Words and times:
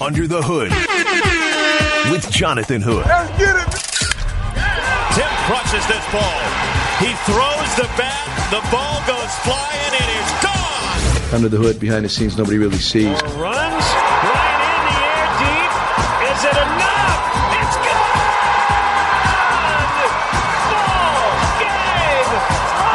Under 0.00 0.26
the 0.26 0.42
Hood 0.42 0.72
with 2.10 2.28
Jonathan 2.28 2.82
Hood. 2.82 3.06
Let's 3.06 3.30
get 3.38 3.54
it. 3.54 3.70
Tim 5.14 5.30
crushes 5.46 5.86
this 5.86 6.02
ball. 6.10 6.42
He 6.98 7.14
throws 7.22 7.70
the 7.78 7.86
bat. 7.94 8.26
The 8.50 8.58
ball 8.74 8.98
goes 9.06 9.30
flying 9.46 9.94
and 9.94 10.10
it's 10.18 10.34
gone. 10.42 10.98
Under 11.32 11.48
the 11.48 11.58
hood, 11.62 11.78
behind 11.78 12.04
the 12.04 12.08
scenes, 12.08 12.36
nobody 12.36 12.58
really 12.58 12.82
sees. 12.82 13.06
Runs 13.38 13.86
right 13.86 14.58
in 14.66 14.82
the 14.82 14.98
air 14.98 15.30
deep. 15.38 15.70
Is 16.26 16.42
it 16.42 16.58
enough? 16.58 17.54
It's 17.54 17.78
gone. 17.86 18.18
Ball 20.74 21.38
game 21.62 22.34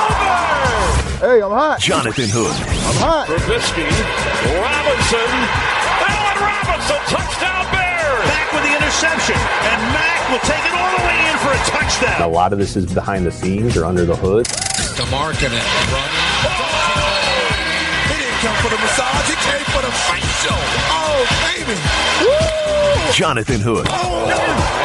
over. 0.03 1.31
Hey, 1.31 1.39
I'm 1.47 1.55
hot. 1.55 1.79
Jonathan 1.79 2.27
Hood. 2.27 2.51
I'm 2.51 2.99
hot. 2.99 3.23
Trubisky, 3.31 3.87
Robinson, 3.87 5.31
Allen 6.03 6.43
Robinson, 6.43 6.78
interception, 8.89 9.35
and 9.37 9.79
Mack 9.93 10.31
will 10.31 10.41
take 10.49 10.65
it 10.65 10.73
all 10.73 10.97
the 10.97 11.03
way 11.05 11.29
in 11.29 11.37
for 11.37 11.53
a 11.53 11.61
touchdown. 11.69 12.21
A 12.23 12.27
lot 12.27 12.53
of 12.53 12.57
this 12.57 12.75
is 12.75 12.91
behind 12.91 13.23
the 13.23 13.31
scenes 13.31 13.77
or 13.77 13.85
under 13.85 14.03
the 14.03 14.15
hood. 14.15 14.47
DeMarcin 14.97 15.53
it 15.53 15.65
run. 15.93 16.09
Oh! 16.49 16.89
He 18.09 18.17
didn't 18.17 18.41
come 18.41 18.57
for 18.57 18.69
the 18.73 18.81
massage. 18.81 19.29
He 19.29 19.37
came 19.45 19.65
for 19.69 19.85
the 19.85 19.93
facial. 20.09 20.57
Oh, 20.89 21.21
baby. 21.45 21.77
Woo! 22.25 23.13
Jonathan 23.13 23.61
Hood. 23.61 23.85
Oh, 23.89 24.25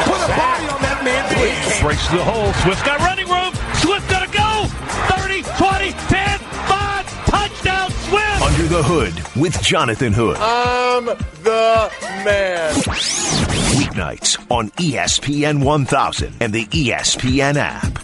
put 0.05 0.21
a 0.21 0.29
body 0.37 0.69
on 0.69 0.81
that 0.85 1.01
man, 1.03 1.25
please. 1.33 1.81
Breaks 1.81 2.07
the 2.09 2.23
hole. 2.23 2.53
Swift 2.61 2.85
got 2.85 2.99
running 2.99 3.27
room. 3.27 3.55
Swift 3.81 4.07
got 4.07 4.21
to 4.21 4.29
go. 4.29 4.69
30, 5.17 5.41
20, 5.57 5.91
10, 6.13 6.39
5. 6.39 7.25
Touchdown, 7.25 7.89
Swift. 8.05 8.41
Under 8.43 8.67
the 8.67 8.83
Hood 8.83 9.15
with 9.35 9.59
Jonathan 9.63 10.13
Hood. 10.13 10.37
I'm 10.37 11.05
the 11.41 11.91
man. 12.23 13.44
Weeknights 13.75 14.39
on 14.49 14.69
ESPN 14.71 15.61
1000 15.61 16.33
and 16.39 16.53
the 16.53 16.65
ESPN 16.67 17.57
app. 17.57 17.99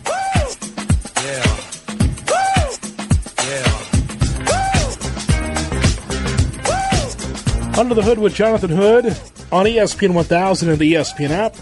Yeah. 1.16 1.62
Under 7.80 7.96
the 7.96 8.04
Hood 8.04 8.20
with 8.20 8.36
Jonathan 8.36 8.70
Hood 8.70 9.06
on 9.54 9.66
ESPN 9.66 10.14
1000 10.14 10.70
and 10.70 10.78
the 10.78 10.94
ESPN 10.94 11.30
app. 11.30 11.56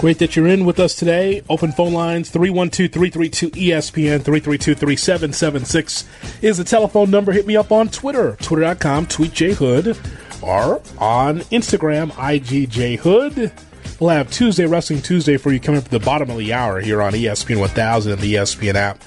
Great 0.00 0.18
that 0.18 0.34
you're 0.34 0.48
in 0.48 0.64
with 0.64 0.80
us 0.80 0.96
today. 0.96 1.42
Open 1.48 1.72
phone 1.72 1.94
lines 1.94 2.28
312 2.28 2.90
332 2.92 3.50
ESPN 3.50 4.20
332 4.22 4.74
3776 4.74 6.04
is 6.42 6.58
the 6.58 6.64
telephone 6.64 7.10
number. 7.10 7.32
Hit 7.32 7.46
me 7.46 7.56
up 7.56 7.72
on 7.72 7.88
Twitter, 7.88 8.36
twitter.com, 8.42 9.06
tweet 9.06 9.32
J 9.32 9.52
Hood, 9.52 9.96
or 10.44 10.82
on 10.98 11.40
Instagram, 11.40 12.10
IGJ 12.12 12.98
Hood. 12.98 13.52
We'll 13.98 14.10
have 14.10 14.30
Tuesday 14.30 14.66
Wrestling 14.66 15.02
Tuesday 15.02 15.36
for 15.36 15.52
you 15.52 15.60
coming 15.60 15.78
up 15.78 15.86
at 15.86 15.90
the 15.90 16.00
bottom 16.00 16.30
of 16.30 16.36
the 16.36 16.52
hour 16.52 16.80
here 16.80 17.00
on 17.00 17.12
ESPN 17.12 17.60
1000 17.60 18.12
and 18.12 18.20
the 18.20 18.34
ESPN 18.34 18.74
app. 18.74 19.02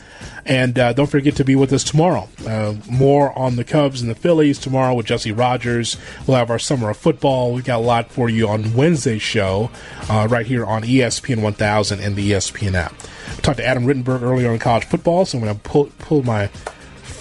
And 0.46 0.80
uh, 0.80 0.94
don't 0.94 1.08
forget 1.08 1.36
to 1.36 1.44
be 1.44 1.56
with 1.56 1.74
us 1.74 1.84
tomorrow. 1.84 2.30
Uh, 2.48 2.76
more 2.90 3.38
on 3.38 3.58
the 3.58 3.66
Cubs 3.66 4.02
and 4.02 4.10
the 4.10 4.16
Phillies 4.16 4.58
tomorrow 4.58 4.94
with 4.94 5.06
Jesse 5.06 5.34
Rogers. 5.34 5.98
We'll 6.26 6.38
have 6.38 6.50
our 6.50 6.58
summer 6.58 6.90
of 6.90 6.98
football. 6.98 7.54
We've 7.54 7.66
got 7.66 7.80
a 7.80 7.84
lot 7.84 8.12
for 8.12 8.30
you 8.30 8.48
on 8.48 8.74
Wednesday's 8.74 9.22
show 9.22 9.70
uh, 10.10 10.28
right 10.30 10.46
here 10.46 10.66
on 10.66 10.84
ESPN 10.84 11.42
1000 11.42 12.00
and 12.00 12.16
the 12.16 12.32
ESPN 12.32 12.76
app. 12.76 12.94
We 13.36 13.42
talked 13.42 13.58
to 13.58 13.66
Adam 13.66 13.86
Rittenberg 13.86 14.22
earlier 14.22 14.50
on 14.50 14.58
college 14.58 14.86
football, 14.86 15.26
so 15.26 15.38
I'm 15.38 15.44
going 15.44 15.56
to 15.56 15.62
pull, 15.62 15.92
pull 16.00 16.24
my 16.24 16.50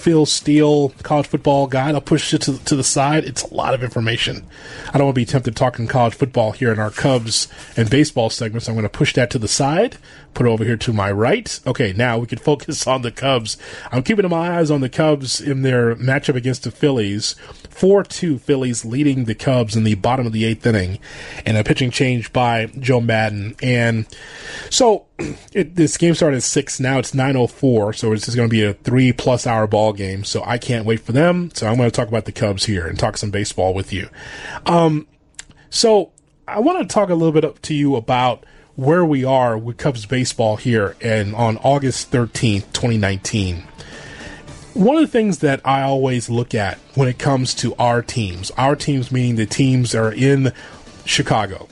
Phil 0.06 0.24
Steele 0.24 0.90
college 1.02 1.26
football 1.26 1.66
guide. 1.66 1.96
I'll 1.96 2.00
push 2.00 2.32
it 2.32 2.42
to, 2.42 2.64
to 2.64 2.76
the 2.76 2.84
side. 2.84 3.24
It's 3.24 3.42
a 3.42 3.52
lot 3.52 3.74
of 3.74 3.82
information. 3.82 4.46
I 4.86 4.98
don't 4.98 5.06
want 5.06 5.16
to 5.16 5.20
be 5.20 5.24
tempted 5.24 5.56
talking 5.56 5.88
college 5.88 6.14
football 6.14 6.52
here 6.52 6.72
in 6.72 6.78
our 6.78 6.92
Cubs 6.92 7.48
and 7.76 7.90
baseball 7.90 8.30
segments. 8.30 8.68
I'm 8.68 8.76
going 8.76 8.84
to 8.84 8.88
push 8.88 9.14
that 9.14 9.30
to 9.30 9.38
the 9.40 9.48
side, 9.48 9.96
put 10.32 10.46
it 10.46 10.48
over 10.48 10.62
here 10.62 10.76
to 10.76 10.92
my 10.92 11.10
right. 11.10 11.58
Okay, 11.66 11.92
now 11.92 12.18
we 12.18 12.28
can 12.28 12.38
focus 12.52 12.86
on 12.86 13.02
the 13.02 13.10
Cubs. 13.10 13.56
I'm 13.90 14.04
keeping 14.04 14.28
my 14.30 14.60
eyes 14.60 14.70
on 14.70 14.80
the 14.80 14.88
Cubs 14.88 15.40
in 15.40 15.62
their 15.62 15.96
matchup 15.96 16.36
against 16.36 16.62
the 16.62 16.70
Phillies. 16.70 17.34
4 17.76 18.04
2 18.04 18.38
Phillies 18.38 18.86
leading 18.86 19.26
the 19.26 19.34
Cubs 19.34 19.76
in 19.76 19.84
the 19.84 19.96
bottom 19.96 20.26
of 20.26 20.32
the 20.32 20.46
eighth 20.46 20.66
inning, 20.66 20.98
and 21.44 21.58
a 21.58 21.62
pitching 21.62 21.90
change 21.90 22.32
by 22.32 22.66
Joe 22.78 23.02
Maddon. 23.02 23.54
And 23.62 24.06
so 24.70 25.04
it, 25.52 25.76
this 25.76 25.98
game 25.98 26.14
started 26.14 26.38
at 26.38 26.42
6, 26.42 26.80
now 26.80 26.98
it's 26.98 27.12
9.04, 27.12 27.94
so 27.94 28.12
it's 28.12 28.34
going 28.34 28.48
to 28.48 28.50
be 28.50 28.64
a 28.64 28.72
three 28.72 29.12
plus 29.12 29.46
hour 29.46 29.66
ball 29.66 29.92
game. 29.92 30.24
So 30.24 30.42
I 30.44 30.56
can't 30.56 30.86
wait 30.86 31.00
for 31.00 31.12
them. 31.12 31.50
So 31.52 31.66
I'm 31.66 31.76
going 31.76 31.90
to 31.90 31.94
talk 31.94 32.08
about 32.08 32.24
the 32.24 32.32
Cubs 32.32 32.64
here 32.64 32.86
and 32.86 32.98
talk 32.98 33.18
some 33.18 33.30
baseball 33.30 33.74
with 33.74 33.92
you. 33.92 34.08
Um, 34.64 35.06
so 35.68 36.12
I 36.48 36.60
want 36.60 36.78
to 36.78 36.92
talk 36.92 37.10
a 37.10 37.14
little 37.14 37.32
bit 37.32 37.44
up 37.44 37.60
to 37.62 37.74
you 37.74 37.94
about 37.94 38.46
where 38.76 39.04
we 39.04 39.22
are 39.22 39.58
with 39.58 39.76
Cubs 39.76 40.06
baseball 40.06 40.56
here 40.56 40.96
and 41.02 41.34
on 41.34 41.58
August 41.58 42.10
13th, 42.10 42.72
2019 42.72 43.64
one 44.76 44.96
of 44.96 45.02
the 45.02 45.08
things 45.08 45.38
that 45.38 45.62
I 45.64 45.82
always 45.82 46.28
look 46.28 46.54
at 46.54 46.76
when 46.94 47.08
it 47.08 47.18
comes 47.18 47.54
to 47.54 47.74
our 47.76 48.02
teams, 48.02 48.50
our 48.52 48.76
teams 48.76 49.10
meaning 49.10 49.36
the 49.36 49.46
teams 49.46 49.92
that 49.92 49.98
are 49.98 50.12
in 50.12 50.52
Chicago, 51.06 51.66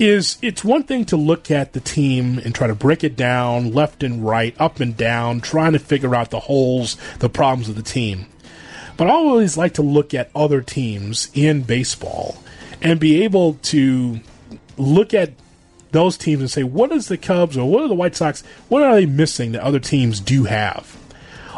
is 0.00 0.36
it's 0.42 0.64
one 0.64 0.82
thing 0.82 1.04
to 1.04 1.16
look 1.16 1.48
at 1.52 1.74
the 1.74 1.80
team 1.80 2.38
and 2.38 2.52
try 2.52 2.66
to 2.66 2.74
break 2.74 3.04
it 3.04 3.14
down 3.14 3.72
left 3.72 4.02
and 4.02 4.26
right, 4.26 4.56
up 4.60 4.80
and 4.80 4.96
down, 4.96 5.40
trying 5.40 5.74
to 5.74 5.78
figure 5.78 6.16
out 6.16 6.30
the 6.30 6.40
holes, 6.40 6.96
the 7.20 7.28
problems 7.28 7.68
of 7.68 7.76
the 7.76 7.82
team. 7.82 8.26
But 8.96 9.06
I 9.06 9.10
always 9.12 9.56
like 9.56 9.74
to 9.74 9.82
look 9.82 10.12
at 10.12 10.30
other 10.34 10.60
teams 10.60 11.30
in 11.34 11.62
baseball 11.62 12.42
and 12.82 12.98
be 12.98 13.22
able 13.22 13.54
to 13.54 14.18
look 14.76 15.14
at 15.14 15.34
those 15.92 16.18
teams 16.18 16.40
and 16.40 16.50
say, 16.50 16.64
what 16.64 16.90
is 16.90 17.06
the 17.06 17.16
Cubs 17.16 17.56
or 17.56 17.70
what 17.70 17.84
are 17.84 17.88
the 17.88 17.94
White 17.94 18.16
Sox, 18.16 18.42
what 18.68 18.82
are 18.82 18.96
they 18.96 19.06
missing 19.06 19.52
that 19.52 19.62
other 19.62 19.78
teams 19.78 20.18
do 20.18 20.44
have? 20.44 20.98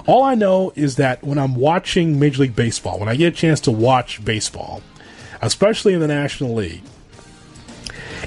All 0.07 0.23
I 0.23 0.37
know 0.37 0.73
is 0.77 0.97
that 0.97 1.25
when 1.25 1.39
I'm 1.39 1.57
watching 1.57 2.21
Major 2.21 2.43
League 2.43 2.57
Baseball, 2.57 3.01
when 3.01 3.09
I 3.09 3.17
get 3.17 3.33
a 3.33 3.37
chance 3.37 3.61
to 3.63 3.73
watch 3.73 4.25
baseball, 4.25 4.83
especially 5.43 5.95
in 5.95 6.01
the 6.01 6.07
National 6.07 6.55
League, 6.55 6.83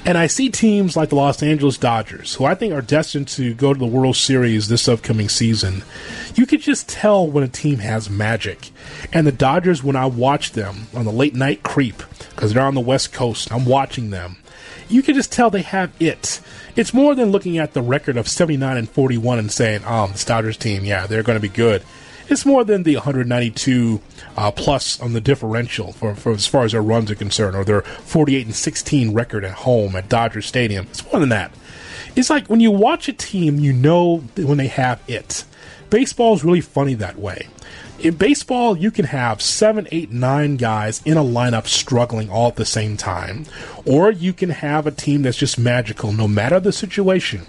and 0.04 0.16
I 0.16 0.28
see 0.28 0.48
teams 0.50 0.96
like 0.96 1.10
the 1.10 1.16
Los 1.16 1.42
Angeles 1.42 1.76
Dodgers, 1.76 2.34
who 2.34 2.44
I 2.44 2.54
think 2.54 2.72
are 2.72 2.82
destined 2.82 3.28
to 3.28 3.54
go 3.54 3.72
to 3.72 3.78
the 3.78 3.86
World 3.86 4.16
Series 4.16 4.68
this 4.68 4.88
upcoming 4.88 5.28
season, 5.28 5.82
you 6.34 6.46
could 6.46 6.60
just 6.60 6.88
tell 6.88 7.26
when 7.26 7.44
a 7.44 7.48
team 7.48 7.78
has 7.78 8.08
magic. 8.08 8.70
And 9.12 9.26
the 9.26 9.32
Dodgers, 9.32 9.82
when 9.82 9.96
I 9.96 10.06
watch 10.06 10.52
them 10.52 10.86
on 10.94 11.04
the 11.04 11.12
late 11.12 11.34
night 11.34 11.62
creep, 11.62 12.02
because 12.30 12.54
they're 12.54 12.62
on 12.62 12.74
the 12.74 12.80
West 12.80 13.12
Coast, 13.12 13.52
I'm 13.52 13.66
watching 13.66 14.10
them, 14.10 14.36
you 14.90 15.02
can 15.02 15.14
just 15.14 15.32
tell 15.32 15.50
they 15.50 15.62
have 15.62 15.92
it. 16.00 16.40
It's 16.76 16.92
more 16.92 17.14
than 17.14 17.30
looking 17.30 17.58
at 17.58 17.72
the 17.72 17.82
record 17.82 18.16
of 18.16 18.28
79 18.28 18.76
and 18.76 18.88
41 18.88 19.38
and 19.38 19.52
saying, 19.52 19.82
oh, 19.86 20.08
this 20.08 20.24
Dodgers 20.24 20.56
team, 20.56 20.84
yeah, 20.84 21.06
they're 21.06 21.22
going 21.22 21.36
to 21.36 21.42
be 21.42 21.48
good. 21.48 21.82
It's 22.28 22.46
more 22.46 22.64
than 22.64 22.84
the 22.84 22.94
192 22.94 24.00
uh, 24.36 24.50
plus 24.52 25.00
on 25.00 25.14
the 25.14 25.20
differential 25.20 25.92
for, 25.92 26.14
for 26.14 26.32
as 26.32 26.46
far 26.46 26.64
as 26.64 26.72
their 26.72 26.82
runs 26.82 27.10
are 27.10 27.16
concerned, 27.16 27.56
or 27.56 27.64
their 27.64 27.82
48 27.82 28.46
and 28.46 28.54
16 28.54 29.12
record 29.12 29.44
at 29.44 29.52
home 29.52 29.96
at 29.96 30.08
Dodger 30.08 30.40
Stadium. 30.40 30.86
It's 30.86 31.04
more 31.10 31.18
than 31.18 31.30
that. 31.30 31.52
It's 32.14 32.30
like 32.30 32.46
when 32.46 32.60
you 32.60 32.70
watch 32.70 33.08
a 33.08 33.12
team, 33.12 33.58
you 33.58 33.72
know 33.72 34.18
when 34.36 34.58
they 34.58 34.68
have 34.68 35.02
it. 35.08 35.44
Baseball 35.90 36.34
is 36.34 36.44
really 36.44 36.60
funny 36.60 36.94
that 36.94 37.18
way. 37.18 37.48
In 37.98 38.14
baseball, 38.14 38.78
you 38.78 38.90
can 38.90 39.04
have 39.04 39.42
seven, 39.42 39.86
eight, 39.92 40.10
nine 40.10 40.56
guys 40.56 41.02
in 41.04 41.18
a 41.18 41.22
lineup 41.22 41.66
struggling 41.66 42.30
all 42.30 42.48
at 42.48 42.56
the 42.56 42.64
same 42.64 42.96
time, 42.96 43.44
or 43.84 44.10
you 44.10 44.32
can 44.32 44.48
have 44.48 44.86
a 44.86 44.90
team 44.90 45.20
that's 45.20 45.36
just 45.36 45.58
magical 45.58 46.10
no 46.10 46.26
matter 46.26 46.58
the 46.58 46.72
situation. 46.72 47.46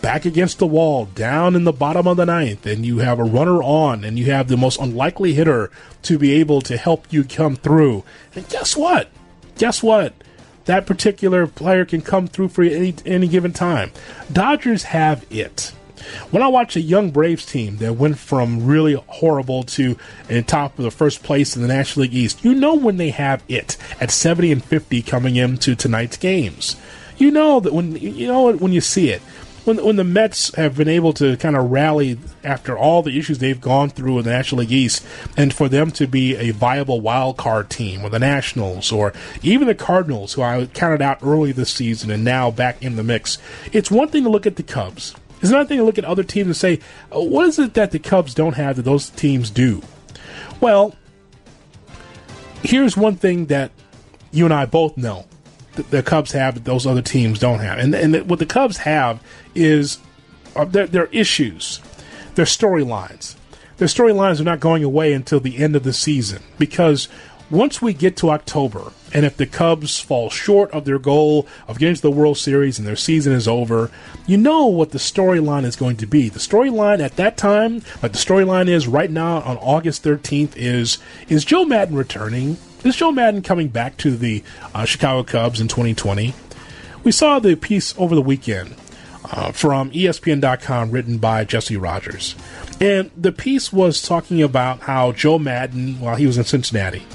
Back 0.00 0.24
against 0.24 0.58
the 0.58 0.66
wall, 0.66 1.04
down 1.04 1.54
in 1.54 1.64
the 1.64 1.72
bottom 1.72 2.06
of 2.06 2.16
the 2.16 2.24
ninth, 2.24 2.64
and 2.64 2.86
you 2.86 2.98
have 2.98 3.18
a 3.18 3.24
runner 3.24 3.62
on, 3.62 4.02
and 4.02 4.18
you 4.18 4.30
have 4.30 4.48
the 4.48 4.56
most 4.56 4.80
unlikely 4.80 5.34
hitter 5.34 5.70
to 6.04 6.18
be 6.18 6.32
able 6.32 6.62
to 6.62 6.78
help 6.78 7.12
you 7.12 7.22
come 7.22 7.56
through. 7.56 8.02
And 8.34 8.48
guess 8.48 8.74
what? 8.74 9.10
Guess 9.58 9.82
what? 9.82 10.14
That 10.64 10.86
particular 10.86 11.46
player 11.46 11.84
can 11.84 12.00
come 12.00 12.26
through 12.26 12.48
for 12.48 12.62
you 12.62 12.74
any 12.74 12.94
any 13.04 13.28
given 13.28 13.52
time. 13.52 13.90
Dodgers 14.32 14.84
have 14.84 15.26
it. 15.30 15.72
When 16.30 16.42
I 16.42 16.48
watch 16.48 16.76
a 16.76 16.80
young 16.80 17.10
Braves 17.10 17.44
team 17.44 17.78
that 17.78 17.94
went 17.94 18.18
from 18.18 18.66
really 18.66 18.94
horrible 19.08 19.62
to 19.64 19.96
in 20.28 20.44
top 20.44 20.78
of 20.78 20.84
the 20.84 20.90
first 20.90 21.22
place 21.22 21.56
in 21.56 21.62
the 21.62 21.68
National 21.68 22.02
League 22.02 22.14
East, 22.14 22.44
you 22.44 22.54
know 22.54 22.74
when 22.74 22.96
they 22.96 23.10
have 23.10 23.42
it 23.48 23.76
at 24.00 24.10
70 24.10 24.52
and 24.52 24.64
50 24.64 25.02
coming 25.02 25.36
into 25.36 25.74
tonight's 25.74 26.16
games. 26.16 26.76
You 27.16 27.30
know 27.30 27.60
that 27.60 27.72
when 27.72 27.96
you 27.96 28.26
know 28.26 28.52
when 28.52 28.72
you 28.72 28.80
see 28.80 29.10
it. 29.10 29.22
When, 29.64 29.84
when 29.84 29.96
the 29.96 30.04
Mets 30.04 30.54
have 30.54 30.78
been 30.78 30.88
able 30.88 31.12
to 31.12 31.36
kind 31.36 31.54
of 31.54 31.70
rally 31.70 32.18
after 32.42 32.78
all 32.78 33.02
the 33.02 33.18
issues 33.18 33.38
they've 33.38 33.60
gone 33.60 33.90
through 33.90 34.18
in 34.18 34.24
the 34.24 34.30
National 34.30 34.60
League 34.60 34.72
East, 34.72 35.04
and 35.36 35.52
for 35.52 35.68
them 35.68 35.90
to 35.92 36.06
be 36.06 36.34
a 36.34 36.52
viable 36.52 37.02
wild 37.02 37.36
card 37.36 37.68
team, 37.68 38.02
or 38.02 38.08
the 38.08 38.18
Nationals, 38.18 38.90
or 38.90 39.12
even 39.42 39.68
the 39.68 39.74
Cardinals, 39.74 40.32
who 40.32 40.40
I 40.40 40.64
counted 40.64 41.02
out 41.02 41.18
early 41.22 41.52
this 41.52 41.70
season 41.70 42.10
and 42.10 42.24
now 42.24 42.50
back 42.50 42.82
in 42.82 42.96
the 42.96 43.04
mix, 43.04 43.36
it's 43.70 43.90
one 43.90 44.08
thing 44.08 44.24
to 44.24 44.30
look 44.30 44.46
at 44.46 44.56
the 44.56 44.62
Cubs. 44.62 45.14
It's 45.40 45.50
another 45.50 45.68
thing 45.68 45.78
to 45.78 45.84
look 45.84 45.98
at 45.98 46.04
other 46.04 46.22
teams 46.22 46.46
and 46.46 46.56
say, 46.56 46.80
"Oh, 47.10 47.22
what 47.22 47.46
is 47.46 47.58
it 47.58 47.74
that 47.74 47.92
the 47.92 47.98
Cubs 47.98 48.34
don't 48.34 48.54
have 48.54 48.76
that 48.76 48.82
those 48.82 49.10
teams 49.10 49.50
do? 49.50 49.82
Well, 50.60 50.94
here's 52.62 52.96
one 52.96 53.16
thing 53.16 53.46
that 53.46 53.70
you 54.32 54.44
and 54.44 54.54
I 54.54 54.66
both 54.66 54.96
know 54.96 55.26
that 55.76 55.90
the 55.90 56.02
Cubs 56.02 56.32
have 56.32 56.54
that 56.54 56.64
those 56.64 56.86
other 56.86 57.02
teams 57.02 57.38
don't 57.38 57.60
have, 57.60 57.78
and 57.78 57.94
and 57.94 58.28
what 58.28 58.38
the 58.38 58.46
Cubs 58.46 58.78
have 58.78 59.22
is 59.54 59.98
uh, 60.56 60.64
their, 60.64 60.86
their 60.86 61.06
issues, 61.06 61.80
their 62.34 62.44
storylines. 62.44 63.36
Their 63.78 63.88
storylines 63.88 64.40
are 64.40 64.44
not 64.44 64.60
going 64.60 64.84
away 64.84 65.14
until 65.14 65.40
the 65.40 65.56
end 65.56 65.74
of 65.74 65.84
the 65.84 65.94
season 65.94 66.42
because 66.58 67.08
once 67.50 67.82
we 67.82 67.92
get 67.92 68.16
to 68.16 68.30
October, 68.30 68.92
and 69.12 69.26
if 69.26 69.36
the 69.36 69.46
Cubs 69.46 69.98
fall 69.98 70.30
short 70.30 70.70
of 70.70 70.84
their 70.84 70.98
goal 70.98 71.46
of 71.66 71.78
getting 71.78 71.96
to 71.96 72.02
the 72.02 72.10
World 72.10 72.38
Series 72.38 72.78
and 72.78 72.86
their 72.86 72.96
season 72.96 73.32
is 73.32 73.48
over, 73.48 73.90
you 74.26 74.36
know 74.36 74.66
what 74.66 74.90
the 74.90 74.98
storyline 74.98 75.64
is 75.64 75.74
going 75.74 75.96
to 75.96 76.06
be. 76.06 76.28
The 76.28 76.38
storyline 76.38 77.00
at 77.00 77.16
that 77.16 77.36
time, 77.36 77.82
like 78.02 78.12
the 78.12 78.18
storyline 78.18 78.68
is 78.68 78.86
right 78.86 79.10
now 79.10 79.40
on 79.40 79.56
August 79.58 80.04
13th, 80.04 80.52
is 80.56 80.98
is 81.28 81.44
Joe 81.44 81.64
Maddon 81.64 81.96
returning? 81.96 82.56
Is 82.84 82.96
Joe 82.96 83.12
Maddon 83.12 83.42
coming 83.42 83.68
back 83.68 83.96
to 83.98 84.16
the 84.16 84.44
uh, 84.74 84.84
Chicago 84.84 85.24
Cubs 85.24 85.60
in 85.60 85.68
2020? 85.68 86.32
We 87.02 87.12
saw 87.12 87.38
the 87.38 87.56
piece 87.56 87.94
over 87.98 88.14
the 88.14 88.22
weekend 88.22 88.76
uh, 89.24 89.52
from 89.52 89.90
ESPN.com 89.90 90.90
written 90.90 91.18
by 91.18 91.44
Jesse 91.44 91.76
Rogers. 91.76 92.34
And 92.80 93.10
the 93.16 93.32
piece 93.32 93.72
was 93.72 94.00
talking 94.02 94.40
about 94.42 94.80
how 94.80 95.12
Joe 95.12 95.38
Maddon, 95.38 96.00
while 96.00 96.16
he 96.16 96.26
was 96.26 96.38
in 96.38 96.44
Cincinnati, 96.44 97.06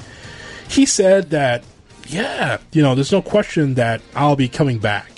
he 0.70 0.86
said 0.86 1.30
that, 1.32 1.64
yeah, 2.08 2.58
you 2.72 2.82
know, 2.82 2.96
there's 2.96 3.12
no 3.12 3.22
question 3.22 3.76
that 3.76 4.02
I'll 4.16 4.36
be 4.36 4.48
coming 4.48 4.80
back. 4.80 5.12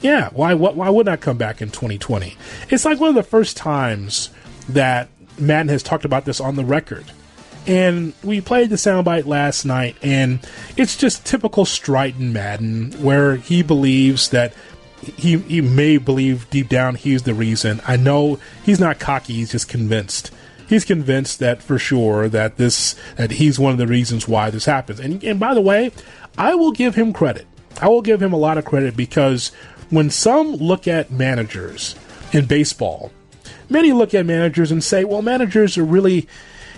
Yeah, 0.00 0.30
why, 0.30 0.54
why, 0.54 0.70
why 0.70 0.88
wouldn't 0.90 1.12
I 1.12 1.16
come 1.16 1.38
back 1.38 1.60
in 1.60 1.70
2020? 1.70 2.36
It's 2.70 2.84
like 2.84 3.00
one 3.00 3.08
of 3.08 3.14
the 3.14 3.22
first 3.22 3.56
times 3.56 4.30
that 4.68 5.08
Maddon 5.38 5.68
has 5.68 5.82
talked 5.82 6.04
about 6.04 6.24
this 6.24 6.40
on 6.40 6.56
the 6.56 6.64
record. 6.64 7.06
And 7.66 8.14
we 8.22 8.40
played 8.40 8.70
the 8.70 8.76
soundbite 8.76 9.26
last 9.26 9.64
night, 9.64 9.96
and 10.02 10.40
it's 10.76 10.96
just 10.96 11.26
typical 11.26 11.64
Stryton 11.64 12.32
Maddon, 12.32 12.92
where 13.02 13.36
he 13.36 13.62
believes 13.62 14.30
that 14.30 14.54
he 15.02 15.38
he 15.38 15.60
may 15.60 15.98
believe 15.98 16.48
deep 16.50 16.68
down 16.68 16.94
he's 16.94 17.24
the 17.24 17.34
reason. 17.34 17.80
I 17.86 17.96
know 17.96 18.38
he's 18.64 18.80
not 18.80 18.98
cocky; 18.98 19.34
he's 19.34 19.52
just 19.52 19.68
convinced. 19.68 20.30
He's 20.68 20.84
convinced 20.84 21.38
that 21.38 21.62
for 21.62 21.78
sure 21.78 22.28
that 22.28 22.56
this 22.56 22.94
that 23.16 23.32
he's 23.32 23.58
one 23.58 23.72
of 23.72 23.78
the 23.78 23.86
reasons 23.86 24.28
why 24.28 24.50
this 24.50 24.66
happens. 24.66 25.00
And 25.00 25.24
and 25.24 25.40
by 25.40 25.54
the 25.54 25.60
way, 25.60 25.92
I 26.36 26.54
will 26.54 26.72
give 26.72 26.94
him 26.94 27.12
credit. 27.12 27.46
I 27.80 27.88
will 27.88 28.02
give 28.02 28.22
him 28.22 28.32
a 28.32 28.38
lot 28.38 28.58
of 28.58 28.64
credit 28.64 28.96
because 28.96 29.50
when 29.90 30.10
some 30.10 30.54
look 30.56 30.86
at 30.86 31.10
managers 31.10 31.94
in 32.32 32.46
baseball, 32.46 33.10
many 33.68 33.92
look 33.92 34.14
at 34.14 34.26
managers 34.26 34.70
and 34.70 34.82
say, 34.82 35.04
well, 35.04 35.22
managers 35.22 35.78
are 35.78 35.84
really, 35.84 36.28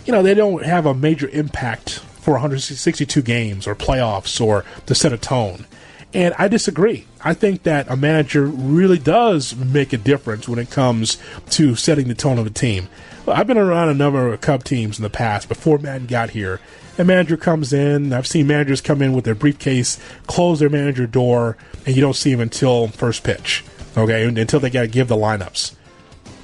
you 0.04 0.12
know, 0.12 0.22
they 0.22 0.34
don't 0.34 0.64
have 0.64 0.86
a 0.86 0.94
major 0.94 1.28
impact 1.28 1.98
for 2.20 2.32
162 2.32 3.22
games 3.22 3.66
or 3.66 3.74
playoffs 3.74 4.40
or 4.40 4.64
to 4.86 4.94
set 4.94 5.12
a 5.12 5.18
tone. 5.18 5.66
And 6.12 6.34
I 6.38 6.48
disagree. 6.48 7.06
I 7.22 7.34
think 7.34 7.62
that 7.62 7.88
a 7.88 7.96
manager 7.96 8.44
really 8.44 8.98
does 8.98 9.54
make 9.54 9.92
a 9.92 9.96
difference 9.96 10.48
when 10.48 10.58
it 10.58 10.70
comes 10.70 11.18
to 11.50 11.76
setting 11.76 12.08
the 12.08 12.14
tone 12.14 12.38
of 12.38 12.46
a 12.46 12.50
team. 12.50 12.88
I've 13.28 13.46
been 13.46 13.58
around 13.58 13.90
a 13.90 13.94
number 13.94 14.32
of 14.32 14.40
Cub 14.40 14.64
teams 14.64 14.98
in 14.98 15.04
the 15.04 15.10
past 15.10 15.48
before 15.48 15.78
Maddon 15.78 16.06
got 16.06 16.30
here. 16.30 16.60
A 16.98 17.04
manager 17.04 17.36
comes 17.36 17.72
in. 17.72 18.12
I've 18.12 18.26
seen 18.26 18.46
managers 18.46 18.80
come 18.80 19.00
in 19.02 19.12
with 19.12 19.24
their 19.24 19.36
briefcase, 19.36 19.98
close 20.26 20.58
their 20.58 20.68
manager 20.68 21.06
door, 21.06 21.56
and 21.86 21.94
you 21.94 22.02
don't 22.02 22.16
see 22.16 22.32
them 22.32 22.40
until 22.40 22.88
first 22.88 23.22
pitch. 23.22 23.64
Okay, 23.96 24.24
until 24.24 24.60
they 24.60 24.70
got 24.70 24.82
to 24.82 24.88
give 24.88 25.08
the 25.08 25.16
lineups 25.16 25.74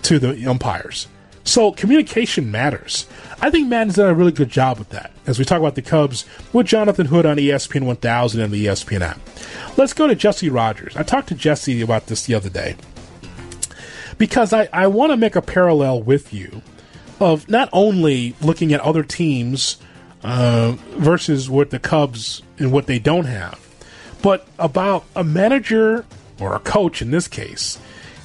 to 0.02 0.18
the 0.18 0.46
umpires. 0.46 1.08
So 1.46 1.70
communication 1.70 2.50
matters. 2.50 3.06
I 3.40 3.50
think 3.50 3.68
Maddon's 3.68 3.94
done 3.94 4.10
a 4.10 4.14
really 4.14 4.32
good 4.32 4.50
job 4.50 4.78
with 4.78 4.88
that. 4.90 5.12
As 5.28 5.38
we 5.38 5.44
talk 5.44 5.60
about 5.60 5.76
the 5.76 5.80
Cubs 5.82 6.26
with 6.52 6.66
Jonathan 6.66 7.06
Hood 7.06 7.24
on 7.24 7.36
ESPN 7.36 7.84
1000 7.84 8.40
and 8.40 8.52
the 8.52 8.66
ESPN 8.66 9.00
app. 9.00 9.20
Let's 9.78 9.92
go 9.92 10.08
to 10.08 10.16
Jesse 10.16 10.50
Rogers. 10.50 10.96
I 10.96 11.04
talked 11.04 11.28
to 11.28 11.36
Jesse 11.36 11.80
about 11.80 12.08
this 12.08 12.26
the 12.26 12.34
other 12.34 12.50
day 12.50 12.74
because 14.18 14.52
I, 14.52 14.68
I 14.72 14.88
want 14.88 15.12
to 15.12 15.16
make 15.16 15.36
a 15.36 15.42
parallel 15.42 16.02
with 16.02 16.34
you 16.34 16.62
of 17.20 17.48
not 17.48 17.68
only 17.72 18.34
looking 18.42 18.72
at 18.72 18.80
other 18.80 19.04
teams 19.04 19.76
uh, 20.24 20.72
versus 20.96 21.48
what 21.48 21.70
the 21.70 21.78
Cubs 21.78 22.42
and 22.58 22.72
what 22.72 22.86
they 22.86 22.98
don't 22.98 23.26
have, 23.26 23.60
but 24.20 24.48
about 24.58 25.04
a 25.14 25.22
manager 25.22 26.04
or 26.40 26.56
a 26.56 26.60
coach 26.60 27.00
in 27.00 27.12
this 27.12 27.28
case 27.28 27.78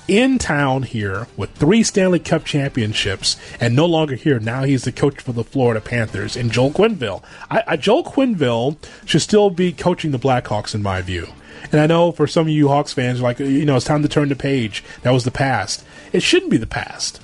in 0.07 0.38
town 0.38 0.83
here 0.83 1.27
with 1.38 1.51
three 1.51 1.83
Stanley 1.83 2.19
Cup 2.19 2.44
championships 2.44 3.38
and 3.59 3.75
no 3.75 3.86
longer 3.86 4.15
here. 4.15 4.39
Now 4.39 4.63
he's 4.63 4.83
the 4.83 4.92
coach 4.92 5.21
for 5.21 5.31
the 5.31 5.44
Florida 5.44 5.81
Panthers 5.81 6.36
in 6.36 6.50
Joel 6.50 6.71
Quenneville. 6.71 7.24
I, 7.50 7.63
I, 7.68 7.77
Joel 7.77 8.03
Quenneville 8.03 8.77
should 9.06 9.21
still 9.21 9.50
be 9.50 9.71
coaching 9.71 10.12
the 10.12 10.19
Blackhawks 10.19 10.75
in 10.75 10.81
my 10.81 11.01
view. 11.01 11.27
And 11.71 11.80
I 11.80 11.88
know 11.88 12.12
for 12.12 12.27
some 12.27 12.48
of 12.48 12.53
you 12.53 12.68
Hawks 12.68 12.94
fans, 12.94 13.21
like, 13.21 13.39
you 13.39 13.65
know, 13.65 13.75
it's 13.75 13.86
time 13.86 14.01
to 14.01 14.09
turn 14.09 14.30
the 14.30 14.36
page. 14.36 14.83
That 15.03 15.12
was 15.12 15.24
the 15.24 15.31
past. 15.31 15.86
It 16.12 16.24
shouldn't 16.24 16.51
be 16.51 16.57
the 16.57 16.68
past. 16.68 17.21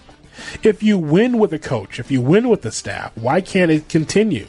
If 0.64 0.84
you 0.84 0.98
win 0.98 1.40
with 1.40 1.52
a 1.54 1.60
coach, 1.60 2.00
if 2.00 2.12
you 2.12 2.22
win 2.22 2.48
with 2.48 2.62
the 2.62 2.72
staff, 2.72 3.18
why 3.18 3.42
can't 3.42 3.72
it 3.72 3.90
continue? 3.90 4.48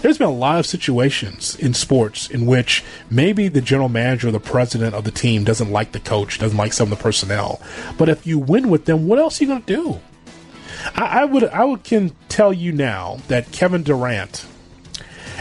There's 0.00 0.18
been 0.18 0.28
a 0.28 0.32
lot 0.32 0.58
of 0.58 0.66
situations 0.66 1.56
in 1.56 1.74
sports 1.74 2.28
in 2.28 2.46
which 2.46 2.84
maybe 3.10 3.48
the 3.48 3.60
general 3.60 3.88
manager 3.88 4.28
or 4.28 4.30
the 4.30 4.40
president 4.40 4.94
of 4.94 5.04
the 5.04 5.10
team 5.10 5.42
doesn't 5.42 5.72
like 5.72 5.92
the 5.92 6.00
coach, 6.00 6.38
doesn't 6.38 6.58
like 6.58 6.72
some 6.72 6.92
of 6.92 6.98
the 6.98 7.02
personnel. 7.02 7.60
But 7.96 8.08
if 8.08 8.26
you 8.26 8.38
win 8.38 8.68
with 8.68 8.84
them, 8.84 9.08
what 9.08 9.18
else 9.18 9.40
are 9.40 9.44
you 9.44 9.48
going 9.48 9.62
to 9.62 9.74
do? 9.74 10.00
I, 10.94 11.22
I 11.22 11.24
would 11.24 11.44
I 11.44 11.64
would 11.64 11.82
can 11.82 12.12
tell 12.28 12.52
you 12.52 12.72
now 12.72 13.18
that 13.28 13.50
Kevin 13.52 13.82
Durant 13.82 14.46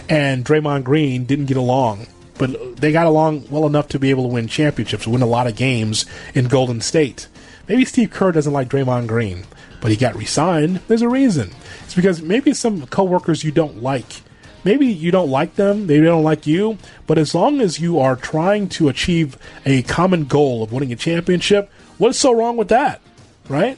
and 0.10 0.46
Draymond 0.46 0.84
Green 0.84 1.26
didn't 1.26 1.46
get 1.46 1.58
along, 1.58 2.08
but 2.38 2.78
they 2.78 2.92
got 2.92 3.06
along 3.06 3.48
well 3.50 3.66
enough 3.66 3.90
to 3.90 4.00
be 4.00 4.10
able 4.10 4.24
to 4.24 4.34
win 4.34 4.48
championships, 4.48 5.06
win 5.06 5.22
a 5.22 5.28
lot 5.28 5.48
of 5.48 5.56
games 5.56 6.06
in 6.34 6.48
Golden 6.48 6.82
State. 6.82 7.28
Maybe 7.68 7.86
Steve 7.86 8.12
Kerr 8.12 8.32
doesn't 8.32 8.54
like 8.54 8.70
Draymond 8.70 9.08
Green, 9.08 9.46
but 9.82 9.92
he 9.92 9.98
got 9.98 10.16
re-signed. 10.16 10.82
There's 10.88 11.02
a 11.02 11.10
reason. 11.10 11.52
It's 11.84 11.96
because 11.96 12.22
maybe 12.22 12.54
some 12.54 12.86
coworkers 12.88 13.44
you 13.44 13.52
don't 13.52 13.82
like 13.82 14.22
maybe 14.66 14.88
you 14.88 15.12
don't 15.12 15.30
like 15.30 15.56
them, 15.56 15.88
maybe 15.88 16.02
they 16.02 16.08
don't 16.08 16.24
like 16.24 16.46
you, 16.46 16.78
but 17.08 17.18
as 17.18 17.34
long 17.34 17.62
as 17.62 17.80
you 17.80 18.00
are 18.00 18.18
trying 18.18 18.68
to 18.68 18.90
achieve 18.90 19.38
a 19.66 19.84
common 19.84 20.26
goal 20.26 20.64
of 20.64 20.74
winning 20.74 20.92
a 20.92 20.98
championship, 20.98 21.72
what's 21.98 22.20
so 22.20 22.34
wrong 22.34 22.58
with 22.58 22.68
that? 22.68 23.00
Right? 23.48 23.78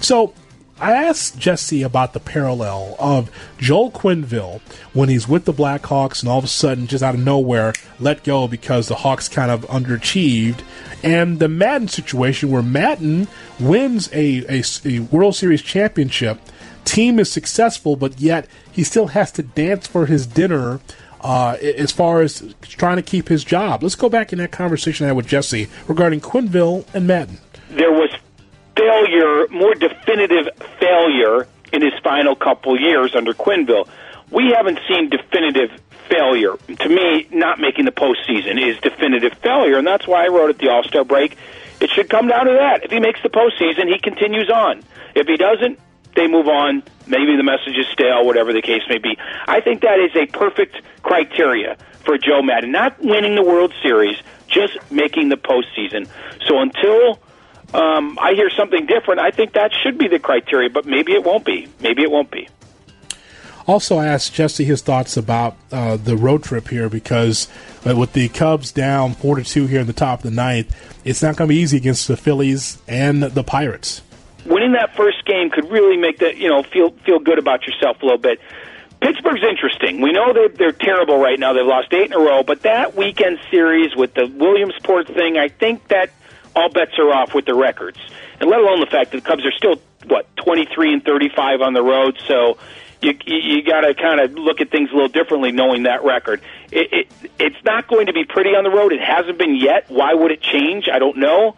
So 0.00 0.32
I 0.80 0.92
asked 0.92 1.36
Jesse 1.36 1.82
about 1.82 2.14
the 2.14 2.20
parallel 2.20 2.96
of 2.98 3.30
Joel 3.58 3.90
Quenneville 3.90 4.62
when 4.94 5.10
he's 5.10 5.28
with 5.28 5.44
the 5.44 5.52
Blackhawks 5.52 6.22
and 6.22 6.30
all 6.30 6.38
of 6.38 6.44
a 6.44 6.48
sudden, 6.48 6.86
just 6.86 7.04
out 7.04 7.14
of 7.14 7.20
nowhere, 7.20 7.74
let 7.98 8.24
go 8.24 8.48
because 8.48 8.88
the 8.88 8.94
Hawks 8.94 9.28
kind 9.28 9.50
of 9.50 9.66
underachieved, 9.66 10.60
and 11.02 11.38
the 11.38 11.48
Maddon 11.48 11.88
situation 11.88 12.50
where 12.50 12.62
Maddon 12.62 13.28
wins 13.58 14.08
a, 14.14 14.44
a, 14.48 14.62
a 14.86 15.00
World 15.00 15.34
Series 15.36 15.60
championship 15.60 16.40
team 16.90 17.18
is 17.18 17.30
successful, 17.30 17.94
but 17.96 18.20
yet 18.20 18.46
he 18.70 18.82
still 18.82 19.08
has 19.08 19.30
to 19.32 19.42
dance 19.42 19.86
for 19.86 20.06
his 20.06 20.26
dinner 20.26 20.80
uh, 21.20 21.56
as 21.60 21.92
far 21.92 22.20
as 22.20 22.54
trying 22.62 22.96
to 22.96 23.02
keep 23.02 23.28
his 23.28 23.44
job. 23.44 23.82
Let's 23.82 23.94
go 23.94 24.08
back 24.08 24.32
in 24.32 24.38
that 24.38 24.50
conversation 24.50 25.04
I 25.04 25.08
had 25.08 25.16
with 25.16 25.26
Jesse 25.26 25.68
regarding 25.86 26.20
Quenneville 26.20 26.84
and 26.94 27.06
Maddon. 27.06 27.38
There 27.70 27.92
was 27.92 28.10
failure, 28.76 29.46
more 29.48 29.74
definitive 29.74 30.48
failure 30.80 31.46
in 31.72 31.82
his 31.82 31.92
final 32.02 32.34
couple 32.34 32.78
years 32.80 33.14
under 33.14 33.34
Quenneville. 33.34 33.88
We 34.30 34.52
haven't 34.56 34.80
seen 34.88 35.10
definitive 35.10 35.70
failure. 36.08 36.56
To 36.56 36.88
me, 36.88 37.28
not 37.30 37.60
making 37.60 37.84
the 37.84 37.92
postseason 37.92 38.60
is 38.60 38.78
definitive 38.80 39.38
failure, 39.38 39.78
and 39.78 39.86
that's 39.86 40.08
why 40.08 40.24
I 40.24 40.28
wrote 40.28 40.50
at 40.50 40.58
the 40.58 40.70
All 40.70 40.82
Star 40.82 41.04
break. 41.04 41.36
It 41.80 41.90
should 41.90 42.10
come 42.10 42.26
down 42.26 42.46
to 42.46 42.52
that. 42.52 42.84
If 42.84 42.90
he 42.90 42.98
makes 42.98 43.22
the 43.22 43.30
postseason, 43.30 43.86
he 43.88 43.98
continues 44.00 44.50
on. 44.50 44.82
If 45.14 45.26
he 45.26 45.36
doesn't, 45.36 45.78
they 46.14 46.26
move 46.26 46.48
on. 46.48 46.82
Maybe 47.06 47.36
the 47.36 47.42
message 47.42 47.76
is 47.76 47.86
stale, 47.92 48.24
whatever 48.24 48.52
the 48.52 48.62
case 48.62 48.82
may 48.88 48.98
be. 48.98 49.16
I 49.46 49.60
think 49.60 49.82
that 49.82 49.98
is 49.98 50.14
a 50.16 50.26
perfect 50.26 50.80
criteria 51.02 51.76
for 52.04 52.18
Joe 52.18 52.42
Maddon. 52.42 52.72
Not 52.72 53.00
winning 53.00 53.34
the 53.34 53.42
World 53.42 53.72
Series, 53.82 54.16
just 54.48 54.78
making 54.90 55.28
the 55.28 55.36
postseason. 55.36 56.08
So 56.46 56.60
until 56.60 57.18
um, 57.74 58.18
I 58.20 58.34
hear 58.34 58.50
something 58.50 58.86
different, 58.86 59.20
I 59.20 59.30
think 59.30 59.52
that 59.54 59.72
should 59.82 59.98
be 59.98 60.08
the 60.08 60.18
criteria, 60.18 60.70
but 60.70 60.86
maybe 60.86 61.12
it 61.12 61.24
won't 61.24 61.44
be. 61.44 61.68
Maybe 61.80 62.02
it 62.02 62.10
won't 62.10 62.30
be. 62.30 62.48
Also, 63.66 63.98
I 63.98 64.06
asked 64.06 64.34
Jesse 64.34 64.64
his 64.64 64.82
thoughts 64.82 65.16
about 65.16 65.56
uh, 65.70 65.96
the 65.96 66.16
road 66.16 66.42
trip 66.42 66.68
here 66.68 66.88
because 66.88 67.46
uh, 67.86 67.94
with 67.94 68.14
the 68.14 68.28
Cubs 68.28 68.72
down 68.72 69.14
four 69.14 69.36
to 69.36 69.44
two 69.44 69.66
here 69.66 69.80
in 69.80 69.86
the 69.86 69.92
top 69.92 70.20
of 70.20 70.22
the 70.24 70.30
ninth, 70.34 70.74
it's 71.04 71.22
not 71.22 71.36
going 71.36 71.48
to 71.48 71.54
be 71.54 71.60
easy 71.60 71.76
against 71.76 72.08
the 72.08 72.16
Phillies 72.16 72.78
and 72.88 73.22
the 73.22 73.44
Pirates 73.44 74.02
winning 74.46 74.72
that 74.72 74.96
first 74.96 75.24
game 75.24 75.50
could 75.50 75.70
really 75.70 75.96
make 75.96 76.18
that 76.18 76.36
you 76.36 76.48
know 76.48 76.62
feel 76.62 76.90
feel 77.04 77.18
good 77.18 77.38
about 77.38 77.66
yourself 77.66 78.02
a 78.02 78.04
little 78.04 78.18
bit. 78.18 78.40
Pittsburgh's 79.00 79.42
interesting. 79.48 80.02
We 80.02 80.12
know 80.12 80.32
that 80.32 80.56
they're 80.56 80.72
terrible 80.72 81.18
right 81.18 81.38
now. 81.38 81.54
They've 81.54 81.64
lost 81.64 81.92
eight 81.92 82.06
in 82.06 82.12
a 82.12 82.18
row, 82.18 82.42
but 82.42 82.62
that 82.62 82.96
weekend 82.96 83.38
series 83.50 83.96
with 83.96 84.12
the 84.12 84.26
Williamsport 84.26 85.06
thing, 85.06 85.38
I 85.38 85.48
think 85.48 85.88
that 85.88 86.10
all 86.54 86.68
bets 86.68 86.98
are 86.98 87.10
off 87.10 87.34
with 87.34 87.46
the 87.46 87.54
records, 87.54 87.98
and 88.40 88.50
let 88.50 88.60
alone 88.60 88.80
the 88.80 88.86
fact 88.86 89.12
that 89.12 89.22
the 89.24 89.28
Cubs 89.28 89.46
are 89.46 89.52
still 89.52 89.80
what 90.06 90.26
twenty 90.36 90.66
three 90.66 90.92
and 90.92 91.02
thirty 91.04 91.28
five 91.34 91.60
on 91.60 91.72
the 91.72 91.82
road. 91.82 92.18
So 92.26 92.58
you 93.02 93.14
you 93.26 93.62
got 93.62 93.82
to 93.82 93.94
kind 93.94 94.20
of 94.20 94.32
look 94.34 94.60
at 94.60 94.70
things 94.70 94.90
a 94.90 94.94
little 94.94 95.08
differently, 95.08 95.52
knowing 95.52 95.84
that 95.84 96.04
record. 96.04 96.40
It, 96.70 96.92
it 96.92 97.30
it's 97.38 97.64
not 97.64 97.88
going 97.88 98.06
to 98.06 98.12
be 98.12 98.24
pretty 98.24 98.50
on 98.50 98.64
the 98.64 98.70
road. 98.70 98.92
It 98.92 99.00
hasn't 99.00 99.38
been 99.38 99.56
yet. 99.56 99.90
Why 99.90 100.14
would 100.14 100.30
it 100.30 100.42
change? 100.42 100.88
I 100.92 100.98
don't 100.98 101.16
know. 101.16 101.56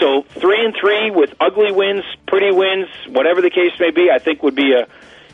So 0.00 0.22
three 0.22 0.64
and 0.64 0.74
three 0.78 1.10
with 1.10 1.34
ugly 1.40 1.72
wins, 1.72 2.04
pretty 2.26 2.50
wins, 2.50 2.88
whatever 3.08 3.40
the 3.40 3.50
case 3.50 3.72
may 3.78 3.90
be, 3.90 4.10
I 4.10 4.18
think 4.18 4.42
would 4.42 4.54
be 4.54 4.72
a 4.72 4.86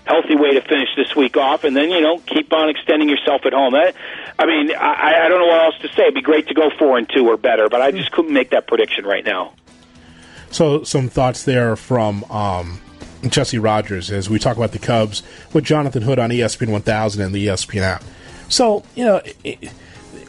healthy 0.04 0.36
way 0.36 0.54
to 0.54 0.62
finish 0.62 0.88
this 0.96 1.14
week 1.14 1.36
off, 1.36 1.64
and 1.64 1.76
then 1.76 1.90
you 1.90 2.00
know 2.00 2.18
keep 2.18 2.52
on 2.52 2.68
extending 2.68 3.08
yourself 3.08 3.42
at 3.44 3.52
home. 3.52 3.74
That, 3.74 3.94
I 4.38 4.46
mean, 4.46 4.74
I, 4.74 5.24
I 5.24 5.28
don't 5.28 5.38
know 5.38 5.46
what 5.46 5.64
else 5.64 5.78
to 5.82 5.88
say. 5.88 6.02
It'd 6.02 6.14
be 6.14 6.22
great 6.22 6.48
to 6.48 6.54
go 6.54 6.70
four 6.78 6.98
and 6.98 7.08
two 7.08 7.28
or 7.28 7.36
better, 7.36 7.68
but 7.68 7.80
I 7.80 7.90
just 7.90 8.12
couldn't 8.12 8.32
make 8.32 8.50
that 8.50 8.66
prediction 8.66 9.04
right 9.04 9.24
now. 9.24 9.54
So 10.50 10.82
some 10.82 11.08
thoughts 11.08 11.44
there 11.44 11.76
from 11.76 12.24
um, 12.30 12.80
Jesse 13.26 13.58
Rogers 13.58 14.10
as 14.10 14.30
we 14.30 14.38
talk 14.38 14.56
about 14.56 14.72
the 14.72 14.78
Cubs 14.78 15.22
with 15.52 15.64
Jonathan 15.64 16.02
Hood 16.02 16.18
on 16.18 16.30
ESPN 16.30 16.70
1000 16.70 17.22
and 17.22 17.34
the 17.34 17.46
ESPN 17.46 17.82
app. 17.82 18.04
So 18.48 18.84
you 18.94 19.04
know. 19.04 19.22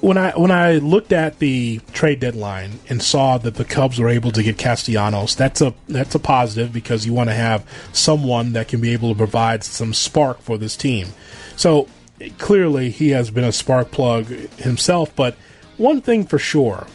When 0.02 0.18
I 0.18 0.32
when 0.32 0.50
I 0.50 0.78
looked 0.78 1.12
at 1.12 1.40
the 1.40 1.82
trade 1.92 2.22
deadline 2.22 2.80
and 2.88 3.04
saw 3.04 3.38
that 3.38 3.56
the 3.56 3.66
Cubs 3.66 4.00
were 4.00 4.08
able 4.08 4.32
to 4.32 4.42
get 4.42 4.58
Castellanos, 4.58 5.36
that's 5.36 5.60
a 5.60 5.74
that's 5.90 6.16
a 6.16 6.20
positive 6.20 6.72
because 6.72 7.06
you 7.06 7.12
want 7.12 7.30
to 7.30 7.34
have 7.34 7.70
someone 7.92 8.54
that 8.54 8.70
can 8.70 8.80
be 8.80 8.94
able 8.94 9.10
to 9.10 9.18
provide 9.18 9.66
some 9.66 9.94
spark 9.94 10.40
for 10.40 10.58
this 10.58 10.78
team. 10.78 11.08
So 11.58 11.90
clearly 12.38 12.92
he 12.92 13.10
has 13.10 13.30
been 13.30 13.44
a 13.44 13.52
spark 13.52 13.92
plug 13.92 14.28
himself, 14.28 15.14
but 15.18 15.36
one 15.78 16.02
thing 16.02 16.26
for 16.26 16.40
sure, 16.40 16.88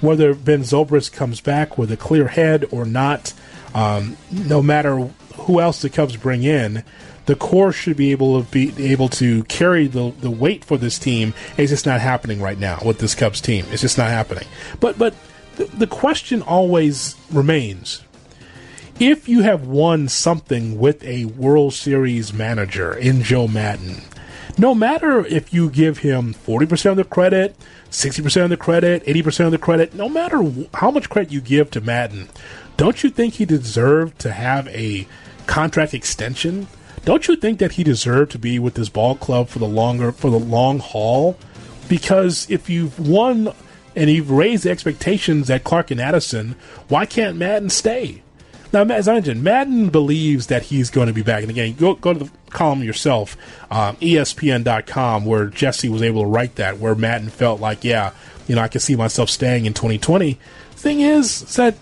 whether 0.00 0.34
Ben 0.34 0.62
Zobrist 0.62 1.12
comes 1.12 1.40
back 1.40 1.78
with 1.78 1.90
a 1.92 1.96
clear 1.96 2.28
head 2.28 2.64
or 2.70 2.84
not, 2.84 3.32
um, 3.74 4.16
no 4.30 4.60
matter 4.60 5.10
who 5.42 5.60
else 5.60 5.82
the 5.82 5.90
Cubs 5.90 6.16
bring 6.16 6.42
in, 6.42 6.84
the 7.26 7.36
core 7.36 7.72
should 7.72 7.96
be 7.96 8.10
able 8.10 8.42
to 8.42 8.50
be 8.50 8.72
able 8.90 9.08
to 9.10 9.44
carry 9.44 9.86
the, 9.86 10.12
the 10.20 10.30
weight 10.30 10.64
for 10.64 10.76
this 10.76 10.98
team. 10.98 11.34
It's 11.56 11.70
just 11.70 11.86
not 11.86 12.00
happening 12.00 12.40
right 12.42 12.58
now 12.58 12.80
with 12.84 12.98
this 12.98 13.14
Cubs 13.14 13.40
team. 13.40 13.64
It's 13.70 13.82
just 13.82 13.98
not 13.98 14.10
happening. 14.10 14.46
But 14.80 14.98
but 14.98 15.14
the, 15.56 15.64
the 15.66 15.86
question 15.86 16.42
always 16.42 17.14
remains: 17.30 18.02
if 18.98 19.28
you 19.28 19.42
have 19.42 19.66
won 19.66 20.08
something 20.08 20.78
with 20.78 21.02
a 21.04 21.26
World 21.26 21.74
Series 21.74 22.32
manager 22.32 22.92
in 22.92 23.22
Joe 23.22 23.46
Maddon, 23.46 24.02
no 24.58 24.74
matter 24.74 25.24
if 25.24 25.54
you 25.54 25.70
give 25.70 25.98
him 25.98 26.32
forty 26.32 26.66
percent 26.66 26.98
of 26.98 27.06
the 27.08 27.14
credit, 27.14 27.54
sixty 27.88 28.20
percent 28.20 28.44
of 28.44 28.50
the 28.50 28.56
credit, 28.56 29.04
eighty 29.06 29.22
percent 29.22 29.46
of 29.46 29.52
the 29.52 29.58
credit, 29.58 29.94
no 29.94 30.08
matter 30.08 30.42
how 30.74 30.90
much 30.90 31.08
credit 31.08 31.32
you 31.32 31.40
give 31.40 31.70
to 31.70 31.80
Maddon, 31.80 32.28
don't 32.76 33.04
you 33.04 33.10
think 33.10 33.34
he 33.34 33.44
deserved 33.44 34.18
to 34.18 34.32
have 34.32 34.66
a 34.68 35.06
contract 35.46 35.94
extension? 35.94 36.68
Don't 37.04 37.26
you 37.26 37.36
think 37.36 37.58
that 37.58 37.72
he 37.72 37.84
deserved 37.84 38.32
to 38.32 38.38
be 38.38 38.58
with 38.58 38.74
this 38.74 38.88
ball 38.88 39.16
club 39.16 39.48
for 39.48 39.58
the 39.58 39.66
longer 39.66 40.12
for 40.12 40.30
the 40.30 40.38
long 40.38 40.78
haul? 40.78 41.36
Because 41.88 42.46
if 42.48 42.70
you've 42.70 42.98
won 42.98 43.52
and 43.96 44.08
you've 44.08 44.30
raised 44.30 44.64
the 44.64 44.70
expectations 44.70 45.50
at 45.50 45.64
Clark 45.64 45.90
and 45.90 46.00
Addison, 46.00 46.54
why 46.88 47.06
can't 47.06 47.36
Maddon 47.36 47.70
stay? 47.70 48.22
Now, 48.72 48.84
as 48.84 49.06
I 49.06 49.14
mentioned, 49.14 49.42
Maddon 49.42 49.90
believes 49.90 50.46
that 50.46 50.62
he's 50.62 50.88
going 50.88 51.08
to 51.08 51.12
be 51.12 51.22
back. 51.22 51.42
And 51.42 51.50
again, 51.50 51.74
go 51.74 51.94
go 51.94 52.14
to 52.14 52.18
the 52.20 52.30
column 52.50 52.82
yourself, 52.82 53.36
um, 53.70 53.96
ESPN.com, 53.96 55.26
where 55.26 55.46
Jesse 55.46 55.88
was 55.88 56.02
able 56.02 56.22
to 56.22 56.28
write 56.28 56.54
that, 56.56 56.78
where 56.78 56.94
Maddon 56.94 57.28
felt 57.28 57.60
like, 57.60 57.84
yeah, 57.84 58.12
you 58.46 58.54
know, 58.54 58.62
I 58.62 58.68
can 58.68 58.80
see 58.80 58.96
myself 58.96 59.28
staying 59.28 59.66
in 59.66 59.74
2020. 59.74 60.38
Thing 60.72 61.00
is, 61.00 61.42
is 61.42 61.56
that 61.56 61.74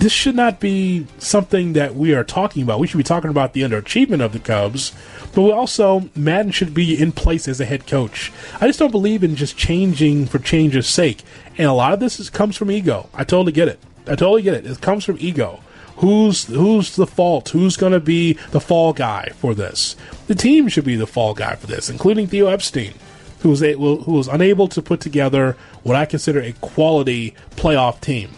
this 0.00 0.12
should 0.12 0.34
not 0.34 0.60
be 0.60 1.06
something 1.18 1.74
that 1.74 1.94
we 1.94 2.14
are 2.14 2.24
talking 2.24 2.62
about. 2.62 2.80
We 2.80 2.86
should 2.86 2.96
be 2.96 3.04
talking 3.04 3.28
about 3.28 3.52
the 3.52 3.60
underachievement 3.60 4.24
of 4.24 4.32
the 4.32 4.38
Cubs, 4.38 4.92
but 5.34 5.50
also 5.50 6.08
Maddon 6.16 6.52
should 6.52 6.72
be 6.72 6.98
in 6.98 7.12
place 7.12 7.46
as 7.46 7.60
a 7.60 7.66
head 7.66 7.86
coach. 7.86 8.32
I 8.62 8.66
just 8.66 8.78
don't 8.78 8.90
believe 8.90 9.22
in 9.22 9.36
just 9.36 9.58
changing 9.58 10.24
for 10.26 10.38
change's 10.38 10.88
sake, 10.88 11.22
and 11.58 11.66
a 11.66 11.74
lot 11.74 11.92
of 11.92 12.00
this 12.00 12.18
is, 12.18 12.30
comes 12.30 12.56
from 12.56 12.70
ego. 12.70 13.10
I 13.12 13.24
totally 13.24 13.52
get 13.52 13.68
it. 13.68 13.78
I 14.06 14.16
totally 14.16 14.40
get 14.40 14.54
it. 14.54 14.66
It 14.66 14.80
comes 14.80 15.04
from 15.04 15.18
ego. 15.20 15.60
Who's 15.96 16.46
who's 16.46 16.96
the 16.96 17.06
fault? 17.06 17.50
Who's 17.50 17.76
going 17.76 17.92
to 17.92 18.00
be 18.00 18.32
the 18.52 18.60
fall 18.60 18.94
guy 18.94 19.32
for 19.36 19.54
this? 19.54 19.96
The 20.28 20.34
team 20.34 20.68
should 20.68 20.86
be 20.86 20.96
the 20.96 21.06
fall 21.06 21.34
guy 21.34 21.56
for 21.56 21.66
this, 21.66 21.90
including 21.90 22.26
Theo 22.26 22.46
Epstein, 22.46 22.94
who 23.40 23.50
was 23.50 23.60
who 23.60 24.12
was 24.12 24.28
unable 24.28 24.66
to 24.68 24.80
put 24.80 25.02
together 25.02 25.58
what 25.82 25.96
I 25.96 26.06
consider 26.06 26.40
a 26.40 26.52
quality 26.52 27.34
playoff 27.50 28.00
team. 28.00 28.30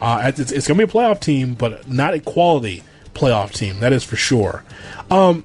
Uh, 0.00 0.32
it's, 0.36 0.52
it's 0.52 0.66
going 0.68 0.78
to 0.78 0.86
be 0.86 0.90
a 0.90 0.92
playoff 0.92 1.20
team, 1.20 1.54
but 1.54 1.88
not 1.88 2.14
a 2.14 2.20
quality 2.20 2.82
playoff 3.14 3.52
team. 3.52 3.80
That 3.80 3.92
is 3.92 4.04
for 4.04 4.16
sure. 4.16 4.62
Um, 5.10 5.44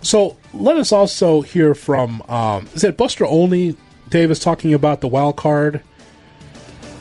so 0.00 0.36
let 0.52 0.76
us 0.76 0.92
also 0.92 1.42
hear 1.42 1.74
from 1.74 2.22
um, 2.28 2.68
is 2.74 2.84
it 2.84 2.96
Buster 2.96 3.24
Olney 3.24 3.76
Davis 4.08 4.38
talking 4.38 4.74
about 4.74 5.00
the 5.00 5.08
wild 5.08 5.36
card. 5.36 5.82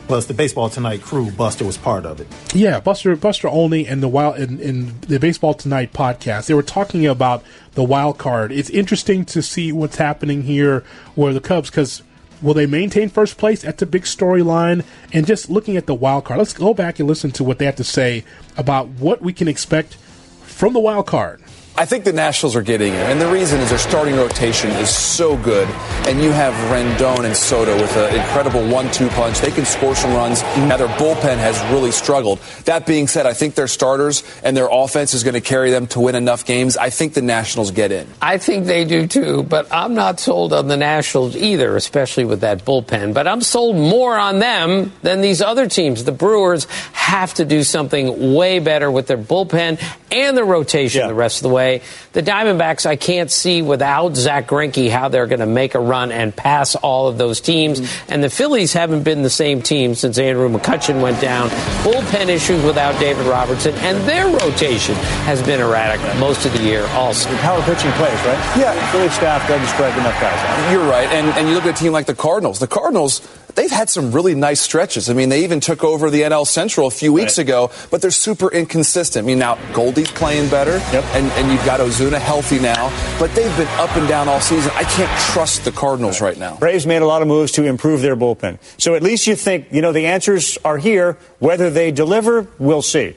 Plus, 0.07 0.25
the 0.25 0.33
baseball 0.33 0.69
tonight 0.69 1.01
crew, 1.01 1.31
Buster 1.31 1.65
was 1.65 1.77
part 1.77 2.05
of 2.05 2.21
it. 2.21 2.27
Yeah, 2.53 2.79
Buster 2.79 3.15
Buster 3.17 3.49
Olney 3.49 3.85
and 3.85 4.01
the 4.01 4.07
wild 4.07 4.37
in, 4.37 4.59
in 4.59 4.99
the 5.01 5.19
baseball 5.19 5.53
tonight 5.53 5.91
podcast, 5.91 6.47
they 6.47 6.53
were 6.53 6.63
talking 6.63 7.05
about 7.05 7.43
the 7.73 7.83
wild 7.83 8.17
card. 8.17 8.53
It's 8.53 8.69
interesting 8.69 9.25
to 9.25 9.41
see 9.41 9.73
what's 9.73 9.97
happening 9.97 10.43
here, 10.43 10.85
where 11.15 11.33
the 11.33 11.41
Cubs 11.41 11.69
because 11.69 12.03
Will 12.41 12.53
they 12.53 12.65
maintain 12.65 13.09
first 13.09 13.37
place? 13.37 13.63
That's 13.63 13.81
a 13.81 13.85
big 13.85 14.03
storyline. 14.03 14.85
And 15.11 15.25
just 15.25 15.49
looking 15.49 15.77
at 15.77 15.87
the 15.87 15.95
wild 15.95 16.25
card, 16.25 16.37
let's 16.37 16.53
go 16.53 16.73
back 16.73 16.99
and 16.99 17.07
listen 17.07 17.31
to 17.31 17.43
what 17.43 17.57
they 17.59 17.65
have 17.65 17.75
to 17.77 17.83
say 17.83 18.23
about 18.57 18.87
what 18.87 19.21
we 19.21 19.33
can 19.33 19.47
expect 19.47 19.95
from 20.43 20.73
the 20.73 20.79
wild 20.79 21.07
card. 21.07 21.41
I 21.79 21.85
think 21.85 22.05
the 22.05 22.13
Nationals 22.13 22.55
are 22.55 22.63
getting 22.63 22.91
it, 22.95 23.01
and 23.01 23.21
the 23.21 23.27
reason 23.27 23.59
is 23.59 23.69
their 23.69 23.77
starting 23.77 24.15
rotation 24.15 24.71
is 24.71 24.89
so 24.89 25.37
good, 25.37 25.67
and 26.07 26.19
you 26.23 26.31
have 26.31 26.55
Rendon 26.71 27.23
and 27.23 27.37
Soto 27.37 27.79
with 27.79 27.95
an 27.95 28.15
incredible 28.15 28.67
one-two 28.67 29.09
punch. 29.09 29.41
They 29.41 29.51
can 29.51 29.63
score 29.63 29.95
some 29.95 30.11
runs. 30.13 30.41
Mm-hmm. 30.41 30.69
Now 30.69 30.77
their 30.77 30.87
bullpen 30.87 31.37
has 31.37 31.61
really 31.71 31.91
struggled. 31.91 32.39
That 32.65 32.87
being 32.87 33.05
said, 33.05 33.27
I 33.27 33.33
think 33.33 33.53
their 33.53 33.67
starters 33.67 34.23
and 34.43 34.57
their 34.57 34.67
offense 34.71 35.13
is 35.13 35.23
going 35.23 35.35
to 35.35 35.41
carry 35.41 35.69
them 35.69 35.85
to 35.87 35.99
win 35.99 36.15
enough 36.15 36.45
games. 36.45 36.77
I 36.77 36.89
think 36.89 37.13
the 37.13 37.21
Nationals 37.21 37.69
get 37.69 37.91
in. 37.91 38.07
I 38.23 38.39
think 38.39 38.65
they 38.65 38.83
do 38.83 39.05
too, 39.05 39.43
but 39.43 39.71
I'm 39.71 39.93
not 39.93 40.19
sold 40.19 40.53
on 40.53 40.69
the 40.69 40.77
Nationals 40.77 41.35
either, 41.35 41.75
especially 41.75 42.25
with 42.25 42.41
that 42.41 42.65
bullpen. 42.65 43.13
But 43.13 43.27
I'm 43.27 43.41
sold 43.41 43.75
more 43.75 44.17
on 44.17 44.39
them 44.39 44.93
than 45.03 45.21
these 45.21 45.43
other 45.43 45.69
teams. 45.69 46.05
The 46.05 46.11
Brewers 46.11 46.65
have 46.93 47.35
to 47.35 47.45
do 47.45 47.61
something 47.61 48.33
way 48.33 48.57
better 48.57 48.89
with 48.89 49.05
their 49.05 49.19
bullpen 49.19 49.79
and 50.11 50.35
their 50.35 50.43
rotation 50.43 51.01
yeah. 51.01 51.07
the 51.07 51.13
rest 51.13 51.37
of 51.37 51.43
the 51.43 51.49
way 51.49 51.66
way. 51.67 51.81
The 52.13 52.23
Diamondbacks, 52.23 52.85
I 52.85 52.95
can't 52.95 53.31
see 53.31 53.61
without 53.61 54.15
Zack 54.15 54.47
Greinke 54.47 54.89
how 54.89 55.09
they're 55.09 55.27
going 55.27 55.39
to 55.39 55.45
make 55.45 55.75
a 55.75 55.79
run 55.79 56.11
and 56.11 56.35
pass 56.35 56.75
all 56.75 57.07
of 57.07 57.17
those 57.17 57.41
teams. 57.41 57.79
Mm-hmm. 57.81 58.13
And 58.13 58.23
the 58.23 58.29
Phillies 58.29 58.73
haven't 58.73 59.03
been 59.03 59.23
the 59.23 59.29
same 59.29 59.61
team 59.61 59.95
since 59.95 60.17
Andrew 60.17 60.49
McCutchen 60.49 61.01
went 61.01 61.21
down. 61.21 61.49
Bullpen 61.83 62.29
issues 62.29 62.63
without 62.63 62.99
David 62.99 63.25
Robertson, 63.25 63.73
and 63.75 63.97
their 64.07 64.27
rotation 64.27 64.95
has 65.25 65.41
been 65.43 65.59
erratic 65.59 66.01
most 66.19 66.45
of 66.45 66.53
the 66.53 66.63
year 66.63 66.85
also. 66.87 67.29
The 67.29 67.37
power 67.37 67.61
pitching 67.63 67.91
plays, 67.93 68.19
right? 68.25 68.57
Yeah. 68.57 68.73
The 68.73 68.91
Philly 68.91 69.09
staff 69.09 69.47
doesn't 69.47 69.67
spread 69.67 69.97
enough 69.97 70.19
guys 70.21 70.39
out. 70.39 70.71
You're 70.71 70.89
right. 70.89 71.07
And, 71.09 71.27
and 71.37 71.47
you 71.47 71.55
look 71.55 71.65
at 71.65 71.75
a 71.75 71.83
team 71.83 71.91
like 71.91 72.05
the 72.05 72.15
Cardinals. 72.15 72.59
The 72.59 72.67
Cardinals 72.67 73.21
they've 73.57 73.71
had 73.71 73.89
some 73.89 74.11
really 74.11 74.35
nice 74.35 74.61
stretches. 74.61 75.09
I 75.09 75.13
mean, 75.13 75.29
they 75.29 75.43
even 75.43 75.59
took 75.59 75.83
over 75.83 76.09
the 76.09 76.21
NL 76.21 76.47
Central 76.47 76.87
a 76.87 76.91
few 76.91 77.11
weeks 77.11 77.37
right. 77.37 77.45
ago, 77.45 77.71
but 77.89 78.01
they're 78.01 78.11
super 78.11 78.49
inconsistent. 78.49 79.25
I 79.25 79.27
mean, 79.27 79.39
now 79.39 79.57
Goldie's 79.73 80.11
playing 80.11 80.49
better, 80.49 80.77
yep. 80.93 81.03
and, 81.15 81.25
and 81.33 81.51
you've 81.57 81.65
got 81.65 81.79
Ozuna 81.79 82.19
healthy 82.19 82.59
now, 82.59 82.89
but 83.19 83.33
they've 83.33 83.55
been 83.57 83.67
up 83.79 83.95
and 83.97 84.07
down 84.07 84.27
all 84.27 84.39
season. 84.39 84.71
I 84.75 84.83
can't 84.83 85.09
trust 85.33 85.65
the 85.65 85.71
Cardinals 85.71 86.21
right, 86.21 86.29
right 86.29 86.37
now. 86.37 86.57
Braves 86.57 86.85
made 86.85 87.01
a 87.01 87.05
lot 87.05 87.23
of 87.23 87.27
moves 87.27 87.51
to 87.53 87.63
improve 87.63 88.01
their 88.01 88.15
bullpen. 88.15 88.59
So 88.77 88.93
at 88.93 89.01
least 89.01 89.25
you 89.25 89.35
think, 89.35 89.67
you 89.71 89.81
know, 89.81 89.91
the 89.91 90.05
answers 90.05 90.59
are 90.63 90.77
here. 90.77 91.17
Whether 91.39 91.71
they 91.71 91.91
deliver, 91.91 92.47
we'll 92.59 92.83
see. 92.83 93.15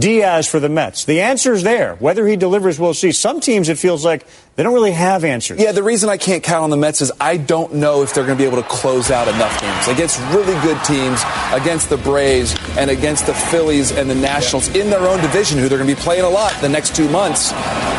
Diaz 0.00 0.48
for 0.48 0.58
the 0.60 0.68
Mets. 0.68 1.04
The 1.04 1.20
answer 1.20 1.52
is 1.52 1.62
there. 1.62 1.94
Whether 1.96 2.26
he 2.26 2.36
delivers, 2.36 2.80
we'll 2.80 2.94
see. 2.94 3.12
Some 3.12 3.40
teams, 3.40 3.68
it 3.68 3.78
feels 3.78 4.04
like 4.04 4.26
they 4.56 4.62
don't 4.62 4.74
really 4.74 4.92
have 4.92 5.24
answers. 5.24 5.60
Yeah, 5.60 5.72
the 5.72 5.82
reason 5.82 6.08
I 6.08 6.16
can't 6.16 6.42
count 6.42 6.64
on 6.64 6.70
the 6.70 6.76
Mets 6.76 7.00
is 7.00 7.12
I 7.20 7.36
don't 7.36 7.74
know 7.74 8.02
if 8.02 8.14
they're 8.14 8.24
going 8.24 8.36
to 8.36 8.42
be 8.42 8.48
able 8.48 8.62
to 8.62 8.68
close 8.68 9.10
out 9.10 9.28
enough 9.28 9.60
games 9.60 9.88
against 9.88 10.18
really 10.34 10.58
good 10.62 10.82
teams, 10.84 11.22
against 11.52 11.90
the 11.90 11.98
Braves 11.98 12.56
and 12.76 12.90
against 12.90 13.26
the 13.26 13.34
Phillies 13.34 13.92
and 13.92 14.08
the 14.08 14.14
Nationals 14.14 14.68
in 14.74 14.90
their 14.90 15.06
own 15.06 15.20
division, 15.20 15.58
who 15.58 15.68
they're 15.68 15.78
going 15.78 15.88
to 15.88 15.96
be 15.96 16.00
playing 16.00 16.24
a 16.24 16.28
lot 16.28 16.52
the 16.60 16.68
next 16.68 16.96
two 16.96 17.08
months. 17.08 17.52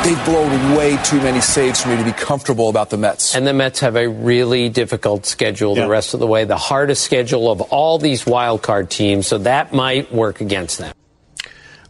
They've 0.03 0.25
blown 0.25 0.75
way 0.75 0.97
too 1.03 1.21
many 1.21 1.41
saves 1.41 1.81
for 1.81 1.89
me 1.89 1.97
to 1.97 2.03
be 2.03 2.11
comfortable 2.11 2.69
about 2.69 2.89
the 2.89 2.97
Mets. 2.97 3.35
And 3.35 3.45
the 3.45 3.53
Mets 3.53 3.79
have 3.79 3.95
a 3.95 4.07
really 4.07 4.69
difficult 4.69 5.25
schedule 5.25 5.75
yeah. 5.75 5.83
the 5.83 5.89
rest 5.89 6.13
of 6.13 6.19
the 6.19 6.27
way, 6.27 6.45
the 6.45 6.57
hardest 6.57 7.03
schedule 7.03 7.51
of 7.51 7.61
all 7.61 7.97
these 7.97 8.25
wild 8.25 8.61
card 8.61 8.89
teams, 8.89 9.27
so 9.27 9.37
that 9.39 9.73
might 9.73 10.11
work 10.11 10.41
against 10.41 10.79
them. 10.79 10.93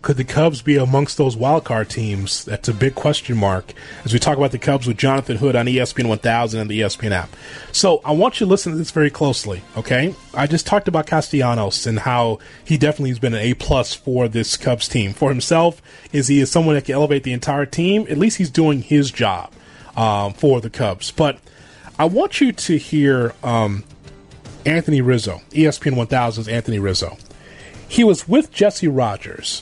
Could 0.02 0.18
the 0.18 0.24
Cubs 0.24 0.64
be 0.64 0.78
amongst 0.78 1.18
those 1.18 1.38
wild 1.38 1.64
card 1.64 1.88
teams? 1.88 2.44
That's 2.44 2.68
a 2.68 2.74
big 2.74 2.96
question 2.96 3.38
mark 3.38 3.72
as 4.04 4.12
we 4.12 4.18
talk 4.18 4.36
about 4.36 4.52
the 4.52 4.58
Cubs 4.58 4.88
with 4.88 4.98
Jonathan 4.98 5.38
Hood 5.38 5.56
on 5.56 5.68
ESPN 5.68 6.08
1000 6.08 6.60
and 6.60 6.72
the 6.72 6.82
ESPN 6.82 7.12
app. 7.12 7.30
So 7.72 8.02
I 8.04 8.12
want 8.12 8.40
you 8.40 8.48
to 8.48 8.50
listen 8.50 8.72
to 8.72 8.78
this 8.80 8.90
very 8.90 9.12
closely, 9.12 9.62
okay? 9.78 10.16
I 10.34 10.48
just 10.48 10.66
talked 10.66 10.88
about 10.88 11.06
Castellanos 11.06 11.86
and 11.86 12.00
how 12.00 12.40
he 12.66 12.80
definitely 12.80 13.12
has 13.12 13.20
been 13.20 13.36
an 13.36 13.42
A 13.42 13.54
plus 13.54 13.94
for 13.94 14.28
this 14.28 14.58
Cubs 14.58 14.88
team. 14.88 15.14
For 15.14 15.30
himself, 15.30 15.84
is 16.12 16.28
he 16.28 16.40
is 16.40 16.50
someone 16.50 16.74
that 16.74 16.86
can 16.86 16.96
elevate 16.96 17.24
the 17.24 17.34
entire 17.34 17.68
team? 17.68 18.08
At 18.10 18.18
least 18.18 18.38
he's 18.38 18.50
doing 18.50 18.82
his 18.82 19.12
job 19.12 19.54
um, 19.96 20.34
for 20.34 20.62
the 20.62 20.72
Cubs. 20.72 21.12
But 21.12 21.38
I 22.00 22.06
want 22.06 22.42
you 22.42 22.52
to 22.52 22.78
hear 22.78 23.36
um, 23.44 23.84
Anthony 24.66 25.02
Rizzo, 25.02 25.42
ESPN 25.52 25.94
1000's 25.94 26.48
Anthony 26.48 26.80
Rizzo. 26.80 27.20
He 27.88 28.04
was 28.04 28.28
with 28.28 28.52
Jesse 28.52 28.88
Rogers 28.88 29.62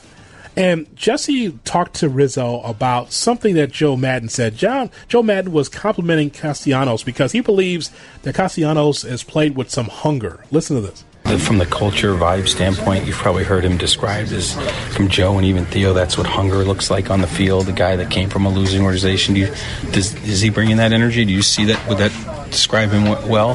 and 0.59 0.93
Jesse 0.93 1.57
talked 1.63 1.95
to 1.95 2.09
Rizzo 2.09 2.59
about 2.61 3.13
something 3.13 3.55
that 3.55 3.71
Joe 3.71 3.95
Maddon 3.95 4.27
said. 4.27 4.57
John 4.57 4.91
Joe 5.07 5.23
Maddon 5.23 5.53
was 5.53 5.69
complimenting 5.69 6.29
Castellanos 6.29 7.01
because 7.01 7.31
he 7.31 7.39
believes 7.39 7.91
that 8.23 8.35
Castellanos 8.35 9.03
has 9.03 9.23
played 9.23 9.55
with 9.55 9.69
some 9.69 9.87
hunger. 9.87 10.43
Listen 10.51 10.75
to 10.75 10.81
this. 10.81 11.05
From 11.23 11.59
the 11.59 11.65
culture 11.65 12.13
vibe 12.15 12.47
standpoint, 12.47 13.05
you've 13.05 13.15
probably 13.15 13.43
heard 13.43 13.63
him 13.63 13.77
described 13.77 14.31
as 14.31 14.53
from 14.95 15.09
Joe 15.09 15.38
and 15.38 15.45
even 15.45 15.65
Theo. 15.65 15.93
That's 15.93 16.17
what 16.17 16.25
hunger 16.25 16.63
looks 16.63 16.89
like 16.89 17.11
on 17.11 17.21
the 17.21 17.27
field. 17.27 17.67
The 17.67 17.71
guy 17.71 17.95
that 17.97 18.09
came 18.09 18.29
from 18.29 18.45
a 18.45 18.49
losing 18.49 18.81
organization. 18.81 19.35
Do 19.35 19.41
you, 19.41 19.53
does 19.91 20.15
is 20.27 20.41
he 20.41 20.49
bringing 20.49 20.77
that 20.77 20.91
energy? 20.91 21.25
Do 21.25 21.31
you 21.31 21.43
see 21.43 21.65
that? 21.65 21.88
Would 21.88 21.99
that 21.99 22.11
describe 22.49 22.89
him 22.89 23.05
well? 23.29 23.53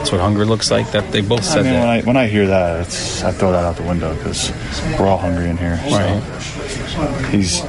That's 0.00 0.12
what 0.12 0.20
hunger 0.22 0.46
looks 0.46 0.70
like. 0.70 0.92
That 0.92 1.12
they 1.12 1.20
both 1.20 1.44
said 1.44 1.60
I 1.60 1.62
mean, 1.62 1.72
that. 1.72 1.80
When 1.80 1.88
I, 1.88 2.02
when 2.02 2.16
I 2.16 2.26
hear 2.26 2.46
that, 2.46 2.80
it's, 2.86 3.22
I 3.22 3.32
throw 3.32 3.52
that 3.52 3.64
out 3.64 3.76
the 3.76 3.82
window 3.82 4.14
because 4.16 4.50
we're 4.98 5.06
all 5.06 5.18
hungry 5.18 5.50
in 5.50 5.58
here. 5.58 5.76
So 5.76 5.96
Right. 5.98 7.26
He's 7.30 7.62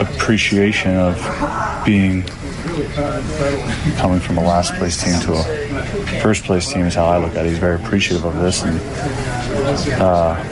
appreciation 0.00 0.96
of 0.96 1.16
being 1.84 2.24
coming 3.96 4.20
from 4.20 4.38
a 4.38 4.42
last 4.42 4.74
place 4.74 5.02
team 5.02 5.18
to 5.20 5.32
a 5.34 6.20
first 6.20 6.44
place 6.44 6.72
team 6.72 6.86
is 6.86 6.94
how 6.94 7.06
I 7.06 7.18
look 7.18 7.34
at 7.36 7.44
it. 7.46 7.50
He's 7.50 7.58
very 7.58 7.76
appreciative 7.76 8.24
of 8.24 8.36
this, 8.36 8.62
and 8.62 8.80
uh, 10.00 10.42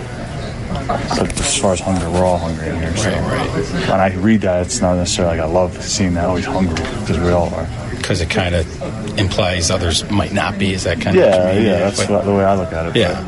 but 1.19 1.41
as 1.41 1.59
far 1.59 1.73
as 1.73 1.81
hunger, 1.81 2.11
we're 2.11 2.25
all 2.25 2.39
hungry 2.39 2.69
in 2.69 2.77
here. 2.77 2.97
So 2.97 3.11
when 3.11 4.01
I 4.01 4.15
read 4.15 4.43
that, 4.43 4.67
it's 4.67 4.81
not 4.81 4.97
necessarily 4.97 5.39
like 5.39 5.47
I 5.47 5.51
love 5.51 5.81
seeing 5.83 6.15
that. 6.15 6.25
Oh, 6.29 6.37
he's 6.37 6.47
hungry 6.47 6.75
because 7.01 7.19
we 7.19 7.31
all 7.31 7.53
are. 7.55 7.69
Because 7.97 8.21
it 8.21 8.31
kind 8.31 8.55
of 8.55 9.19
implies 9.19 9.71
others 9.71 10.09
might 10.11 10.33
not 10.33 10.59
be. 10.59 10.73
Is 10.73 10.85
that 10.85 11.01
kind 11.01 11.17
of 11.17 11.23
Yeah, 11.25 11.53
yeah, 11.53 11.79
that's 11.79 12.05
but- 12.07 12.25
the 12.25 12.33
way 12.35 12.45
I 12.45 12.55
look 12.57 12.73
at 12.73 12.87
it. 12.87 12.97
Yeah. 12.97 13.25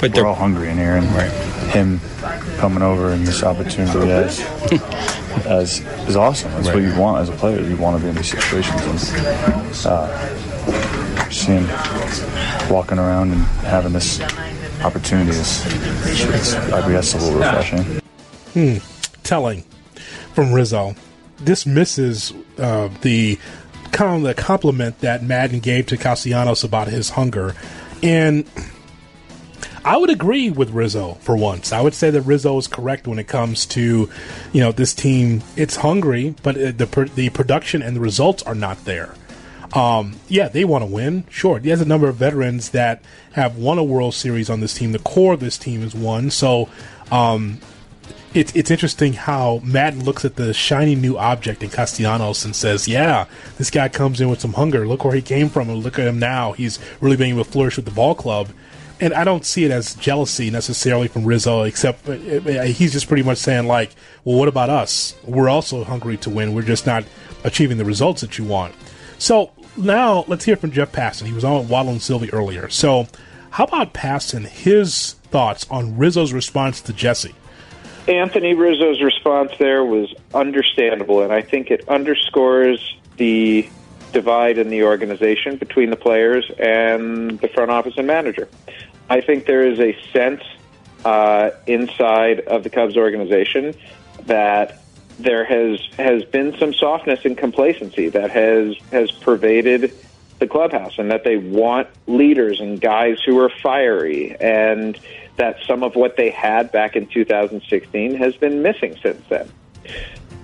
but, 0.00 0.14
we're 0.14 0.26
all 0.26 0.34
hungry 0.34 0.70
in 0.70 0.76
here, 0.76 0.96
and 0.96 1.06
him 1.74 2.00
coming 2.58 2.82
over 2.82 3.10
and 3.10 3.26
this 3.26 3.42
opportunity 3.42 4.10
as 4.10 4.40
as 5.46 5.80
is 6.08 6.16
awesome. 6.16 6.50
That's 6.52 6.68
what 6.68 6.82
you 6.82 6.94
want 6.98 7.22
as 7.22 7.28
a 7.28 7.32
player. 7.32 7.60
You 7.60 7.76
want 7.76 7.96
to 7.98 8.02
be 8.02 8.08
in 8.08 8.14
these 8.14 8.30
situations, 8.30 9.10
and 9.10 9.86
uh, 9.86 11.30
seeing 11.30 11.66
walking 12.72 12.98
around 12.98 13.32
and 13.32 13.42
having 13.66 13.92
this 13.92 14.20
opportunity 14.82 15.30
is, 15.30 15.64
it's, 16.06 16.54
I 16.54 16.90
guess, 16.90 17.14
a 17.14 17.18
little 17.18 17.38
refreshing. 17.40 18.00
Hmm. 18.52 18.76
Telling 19.22 19.64
from 20.34 20.52
Rizzo. 20.52 20.94
This 21.38 21.66
misses 21.66 22.32
uh, 22.58 22.88
the 23.02 23.38
kind 23.92 24.16
of 24.16 24.22
the 24.22 24.34
compliment 24.40 25.00
that 25.00 25.22
Maddon 25.22 25.60
gave 25.60 25.86
to 25.86 25.96
Castellanos 25.96 26.64
about 26.64 26.88
his 26.88 27.10
hunger, 27.10 27.54
and 28.02 28.46
I 29.84 29.98
would 29.98 30.10
agree 30.10 30.48
with 30.50 30.70
Rizzo 30.70 31.18
for 31.20 31.36
once. 31.36 31.72
I 31.72 31.82
would 31.82 31.94
say 31.94 32.10
that 32.10 32.22
Rizzo 32.22 32.56
is 32.56 32.66
correct 32.66 33.06
when 33.06 33.18
it 33.18 33.28
comes 33.28 33.66
to, 33.66 34.08
you 34.52 34.60
know, 34.60 34.72
this 34.72 34.94
team. 34.94 35.42
It's 35.56 35.76
hungry, 35.76 36.34
but 36.42 36.54
the 36.54 37.10
the 37.14 37.28
production 37.30 37.82
and 37.82 37.94
the 37.94 38.00
results 38.00 38.42
are 38.44 38.54
not 38.54 38.84
there. 38.86 39.14
Um, 39.74 40.16
yeah, 40.28 40.48
they 40.48 40.64
want 40.64 40.82
to 40.82 40.86
win. 40.86 41.24
Sure, 41.28 41.58
he 41.58 41.68
has 41.68 41.80
a 41.80 41.84
number 41.84 42.08
of 42.08 42.16
veterans 42.16 42.70
that 42.70 43.02
have 43.32 43.56
won 43.56 43.76
a 43.76 43.84
World 43.84 44.14
Series 44.14 44.48
on 44.48 44.60
this 44.60 44.72
team. 44.72 44.92
The 44.92 45.00
core 45.00 45.34
of 45.34 45.40
this 45.40 45.58
team 45.58 45.82
is 45.82 45.94
won. 45.94 46.30
So, 46.30 46.68
um, 47.10 47.58
it's 48.32 48.54
it's 48.54 48.70
interesting 48.70 49.12
how 49.12 49.60
Maddon 49.62 50.04
looks 50.04 50.24
at 50.24 50.36
the 50.36 50.54
shiny 50.54 50.94
new 50.94 51.18
object 51.18 51.62
in 51.62 51.70
Castellanos 51.70 52.44
and 52.44 52.56
says, 52.56 52.88
"Yeah, 52.88 53.26
this 53.58 53.70
guy 53.70 53.88
comes 53.88 54.20
in 54.20 54.30
with 54.30 54.40
some 54.40 54.54
hunger. 54.54 54.86
Look 54.86 55.04
where 55.04 55.14
he 55.14 55.22
came 55.22 55.48
from, 55.50 55.68
and 55.68 55.82
look 55.82 55.98
at 55.98 56.06
him 56.06 56.18
now. 56.18 56.52
He's 56.52 56.78
really 57.00 57.16
being 57.16 57.34
able 57.34 57.44
to 57.44 57.50
flourish 57.50 57.76
with 57.76 57.84
the 57.84 57.90
ball 57.90 58.14
club." 58.14 58.48
And 59.00 59.12
I 59.12 59.24
don't 59.24 59.44
see 59.44 59.64
it 59.64 59.70
as 59.70 59.94
jealousy 59.94 60.50
necessarily 60.50 61.08
from 61.08 61.24
Rizzo, 61.24 61.62
except 61.62 62.08
uh, 62.08 62.12
uh, 62.12 62.62
he's 62.62 62.92
just 62.92 63.08
pretty 63.08 63.22
much 63.22 63.38
saying 63.38 63.66
like, 63.66 63.94
"Well, 64.24 64.38
what 64.38 64.48
about 64.48 64.70
us? 64.70 65.14
We're 65.24 65.48
also 65.48 65.84
hungry 65.84 66.16
to 66.18 66.30
win. 66.30 66.54
We're 66.54 66.62
just 66.62 66.86
not 66.86 67.04
achieving 67.42 67.78
the 67.78 67.84
results 67.84 68.20
that 68.20 68.38
you 68.38 68.44
want." 68.44 68.74
So 69.18 69.50
now 69.76 70.24
let's 70.28 70.44
hear 70.44 70.56
from 70.56 70.70
Jeff 70.70 70.92
Passan. 70.92 71.26
He 71.26 71.32
was 71.32 71.44
on 71.44 71.68
Waddle 71.68 71.92
and 71.92 72.02
Silvy 72.02 72.32
earlier. 72.32 72.68
So 72.68 73.08
how 73.50 73.64
about 73.64 73.94
Passan? 73.94 74.46
His 74.46 75.14
thoughts 75.30 75.66
on 75.70 75.96
Rizzo's 75.96 76.32
response 76.32 76.80
to 76.82 76.92
Jesse? 76.92 77.34
Anthony 78.06 78.54
Rizzo's 78.54 79.00
response 79.00 79.52
there 79.58 79.84
was 79.84 80.12
understandable, 80.34 81.22
and 81.22 81.32
I 81.32 81.40
think 81.40 81.70
it 81.70 81.88
underscores 81.88 82.96
the 83.16 83.68
divide 84.14 84.56
in 84.56 84.70
the 84.70 84.84
organization 84.84 85.56
between 85.56 85.90
the 85.90 85.96
players 85.96 86.50
and 86.58 87.38
the 87.40 87.48
front 87.48 87.70
office 87.70 87.94
and 87.98 88.06
manager. 88.06 88.48
I 89.10 89.20
think 89.20 89.44
there 89.44 89.66
is 89.66 89.78
a 89.78 89.94
sense 90.12 90.42
uh, 91.04 91.50
inside 91.66 92.40
of 92.40 92.62
the 92.62 92.70
Cubs 92.70 92.96
organization 92.96 93.74
that 94.22 94.80
there 95.18 95.44
has 95.44 95.78
has 95.98 96.24
been 96.24 96.56
some 96.58 96.72
softness 96.72 97.20
and 97.24 97.36
complacency 97.36 98.08
that 98.08 98.30
has 98.30 98.76
has 98.90 99.10
pervaded 99.10 99.92
the 100.38 100.46
clubhouse, 100.46 100.98
and 100.98 101.10
that 101.10 101.24
they 101.24 101.36
want 101.36 101.88
leaders 102.06 102.60
and 102.60 102.80
guys 102.80 103.18
who 103.24 103.38
are 103.38 103.50
fiery, 103.62 104.34
and 104.40 104.98
that 105.36 105.58
some 105.66 105.82
of 105.82 105.94
what 105.94 106.16
they 106.16 106.30
had 106.30 106.72
back 106.72 106.96
in 106.96 107.06
2016 107.06 108.16
has 108.16 108.34
been 108.36 108.62
missing 108.62 108.96
since 109.02 109.22
then. 109.28 109.48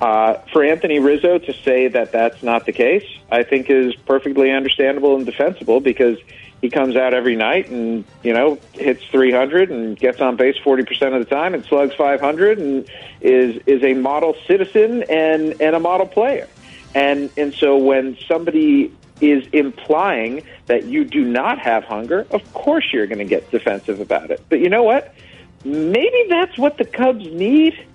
Uh, 0.01 0.35
for 0.53 0.65
Anthony 0.65 0.99
Rizzo 0.99 1.39
to 1.39 1.53
say 1.53 1.89
that 1.89 2.11
that's 2.11 2.43
not 2.43 2.65
the 2.65 2.73
case, 2.73 3.05
I 3.31 3.43
think 3.43 3.69
is 3.69 3.95
perfectly 3.95 4.51
understandable 4.51 5.17
and 5.17 5.27
defensible 5.27 5.81
because 5.81 6.17
he 6.63 6.71
comes 6.71 6.97
out 6.97 7.15
every 7.15 7.37
night 7.37 7.69
and 7.71 8.05
you 8.23 8.33
know 8.33 8.59
hits 8.73 9.05
300 9.07 9.71
and 9.71 9.99
gets 9.99 10.21
on 10.21 10.37
base 10.37 10.57
40 10.63 10.85
percent 10.85 11.15
of 11.15 11.27
the 11.27 11.35
time 11.35 11.55
and 11.55 11.65
slugs 11.65 11.95
500 11.95 12.59
and 12.59 12.89
is 13.21 13.61
is 13.67 13.83
a 13.83 13.95
model 13.95 14.35
citizen 14.47 15.05
and 15.09 15.61
and 15.61 15.77
a 15.77 15.81
model 15.81 16.07
player. 16.07 16.49
And 16.95 17.31
and 17.37 17.55
so 17.55 17.77
when 17.77 18.17
somebody 18.27 18.95
is 19.21 19.47
implying 19.53 20.43
that 20.67 20.85
you 20.85 21.05
do 21.05 21.25
not 21.25 21.59
have 21.59 21.85
hunger, 21.85 22.27
of 22.31 22.53
course 22.55 22.87
you're 22.93 23.07
going 23.07 23.19
to 23.19 23.25
get 23.25 23.51
defensive 23.51 24.01
about 24.01 24.31
it. 24.31 24.43
But 24.49 24.61
you 24.61 24.71
know 24.71 24.83
what? 24.83 25.15
Maybe 25.63 26.25
that's 26.31 26.57
what 26.57 26.79
the 26.79 26.87
Cubs 26.87 27.27
need, 27.27 27.87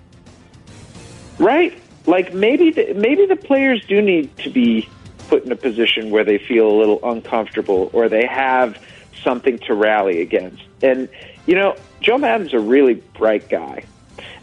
right? 1.38 1.82
Like 2.06 2.32
maybe 2.32 2.70
the, 2.70 2.94
maybe 2.94 3.26
the 3.26 3.36
players 3.36 3.84
do 3.86 4.00
need 4.00 4.36
to 4.38 4.50
be 4.50 4.88
put 5.28 5.44
in 5.44 5.50
a 5.52 5.56
position 5.56 6.10
where 6.10 6.24
they 6.24 6.38
feel 6.38 6.68
a 6.70 6.76
little 6.78 7.00
uncomfortable 7.02 7.90
or 7.92 8.08
they 8.08 8.26
have 8.26 8.78
something 9.24 9.58
to 9.60 9.74
rally 9.74 10.22
against. 10.22 10.62
And 10.82 11.08
you 11.46 11.54
know, 11.54 11.76
Joe 12.00 12.18
Maddon's 12.18 12.54
a 12.54 12.60
really 12.60 12.94
bright 12.94 13.48
guy, 13.48 13.84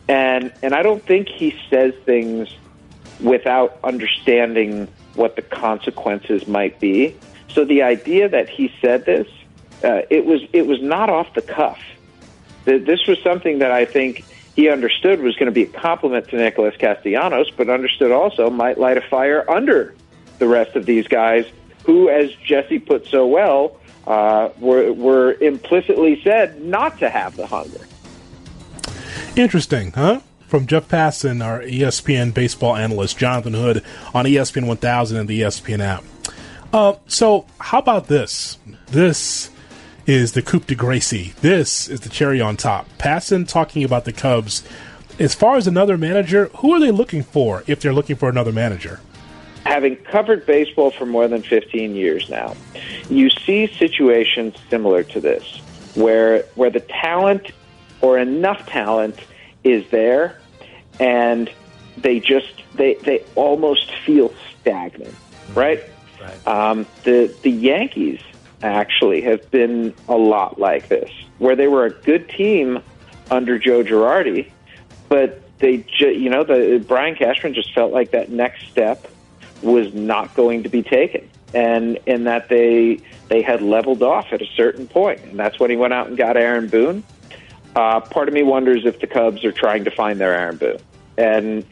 and 0.07 0.51
and 0.61 0.73
I 0.73 0.83
don't 0.83 1.03
think 1.05 1.29
he 1.29 1.57
says 1.69 1.93
things 2.05 2.49
without 3.21 3.79
understanding 3.83 4.87
what 5.15 5.35
the 5.35 5.41
consequences 5.41 6.47
might 6.47 6.79
be. 6.79 7.15
So 7.49 7.63
the 7.65 7.83
idea 7.83 8.27
that 8.29 8.49
he 8.49 8.73
said 8.81 9.05
this, 9.05 9.27
uh, 9.83 10.01
it 10.09 10.25
was 10.25 10.41
it 10.53 10.65
was 10.65 10.81
not 10.81 11.09
off 11.09 11.33
the 11.33 11.41
cuff. 11.41 11.79
Th- 12.65 12.83
This 12.85 13.05
was 13.07 13.21
something 13.21 13.59
that 13.59 13.71
I 13.71 13.85
think 13.85 14.25
he 14.55 14.69
understood 14.69 15.19
was 15.21 15.35
going 15.35 15.47
to 15.47 15.51
be 15.51 15.63
a 15.63 15.67
compliment 15.67 16.29
to 16.29 16.37
Nicholas 16.37 16.75
Castellanos, 16.77 17.49
but 17.51 17.69
understood 17.69 18.11
also 18.11 18.49
might 18.49 18.77
light 18.77 18.97
a 18.97 19.01
fire 19.01 19.49
under 19.49 19.95
the 20.39 20.47
rest 20.47 20.75
of 20.75 20.85
these 20.85 21.07
guys 21.07 21.45
who, 21.85 22.09
as 22.09 22.31
Jesse 22.35 22.79
put 22.79 23.07
so 23.07 23.27
well, 23.27 23.77
uh, 24.07 24.49
were, 24.59 24.93
were 24.93 25.33
implicitly 25.33 26.21
said 26.23 26.61
not 26.61 26.99
to 26.99 27.09
have 27.09 27.35
the 27.35 27.47
hunger. 27.47 27.79
Interesting, 29.35 29.91
huh? 29.91 30.21
From 30.47 30.67
Jeff 30.67 30.87
Passan, 30.87 31.43
our 31.43 31.61
ESPN 31.61 32.33
baseball 32.33 32.75
analyst, 32.75 33.17
Jonathan 33.17 33.53
Hood 33.53 33.83
on 34.13 34.25
ESPN 34.25 34.67
1000 34.67 35.17
and 35.17 35.27
the 35.27 35.41
ESPN 35.41 35.79
app. 35.79 36.03
Uh, 36.71 36.95
so, 37.07 37.45
how 37.59 37.79
about 37.79 38.07
this? 38.07 38.59
This 38.87 39.49
is 40.05 40.33
the 40.33 40.41
coup 40.41 40.59
de 40.59 40.75
Gracie. 40.75 41.33
This 41.41 41.87
is 41.87 42.01
the 42.01 42.09
cherry 42.09 42.41
on 42.41 42.57
top. 42.57 42.87
Passan 42.97 43.47
talking 43.47 43.83
about 43.83 44.05
the 44.05 44.13
Cubs. 44.13 44.63
As 45.19 45.35
far 45.35 45.57
as 45.57 45.67
another 45.67 45.97
manager, 45.97 46.49
who 46.57 46.73
are 46.73 46.79
they 46.79 46.91
looking 46.91 47.23
for 47.23 47.63
if 47.67 47.79
they're 47.79 47.93
looking 47.93 48.15
for 48.15 48.29
another 48.29 48.51
manager? 48.51 48.99
having 49.65 49.95
covered 49.95 50.45
baseball 50.45 50.91
for 50.91 51.05
more 51.05 51.27
than 51.27 51.41
15 51.41 51.95
years 51.95 52.29
now, 52.29 52.55
you 53.09 53.29
see 53.29 53.67
situations 53.67 54.55
similar 54.69 55.03
to 55.03 55.19
this, 55.19 55.61
where 55.95 56.43
where 56.55 56.69
the 56.69 56.79
talent 56.79 57.51
or 58.01 58.17
enough 58.17 58.65
talent 58.67 59.17
is 59.63 59.89
there, 59.89 60.37
and 60.99 61.49
they 61.97 62.19
just 62.19 62.61
they 62.75 62.95
they 62.95 63.23
almost 63.35 63.93
feel 64.05 64.33
stagnant, 64.59 65.15
right? 65.53 65.83
Right. 66.21 66.47
Um, 66.47 66.85
the 67.03 67.33
the 67.43 67.51
Yankees 67.51 68.19
actually 68.63 69.21
have 69.21 69.49
been 69.51 69.93
a 70.07 70.15
lot 70.15 70.59
like 70.59 70.87
this, 70.87 71.11
where 71.37 71.55
they 71.55 71.67
were 71.67 71.85
a 71.85 71.91
good 71.91 72.29
team 72.29 72.79
under 73.29 73.59
Joe 73.59 73.83
Girardi, 73.83 74.49
but 75.09 75.41
they 75.59 75.77
ju- 75.77 76.11
you 76.11 76.29
know 76.29 76.43
the 76.43 76.83
Brian 76.85 77.15
Cashman 77.15 77.53
just 77.53 77.73
felt 77.73 77.91
like 77.91 78.11
that 78.11 78.29
next 78.29 78.67
step 78.69 79.07
was 79.61 79.93
not 79.93 80.33
going 80.35 80.63
to 80.63 80.69
be 80.69 80.83
taken, 80.83 81.29
and 81.53 81.99
in 82.05 82.25
that 82.25 82.49
they 82.49 82.99
they 83.29 83.41
had 83.41 83.61
leveled 83.61 84.03
off 84.03 84.27
at 84.31 84.41
a 84.41 84.47
certain 84.55 84.87
point, 84.87 85.21
and 85.23 85.39
that's 85.39 85.59
when 85.59 85.69
he 85.69 85.75
went 85.75 85.93
out 85.93 86.07
and 86.07 86.17
got 86.17 86.37
Aaron 86.37 86.67
Boone. 86.67 87.03
Uh, 87.75 87.99
part 88.01 88.27
of 88.27 88.33
me 88.33 88.43
wonders 88.43 88.85
if 88.85 88.99
the 88.99 89.07
Cubs 89.07 89.43
are 89.43 89.51
trying 89.51 89.85
to 89.85 89.91
find 89.91 90.19
their 90.19 90.33
Aaron 90.33 90.57
Boone, 90.57 90.79
and 91.17 91.65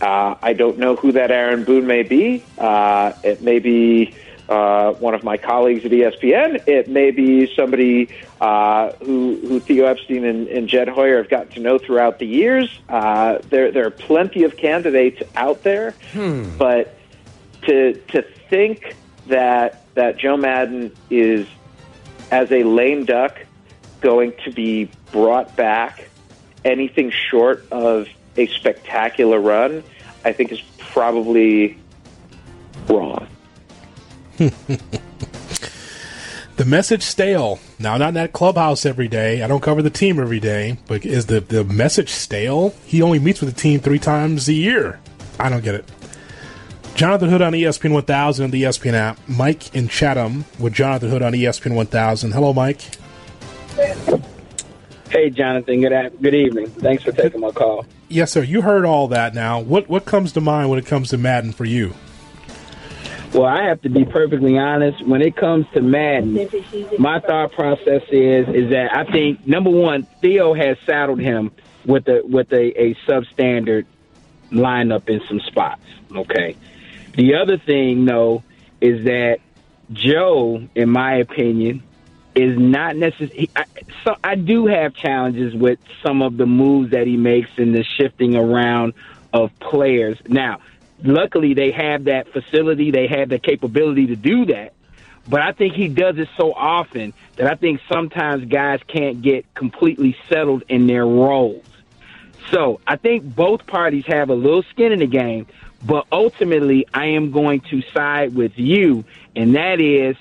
uh, 0.00 0.36
I 0.40 0.52
don't 0.52 0.78
know 0.78 0.94
who 0.94 1.12
that 1.12 1.30
Aaron 1.30 1.64
Boone 1.64 1.86
may 1.86 2.02
be. 2.02 2.44
Uh, 2.56 3.12
it 3.24 3.42
may 3.42 3.58
be 3.58 4.14
uh, 4.48 4.92
one 4.94 5.14
of 5.14 5.22
my 5.22 5.36
colleagues 5.36 5.84
at 5.84 5.90
ESPN. 5.90 6.66
It 6.66 6.88
may 6.88 7.10
be 7.10 7.54
somebody 7.54 8.08
uh, 8.40 8.92
who, 8.92 9.38
who 9.46 9.60
Theo 9.60 9.86
Epstein 9.86 10.24
and, 10.24 10.48
and 10.48 10.68
Jed 10.68 10.88
Hoyer 10.88 11.18
have 11.18 11.28
gotten 11.28 11.52
to 11.52 11.60
know 11.60 11.78
throughout 11.78 12.18
the 12.18 12.26
years. 12.26 12.70
Uh, 12.88 13.38
there, 13.50 13.70
there 13.70 13.86
are 13.86 13.90
plenty 13.90 14.44
of 14.44 14.56
candidates 14.56 15.22
out 15.36 15.62
there, 15.62 15.94
Hmm. 16.12 16.56
but 16.56 16.94
to 17.62 17.94
to 18.08 18.22
think 18.22 18.94
that 19.26 19.84
that 19.94 20.16
Joe 20.16 20.36
Maddon 20.36 20.92
is 21.10 21.46
as 22.30 22.50
a 22.52 22.62
lame 22.62 23.04
duck 23.04 23.38
going 24.00 24.32
to 24.44 24.52
be 24.52 24.90
brought 25.12 25.56
back 25.56 26.08
anything 26.64 27.10
short 27.10 27.66
of 27.70 28.08
a 28.36 28.46
spectacular 28.46 29.40
run, 29.40 29.82
I 30.24 30.32
think 30.32 30.52
is 30.52 30.62
probably 30.78 31.78
wrong. 32.88 33.26
The 36.56 36.64
message 36.64 37.02
stale. 37.02 37.60
Now, 37.78 37.96
not 37.98 38.08
in 38.08 38.14
that 38.14 38.32
clubhouse 38.32 38.84
every 38.84 39.06
day. 39.06 39.42
I 39.42 39.46
don't 39.46 39.62
cover 39.62 39.80
the 39.80 39.90
team 39.90 40.18
every 40.18 40.40
day, 40.40 40.76
but 40.88 41.06
is 41.06 41.26
the, 41.26 41.38
the 41.38 41.62
message 41.62 42.08
stale? 42.08 42.74
He 42.84 43.00
only 43.00 43.20
meets 43.20 43.40
with 43.40 43.54
the 43.54 43.60
team 43.60 43.78
three 43.78 44.00
times 44.00 44.48
a 44.48 44.52
year. 44.52 44.98
I 45.38 45.50
don't 45.50 45.62
get 45.62 45.76
it. 45.76 45.88
Jonathan 46.96 47.28
Hood 47.28 47.42
on 47.42 47.52
ESPN 47.52 47.92
1000 47.92 48.44
and 48.46 48.52
the 48.52 48.64
ESPN 48.64 48.94
app. 48.94 49.20
Mike 49.28 49.72
in 49.72 49.86
Chatham 49.86 50.46
with 50.58 50.72
Jonathan 50.72 51.10
Hood 51.10 51.22
on 51.22 51.32
ESPN 51.32 51.76
1000. 51.76 52.32
Hello, 52.32 52.52
Mike. 52.52 52.80
Hey, 55.10 55.30
Jonathan. 55.30 55.80
Good 55.80 55.92
a- 55.92 56.10
good 56.20 56.34
evening. 56.34 56.66
Thanks 56.70 57.04
for 57.04 57.12
taking 57.12 57.40
my 57.40 57.52
call. 57.52 57.86
Yes, 58.08 58.32
sir. 58.32 58.42
You 58.42 58.62
heard 58.62 58.84
all 58.84 59.06
that 59.08 59.32
now. 59.32 59.60
What 59.60 59.88
what 59.88 60.06
comes 60.06 60.32
to 60.32 60.40
mind 60.40 60.70
when 60.70 60.78
it 60.80 60.86
comes 60.86 61.10
to 61.10 61.18
Maddon 61.18 61.52
for 61.52 61.64
you? 61.64 61.94
Well, 63.32 63.44
I 63.44 63.64
have 63.64 63.82
to 63.82 63.88
be 63.88 64.04
perfectly 64.04 64.58
honest. 64.58 65.06
When 65.06 65.22
it 65.22 65.36
comes 65.36 65.66
to 65.74 65.82
Maddon, 65.82 66.48
my 66.98 67.20
thought 67.20 67.52
process 67.52 68.02
is 68.10 68.48
is 68.48 68.70
that 68.70 68.96
I 68.96 69.04
think 69.04 69.46
number 69.46 69.70
one, 69.70 70.04
Theo 70.20 70.54
has 70.54 70.78
saddled 70.86 71.20
him 71.20 71.52
with 71.84 72.08
a 72.08 72.22
with 72.24 72.52
a, 72.52 72.80
a 72.80 72.94
substandard 73.06 73.86
lineup 74.50 75.08
in 75.08 75.20
some 75.28 75.40
spots. 75.40 75.82
Okay. 76.14 76.56
The 77.14 77.34
other 77.34 77.58
thing, 77.58 78.04
though, 78.04 78.42
is 78.80 79.04
that 79.04 79.40
Joe, 79.92 80.66
in 80.74 80.88
my 80.88 81.16
opinion, 81.16 81.82
is 82.34 82.58
not 82.58 82.96
necessarily. 82.96 83.50
So 84.04 84.16
I 84.22 84.36
do 84.36 84.66
have 84.66 84.94
challenges 84.94 85.54
with 85.54 85.78
some 86.02 86.22
of 86.22 86.36
the 86.36 86.46
moves 86.46 86.92
that 86.92 87.06
he 87.06 87.16
makes 87.16 87.50
and 87.56 87.74
the 87.74 87.84
shifting 87.84 88.36
around 88.36 88.94
of 89.32 89.50
players. 89.58 90.18
Now, 90.28 90.60
luckily, 91.02 91.54
they 91.54 91.70
have 91.70 92.04
that 92.04 92.32
facility, 92.32 92.90
they 92.90 93.06
have 93.06 93.28
the 93.28 93.38
capability 93.38 94.08
to 94.08 94.16
do 94.16 94.46
that. 94.46 94.74
But 95.28 95.42
I 95.42 95.52
think 95.52 95.74
he 95.74 95.88
does 95.88 96.16
it 96.18 96.28
so 96.36 96.54
often 96.54 97.12
that 97.36 97.50
I 97.50 97.54
think 97.54 97.80
sometimes 97.90 98.46
guys 98.46 98.80
can't 98.86 99.20
get 99.20 99.52
completely 99.54 100.16
settled 100.28 100.64
in 100.68 100.86
their 100.86 101.06
roles. 101.06 101.64
So 102.50 102.80
I 102.86 102.96
think 102.96 103.34
both 103.34 103.66
parties 103.66 104.06
have 104.06 104.30
a 104.30 104.34
little 104.34 104.62
skin 104.62 104.92
in 104.92 105.00
the 105.00 105.06
game, 105.06 105.46
but 105.84 106.06
ultimately 106.10 106.86
I 106.94 107.06
am 107.06 107.30
going 107.30 107.60
to 107.70 107.82
side 107.82 108.34
with 108.34 108.58
you, 108.58 109.04
and 109.36 109.54
that 109.54 109.80
is 109.80 110.16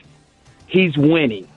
he's 0.68 0.98
winning. 0.98 1.48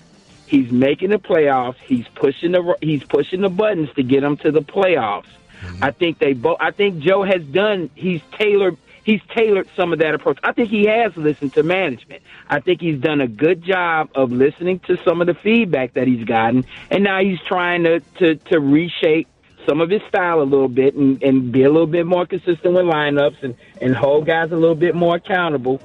He's 0.46 0.70
making 0.70 1.10
the 1.10 1.18
playoffs. 1.18 1.76
He's 1.76 2.06
pushing 2.08 2.52
the 2.52 2.76
he's 2.80 3.04
pushing 3.04 3.40
the 3.40 3.48
buttons 3.48 3.88
to 3.94 4.02
get 4.02 4.20
them 4.20 4.36
to 4.38 4.50
the 4.50 4.62
playoffs. 4.62 5.26
Mm-hmm. 5.60 5.84
I 5.84 5.90
think 5.90 6.18
they 6.18 6.32
both. 6.32 6.56
I 6.60 6.70
think 6.70 7.00
Joe 7.00 7.22
has 7.22 7.42
done. 7.44 7.90
He's 7.94 8.20
tailored. 8.32 8.76
He's 9.10 9.20
tailored 9.34 9.68
some 9.74 9.92
of 9.92 9.98
that 9.98 10.14
approach. 10.14 10.38
I 10.44 10.52
think 10.52 10.68
he 10.70 10.84
has 10.86 11.16
listened 11.16 11.52
to 11.54 11.64
management. 11.64 12.22
I 12.48 12.60
think 12.60 12.80
he's 12.80 13.00
done 13.00 13.20
a 13.20 13.26
good 13.26 13.60
job 13.60 14.08
of 14.14 14.30
listening 14.30 14.78
to 14.86 14.96
some 15.02 15.20
of 15.20 15.26
the 15.26 15.34
feedback 15.34 15.94
that 15.94 16.06
he's 16.06 16.24
gotten, 16.24 16.64
and 16.92 17.02
now 17.02 17.20
he's 17.20 17.40
trying 17.40 17.82
to 17.82 17.98
to, 18.20 18.36
to 18.36 18.60
reshape 18.60 19.26
some 19.66 19.80
of 19.80 19.90
his 19.90 20.00
style 20.08 20.40
a 20.40 20.44
little 20.44 20.68
bit 20.68 20.94
and, 20.94 21.20
and 21.24 21.50
be 21.50 21.64
a 21.64 21.68
little 21.68 21.88
bit 21.88 22.06
more 22.06 22.24
consistent 22.24 22.72
with 22.72 22.84
lineups 22.84 23.42
and, 23.42 23.56
and 23.80 23.96
hold 23.96 24.26
guys 24.26 24.52
a 24.52 24.56
little 24.56 24.76
bit 24.76 24.94
more 24.94 25.16
accountable. 25.16 25.82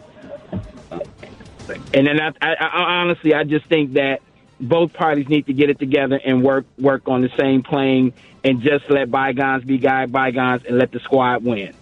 And 1.95 2.05
then 2.05 2.21
I, 2.21 2.31
I, 2.39 2.53
I 2.53 2.81
honestly, 3.01 3.33
I 3.33 3.43
just 3.43 3.65
think 3.65 3.93
that 3.93 4.21
both 4.59 4.93
parties 4.93 5.27
need 5.29 5.47
to 5.47 5.53
get 5.53 5.71
it 5.71 5.79
together 5.79 6.19
and 6.23 6.43
work 6.43 6.67
work 6.77 7.07
on 7.07 7.23
the 7.23 7.31
same 7.39 7.63
plane 7.63 8.13
and 8.43 8.61
just 8.61 8.87
let 8.87 9.09
bygones 9.09 9.63
be 9.63 9.79
guy 9.79 10.05
bygones 10.05 10.63
and 10.65 10.77
let 10.77 10.91
the 10.91 10.99
squad 10.99 11.43
win. 11.43 11.73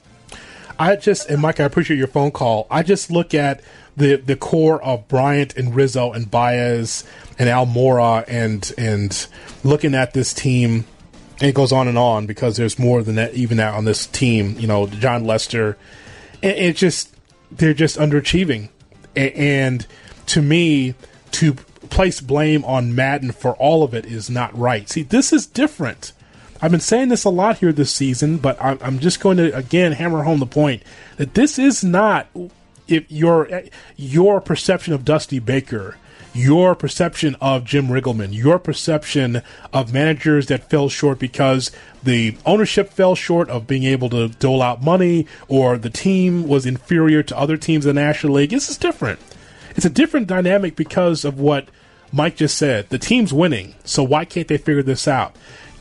I 0.80 0.96
just 0.96 1.30
and 1.30 1.42
Mike, 1.42 1.60
I 1.60 1.64
appreciate 1.64 1.98
your 1.98 2.08
phone 2.08 2.32
call. 2.32 2.68
I 2.70 2.84
just 2.84 3.12
look 3.12 3.34
at 3.34 3.62
the 3.96 4.16
the 4.16 4.36
core 4.36 4.82
of 4.82 5.08
Bryant 5.08 5.56
and 5.56 5.76
Rizzo 5.76 6.12
and 6.12 6.30
Baez 6.30 7.04
and 7.38 7.50
Almora 7.50 8.26
and 8.28 8.72
and 8.78 9.28
looking 9.64 9.96
at 9.96 10.14
this 10.14 10.34
team. 10.34 10.86
And 11.40 11.50
it 11.50 11.56
goes 11.56 11.72
on 11.72 11.88
and 11.88 11.98
on 11.98 12.26
because 12.26 12.58
there's 12.58 12.78
more 12.78 13.04
than 13.04 13.16
that 13.16 13.34
even 13.34 13.58
that 13.58 13.74
on 13.74 13.86
this 13.86 14.08
team. 14.08 14.58
You 14.60 14.68
know, 14.68 14.88
Jon 14.88 15.26
Lester. 15.26 15.78
And 16.42 16.58
it 16.58 16.76
just 16.76 17.16
they're 17.52 17.74
just 17.74 17.98
underachieving, 17.98 18.70
and 19.16 19.86
to 20.28 20.42
me, 20.42 20.96
to 21.32 21.54
place 21.90 22.22
blame 22.22 22.66
on 22.66 22.96
Maddon 22.96 23.32
for 23.32 23.54
all 23.56 23.84
of 23.84 23.94
it 23.94 24.06
is 24.06 24.30
not 24.30 24.58
right. 24.58 24.90
See, 24.90 25.04
this 25.04 25.32
is 25.32 25.46
different. 25.46 26.12
I've 26.64 26.72
been 26.72 26.80
saying 26.80 27.10
this 27.10 27.26
a 27.26 27.30
lot 27.30 27.58
here 27.58 27.74
this 27.74 27.92
season, 27.92 28.38
but 28.38 28.58
I'm, 28.64 28.78
I'm 28.80 29.00
just 29.00 29.20
going 29.20 29.36
to 29.36 29.54
again 29.54 29.92
hammer 29.92 30.24
home 30.24 30.40
the 30.40 30.46
point 30.46 30.82
that 31.18 31.34
this 31.34 31.60
is 31.60 31.84
not 31.84 32.28
if 32.88 33.12
your 33.12 33.64
your 33.98 34.40
perception 34.40 34.94
of 34.94 35.04
Dusty 35.04 35.40
Baker, 35.40 35.98
your 36.34 36.74
perception 36.74 37.36
of 37.42 37.66
Jim 37.66 37.88
Riggleman, 37.88 38.34
your 38.34 38.60
perception 38.60 39.42
of 39.74 39.92
managers 39.92 40.48
that 40.48 40.70
fell 40.70 40.88
short 40.88 41.20
because 41.20 41.70
the 42.02 42.38
ownership 42.46 42.94
fell 42.94 43.14
short 43.14 43.50
of 43.50 43.68
being 43.68 43.84
able 43.84 44.10
to 44.12 44.30
dole 44.30 44.62
out 44.62 44.82
money 44.82 45.28
or 45.50 45.78
the 45.78 45.90
team 45.90 46.48
was 46.48 46.66
inferior 46.66 47.22
to 47.24 47.38
other 47.38 47.58
teams 47.58 47.86
in 47.86 47.94
the 47.94 48.02
National 48.02 48.36
League. 48.36 48.52
This 48.52 48.70
is 48.70 48.78
different. 48.78 49.20
It's 49.76 49.86
a 49.86 49.90
different 49.90 50.28
dynamic 50.28 50.78
because 50.78 51.26
of 51.26 51.42
what 51.42 51.68
Mike 52.14 52.38
just 52.38 52.56
said. 52.56 52.88
The 52.88 53.00
team's 53.00 53.34
winning, 53.34 53.76
so 53.84 54.02
why 54.02 54.24
can't 54.24 54.48
they 54.48 54.58
figure 54.58 54.84
this 54.84 55.10
out? 55.10 55.36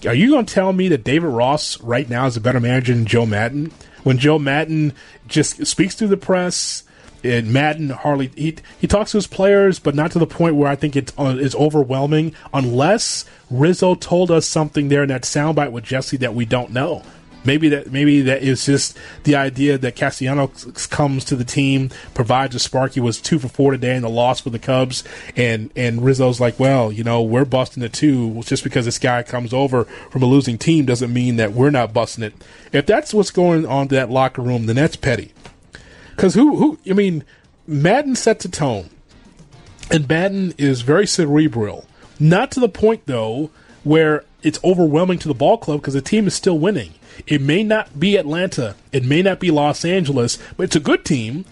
Are 0.06 0.14
you 0.14 0.30
going 0.30 0.46
to 0.46 0.54
tell 0.54 0.72
me 0.72 0.88
that 0.88 1.04
David 1.04 1.28
Ross 1.28 1.80
right 1.80 2.08
now 2.08 2.26
is 2.26 2.36
a 2.36 2.40
better 2.40 2.60
manager 2.60 2.92
than 2.92 3.06
Joe 3.06 3.26
Maddon? 3.26 3.72
When 4.02 4.18
Joe 4.18 4.38
Maddon 4.38 4.94
just 5.28 5.64
speaks 5.66 5.94
to 5.96 6.08
the 6.08 6.16
press, 6.16 6.82
and 7.24 7.52
Maddon 7.52 7.90
hardly 7.90 8.32
he 8.34 8.56
he 8.80 8.88
talks 8.88 9.12
to 9.12 9.18
his 9.18 9.28
players, 9.28 9.78
but 9.78 9.94
not 9.94 10.10
to 10.12 10.18
the 10.18 10.26
point 10.26 10.56
where 10.56 10.68
I 10.68 10.74
think 10.74 10.96
it's 10.96 11.12
uh, 11.16 11.36
is 11.38 11.54
overwhelming. 11.54 12.34
Unless 12.52 13.26
Rizzo 13.48 13.94
told 13.94 14.30
us 14.32 14.46
something 14.46 14.88
there 14.88 15.04
in 15.04 15.08
that 15.10 15.22
soundbite 15.22 15.70
with 15.70 15.84
Jesse 15.84 16.16
that 16.16 16.34
we 16.34 16.44
don't 16.44 16.72
know. 16.72 17.02
Maybe 17.44 17.68
that 17.70 17.90
maybe 17.90 18.22
that 18.22 18.42
is 18.42 18.66
just 18.66 18.96
the 19.24 19.34
idea 19.34 19.76
that 19.78 19.96
Castellanos 19.96 20.86
comes 20.86 21.24
to 21.24 21.36
the 21.36 21.44
team, 21.44 21.90
provides 22.14 22.54
a 22.54 22.58
spark. 22.58 22.92
He 22.92 23.00
was 23.00 23.20
two 23.20 23.38
for 23.38 23.48
four 23.48 23.72
today 23.72 23.96
in 23.96 24.02
the 24.02 24.08
loss 24.08 24.40
for 24.40 24.50
the 24.50 24.58
Cubs, 24.58 25.02
and 25.36 25.70
and 25.74 26.02
Rizzo's 26.02 26.40
like, 26.40 26.58
well, 26.60 26.92
you 26.92 27.02
know, 27.02 27.22
we're 27.22 27.44
busting 27.44 27.82
it 27.82 27.92
too. 27.92 28.42
Just 28.42 28.62
because 28.62 28.84
this 28.84 28.98
guy 28.98 29.22
comes 29.22 29.52
over 29.52 29.84
from 29.84 30.22
a 30.22 30.26
losing 30.26 30.56
team 30.56 30.84
doesn't 30.84 31.12
mean 31.12 31.36
that 31.36 31.52
we're 31.52 31.70
not 31.70 31.92
busting 31.92 32.24
it. 32.24 32.34
If 32.72 32.86
that's 32.86 33.12
what's 33.12 33.30
going 33.30 33.66
on 33.66 33.88
to 33.88 33.94
that 33.96 34.10
locker 34.10 34.42
room, 34.42 34.66
then 34.66 34.76
that's 34.76 34.96
petty. 34.96 35.32
Because 36.10 36.34
who 36.34 36.56
who 36.56 36.78
I 36.88 36.92
mean, 36.92 37.24
Maddon 37.66 38.14
sets 38.14 38.44
a 38.44 38.48
tone, 38.48 38.90
and 39.90 40.08
Maddon 40.08 40.54
is 40.58 40.82
very 40.82 41.06
cerebral. 41.06 41.86
Not 42.20 42.52
to 42.52 42.60
the 42.60 42.68
point 42.68 43.02
though 43.06 43.50
where 43.84 44.24
it's 44.42 44.60
overwhelming 44.62 45.18
to 45.18 45.28
the 45.28 45.34
ball 45.34 45.58
club 45.58 45.80
because 45.80 45.94
the 45.94 46.00
team 46.02 46.26
is 46.26 46.34
still 46.34 46.58
winning. 46.58 46.94
It 47.26 47.40
may 47.40 47.62
not 47.62 47.98
be 47.98 48.16
Atlanta, 48.16 48.76
it 48.92 49.04
may 49.04 49.22
not 49.22 49.40
be 49.40 49.50
Los 49.50 49.84
Angeles, 49.84 50.38
but 50.56 50.64
it's 50.64 50.76
a 50.76 50.80
good 50.80 51.04
team, 51.04 51.44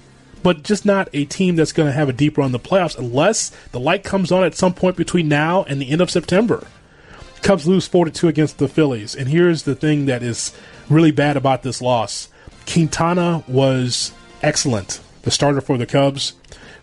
but 0.42 0.62
just 0.62 0.84
not 0.84 1.08
a 1.12 1.24
team 1.24 1.56
that's 1.56 1.72
going 1.72 1.88
to 1.88 1.92
have 1.92 2.08
a 2.08 2.14
deep 2.14 2.38
run 2.38 2.46
in 2.46 2.52
the 2.52 2.58
playoffs 2.58 2.98
unless 2.98 3.50
the 3.72 3.80
light 3.80 4.04
comes 4.04 4.32
on 4.32 4.44
at 4.44 4.54
some 4.54 4.74
point 4.74 4.96
between 4.96 5.28
now 5.28 5.64
and 5.64 5.80
the 5.80 5.90
end 5.90 6.00
of 6.00 6.10
September. 6.10 6.66
Cubs 7.42 7.66
lose 7.66 7.86
4 7.86 8.10
2 8.10 8.28
against 8.28 8.58
the 8.58 8.68
Phillies. 8.68 9.14
And 9.14 9.28
here's 9.28 9.62
the 9.62 9.74
thing 9.74 10.06
that 10.06 10.22
is 10.22 10.52
really 10.88 11.10
bad 11.10 11.36
about 11.36 11.62
this 11.62 11.80
loss. 11.80 12.28
Quintana 12.70 13.42
was 13.48 14.12
excellent, 14.42 15.00
the 15.22 15.30
starter 15.30 15.60
for 15.60 15.78
the 15.78 15.86
Cubs. 15.86 16.34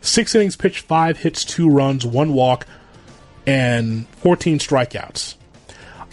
Six 0.02 0.34
innings 0.36 0.56
pitched, 0.56 0.86
five 0.86 1.20
hits, 1.20 1.44
two 1.44 1.70
runs, 1.70 2.06
one 2.06 2.34
walk, 2.34 2.66
and 3.46 4.08
14 4.18 4.60
strikeouts. 4.60 5.36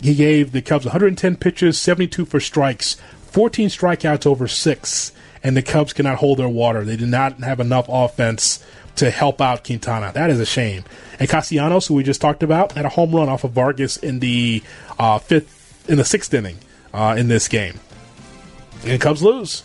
He 0.01 0.15
gave 0.15 0.53
the 0.53 0.63
Cubs 0.63 0.85
110 0.85 1.37
pitches, 1.37 1.79
72 1.79 2.25
for 2.25 2.41
strikes, 2.41 2.97
14 3.27 3.69
strikeouts 3.69 4.27
over 4.27 4.47
six, 4.47 5.13
and 5.43 5.57
the 5.57 5.63
Cubs 5.63 5.93
cannot 5.93 6.19
hold 6.19 6.39
their 6.39 6.49
water. 6.49 6.85
They 6.85 6.97
did 6.97 7.09
not 7.09 7.39
have 7.39 7.61
enough 7.61 7.87
offense 7.89 8.65
to 8.97 9.11
help 9.11 9.41
out 9.41 9.65
Quintana. 9.65 10.13
That 10.13 10.31
is 10.31 10.41
a 10.41 10.47
shame. 10.47 10.85
And 11.19 11.29
Castellanos, 11.29 11.87
who 11.87 11.95
we 11.95 12.03
just 12.03 12.21
talked 12.21 12.43
about, 12.43 12.73
had 12.73 12.85
a 12.85 12.91
home 12.91 13.15
run 13.15 13.29
off 13.29 13.45
of 13.45 13.53
Vargas 13.53 13.97
in 13.97 14.21
the 14.21 14.63
uh, 14.99 15.19
fifth, 15.19 15.89
in 15.89 15.99
the 15.99 16.05
sixth 16.05 16.33
inning 16.33 16.59
uh, 16.93 17.17
in 17.19 17.29
this 17.29 17.49
game. 17.49 17.81
And 18.85 19.01
Cubs 19.01 19.23
lose. 19.23 19.65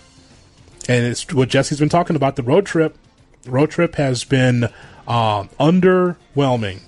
And 0.88 1.06
it's 1.06 1.32
what 1.34 1.50
Jesse's 1.50 1.80
been 1.80 1.90
talking 1.90 2.16
about. 2.16 2.36
The 2.36 2.44
road 2.44 2.66
trip, 2.66 2.98
road 3.46 3.70
trip 3.70 3.96
has 3.96 4.24
been 4.24 4.70
uh, 5.08 5.44
underwhelming. 5.60 6.82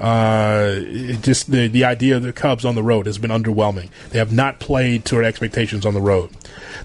Uh, 0.00 0.80
just 1.20 1.50
the 1.50 1.68
the 1.68 1.84
idea 1.84 2.16
of 2.16 2.22
the 2.22 2.32
Cubs 2.32 2.64
on 2.64 2.74
the 2.74 2.82
road 2.82 3.04
has 3.04 3.18
been 3.18 3.30
underwhelming. 3.30 3.90
They 4.08 4.18
have 4.18 4.32
not 4.32 4.58
played 4.58 5.04
to 5.06 5.16
our 5.16 5.22
expectations 5.22 5.84
on 5.84 5.92
the 5.92 6.00
road. 6.00 6.30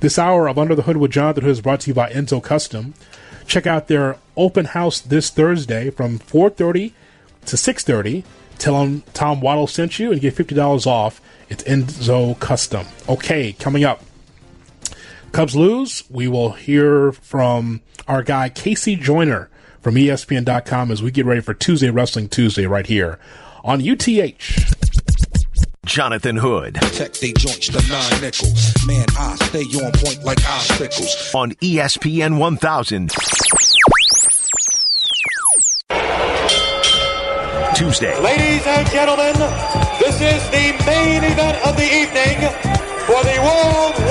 This 0.02 0.20
hour 0.20 0.50
of 0.50 0.60
Under 0.60 0.76
the 0.76 0.82
Hood 0.82 0.98
with 0.98 1.12
Jonathan 1.12 1.44
Hood 1.44 1.52
is 1.52 1.62
brought 1.62 1.80
to 1.82 1.92
you 1.92 1.94
by 1.94 2.12
Enzo 2.12 2.44
Custom. 2.44 2.94
Check 3.48 3.66
out 3.66 3.88
their 3.88 4.18
open 4.36 4.66
house 4.66 5.00
this 5.00 5.30
Thursday 5.30 5.90
from 5.92 6.20
4:30 6.20 6.92
to 7.46 7.56
6:30. 7.56 8.26
Tell 8.58 8.82
them 8.82 9.04
Tom 9.14 9.40
Waddle 9.40 9.68
sent 9.68 9.98
you 9.98 10.12
and 10.12 10.20
get 10.20 10.34
fifty 10.34 10.56
dollars 10.56 10.86
off. 10.86 11.22
It's 11.48 11.64
Enzo 11.64 12.38
Custom. 12.40 12.86
Okay, 13.08 13.54
coming 13.54 13.86
up. 13.86 14.04
Cubs 15.32 15.56
lose. 15.56 16.04
We 16.10 16.28
will 16.28 16.52
hear 16.52 17.14
from 17.14 17.82
our 18.10 18.24
guy 18.24 18.50
KC 18.50 19.00
Joyner 19.00 19.50
from 19.86 19.94
ESPN.com 19.94 20.90
as 20.90 21.04
we 21.04 21.12
get 21.12 21.28
ready 21.28 21.42
for 21.42 21.54
Tuesday 21.54 21.92
Wrestling 21.92 22.28
Tuesday 22.28 22.66
right 22.66 22.88
here 22.88 23.20
on 23.64 23.88
UTH. 23.88 24.34
Jonathan 25.86 26.38
Hood 26.38 26.74
Protect 26.82 27.22
they 27.22 27.34
joints, 27.34 27.68
the 27.68 27.86
nine 27.88 28.20
nickels. 28.20 28.74
Man, 28.88 29.06
I 29.16 29.36
stay 29.36 29.62
on 29.86 29.92
point 29.92 30.24
like 30.24 30.44
icicles. 30.44 31.36
on 31.36 31.52
ESPN 31.62 32.40
1000. 32.40 33.12
Tuesday. 37.76 38.20
Ladies 38.22 38.66
and 38.66 38.90
gentlemen, 38.90 39.36
this 40.00 40.20
is 40.20 40.50
the 40.50 40.84
main 40.88 41.24
event 41.24 41.64
of 41.64 41.78
the 41.78 41.86
evening 41.86 42.42
for 43.06 43.22
the 43.22 43.38
Worldwide 43.40 44.05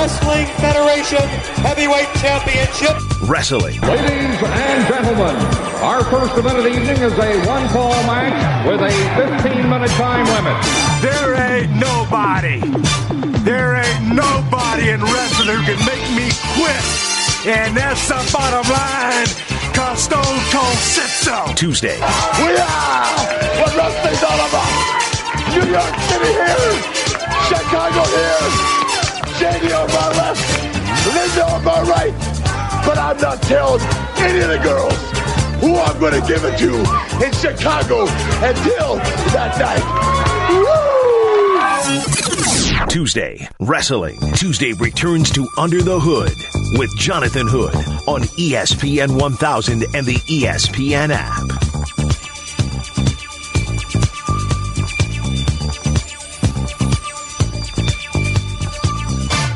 Wrestling 0.00 0.46
Federation 0.56 1.28
Heavyweight 1.60 2.08
Championship. 2.24 2.96
Wrestling. 3.28 3.78
Ladies 3.82 4.40
and 4.40 4.88
gentlemen, 4.88 5.36
our 5.84 6.02
first 6.04 6.38
event 6.38 6.56
of 6.56 6.64
the 6.64 6.72
evening 6.72 6.96
is 7.04 7.12
a 7.12 7.36
one-fall 7.44 7.92
match 8.08 8.32
with 8.66 8.80
a 8.80 8.88
15-minute 9.44 9.90
time 10.00 10.24
limit. 10.24 10.56
There 11.04 11.36
ain't 11.36 11.76
nobody. 11.76 12.64
There 13.44 13.76
ain't 13.76 14.16
nobody 14.16 14.88
in 14.88 15.04
wrestling 15.04 15.52
who 15.52 15.68
can 15.68 15.76
make 15.84 16.08
me 16.16 16.32
quit. 16.56 16.80
And 17.44 17.76
that's 17.76 18.08
the 18.08 18.24
bottom 18.32 18.64
line. 18.72 19.28
Cause 19.76 20.04
Stone 20.04 20.40
Cold 20.48 20.80
said 20.80 21.12
so. 21.12 21.52
Tuesday. 21.52 22.00
We 22.40 22.56
are 22.56 23.04
what 23.60 23.76
wrestling's 23.76 24.24
all 24.24 24.48
about. 24.48 24.72
New 25.52 25.68
York 25.68 25.94
City 26.08 26.32
here, 26.40 26.72
Chicago 27.52 28.00
here, 28.08 28.79
JD 29.40 29.72
on 29.74 29.88
my 29.88 30.08
left, 30.18 30.44
Linda 31.14 31.44
on 31.50 31.64
my 31.64 31.80
right. 31.88 32.12
But 32.84 32.98
I'm 32.98 33.16
not 33.16 33.40
telling 33.40 33.80
any 34.18 34.40
of 34.40 34.48
the 34.48 34.58
girls 34.58 34.92
who 35.62 35.76
I'm 35.76 35.98
going 35.98 36.12
to 36.20 36.26
give 36.28 36.44
it 36.44 36.58
to 36.58 36.74
in 37.24 37.32
Chicago 37.32 38.02
until 38.44 38.96
that 39.32 39.56
night. 39.58 39.82
Woo! 40.50 40.66
Tuesday. 42.88 43.48
Wrestling. 43.60 44.20
Tuesday 44.34 44.74
returns 44.74 45.30
to 45.30 45.48
Under 45.56 45.80
the 45.80 45.98
Hood 45.98 46.36
with 46.78 46.94
Jonathan 46.98 47.48
Hood 47.48 47.74
on 48.06 48.24
ESPN 48.36 49.18
1000 49.18 49.84
and 49.94 50.04
the 50.04 50.16
ESPN 50.16 51.08
app. 51.14 51.46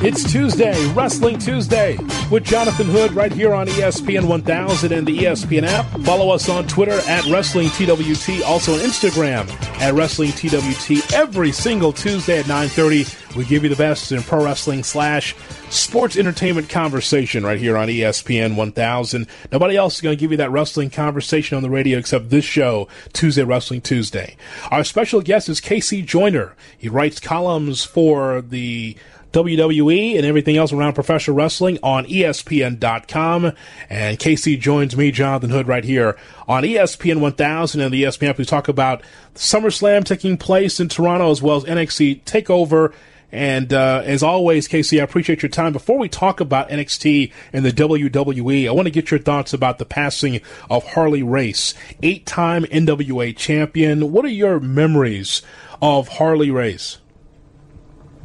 It's 0.07 0.31
Tuesday, 0.31 0.87
Wrestling 0.89 1.39
Tuesday, 1.39 1.97
with 2.31 2.45
Jonathan 2.45 2.87
Hood 2.89 3.13
right 3.13 3.33
here 3.33 3.55
on 3.55 3.67
ESPN 3.69 4.29
1000 4.29 4.93
and 4.93 5.07
the 5.07 5.21
ESPN 5.21 5.63
app. 5.63 5.87
Follow 6.03 6.29
us 6.29 6.51
on 6.51 6.67
Twitter 6.67 7.01
at 7.09 7.25
Wrestling 7.25 7.71
TWT, 7.71 8.43
also 8.45 8.75
on 8.75 8.81
Instagram 8.81 9.51
at 9.81 9.95
Wrestling 9.95 10.33
TWT. 10.33 11.15
Every 11.15 11.53
single 11.53 11.91
Tuesday 11.91 12.39
at 12.39 12.45
9:30, 12.45 13.35
we 13.35 13.47
give 13.47 13.63
you 13.63 13.71
the 13.71 13.77
best 13.77 14.13
in 14.13 14.23
pro 14.23 14.45
wrestling 14.45 14.83
slash 14.83 15.35
sports 15.71 16.19
entertainment 16.19 16.69
conversation 16.69 17.43
right 17.43 17.59
here 17.59 17.79
on 17.79 17.89
ESPN 17.89 18.57
1000. 18.57 19.27
Nobody 19.53 19.75
else 19.75 19.95
is 19.95 20.01
going 20.03 20.15
to 20.15 20.21
give 20.21 20.31
you 20.31 20.37
that 20.37 20.51
wrestling 20.51 20.91
conversation 20.91 21.57
on 21.57 21.63
the 21.63 21.71
radio 21.71 21.99
except 21.99 22.29
this 22.29 22.45
show, 22.45 22.89
Tuesday 23.15 23.43
Wrestling 23.43 23.81
Tuesday. 23.81 24.37
Our 24.71 24.85
special 24.85 25.23
guest 25.23 25.49
is 25.49 25.63
KC 25.63 26.05
Joyner. 26.05 26.55
He 26.77 26.91
writes 26.91 27.21
columns 27.21 27.85
for 27.85 28.43
the 28.43 28.99
WWE 29.35 30.17
and 30.17 30.25
everything 30.25 30.57
else 30.57 30.73
around 30.73 30.95
professional 30.95 31.37
wrestling 31.37 31.79
on 31.83 32.07
ESPN.com. 32.07 33.53
And 33.91 34.19
KC 34.19 34.61
joins 34.61 34.97
me, 34.97 35.11
Jonathan 35.11 35.51
Hood, 35.51 35.67
right 35.67 35.85
here 35.85 36.17
on 36.47 36.63
ESPN 36.63 37.21
1000 37.21 37.81
and 37.81 37.93
the 37.93 38.05
ESPN 38.05 38.31
app. 38.31 38.39
We 38.39 38.45
talk 38.45 38.69
about 38.69 39.03
SummerSlam 39.35 40.05
taking 40.05 40.37
place 40.37 40.79
in 40.79 40.89
Toronto 40.89 41.31
as 41.31 41.43
well 41.43 41.57
as 41.57 41.65
NXT 41.65 42.23
TakeOver. 42.23 42.95
And 43.33 43.73
uh, 43.73 44.03
as 44.05 44.23
always, 44.23 44.69
KC, 44.69 45.01
I 45.01 45.03
appreciate 45.03 45.43
your 45.43 45.51
time. 45.51 45.73
Before 45.73 45.99
we 45.99 46.09
talk 46.09 46.39
about 46.39 46.69
NXT 46.69 47.33
and 47.53 47.65
the 47.65 47.73
WWE, 47.73 48.69
I 48.69 48.71
want 48.71 48.87
to 48.87 48.93
get 48.93 49.11
your 49.11 49.19
thoughts 49.19 49.53
about 49.53 49.79
the 49.79 49.85
passing 49.85 50.41
of 50.71 50.87
Harley 50.91 51.25
Race, 51.25 51.75
eight 52.05 52.27
time 52.27 52.63
NWA 52.67 53.37
champion. 53.37 54.13
What 54.13 54.25
are 54.25 54.29
your 54.29 54.61
memories 54.61 55.43
of 55.83 56.07
Harley 56.07 56.53
Race? 56.53 56.99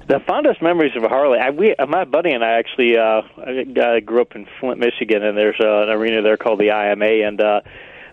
The 0.09 0.19
fondest 0.25 0.59
memories 0.59 0.93
of 0.95 1.03
Harley. 1.03 1.37
I, 1.37 1.51
we, 1.51 1.75
uh, 1.75 1.85
my 1.85 2.03
buddy 2.03 2.31
and 2.31 2.43
I 2.43 2.57
actually 2.57 2.97
uh, 2.97 3.21
I, 3.45 3.99
grew 3.99 4.21
up 4.21 4.33
in 4.33 4.47
Flint, 4.59 4.79
Michigan, 4.79 5.23
and 5.23 5.37
there's 5.37 5.59
uh, 5.63 5.83
an 5.83 5.89
arena 5.89 6.23
there 6.23 6.35
called 6.35 6.59
the 6.59 6.71
IMA, 6.71 7.27
and 7.27 7.39
uh, 7.39 7.61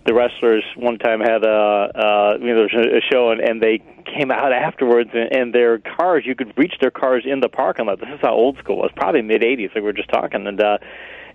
the 0.04 0.12
wrestlers 0.12 0.62
one 0.76 0.98
time 0.98 1.20
had 1.20 1.42
a 1.42 1.48
uh, 1.48 2.36
you 2.38 2.48
know 2.48 2.68
there 2.68 2.80
was 2.82 2.86
a, 2.86 3.00
show, 3.10 3.30
and, 3.30 3.40
and 3.40 3.62
they 3.62 3.80
came 4.04 4.30
out 4.30 4.52
afterwards, 4.52 5.08
and, 5.14 5.34
and 5.34 5.54
their 5.54 5.78
cars 5.78 6.24
you 6.26 6.34
could 6.34 6.52
reach 6.58 6.74
their 6.82 6.90
cars 6.90 7.24
in 7.24 7.40
the 7.40 7.48
parking 7.48 7.86
lot. 7.86 7.98
This 7.98 8.10
is 8.10 8.20
how 8.20 8.34
old 8.34 8.58
school 8.58 8.76
was, 8.76 8.90
probably 8.94 9.22
mid 9.22 9.40
'80s. 9.40 9.68
Like 9.68 9.76
we 9.76 9.80
were 9.80 9.94
just 9.94 10.10
talking, 10.10 10.46
and. 10.46 10.60
uh 10.60 10.78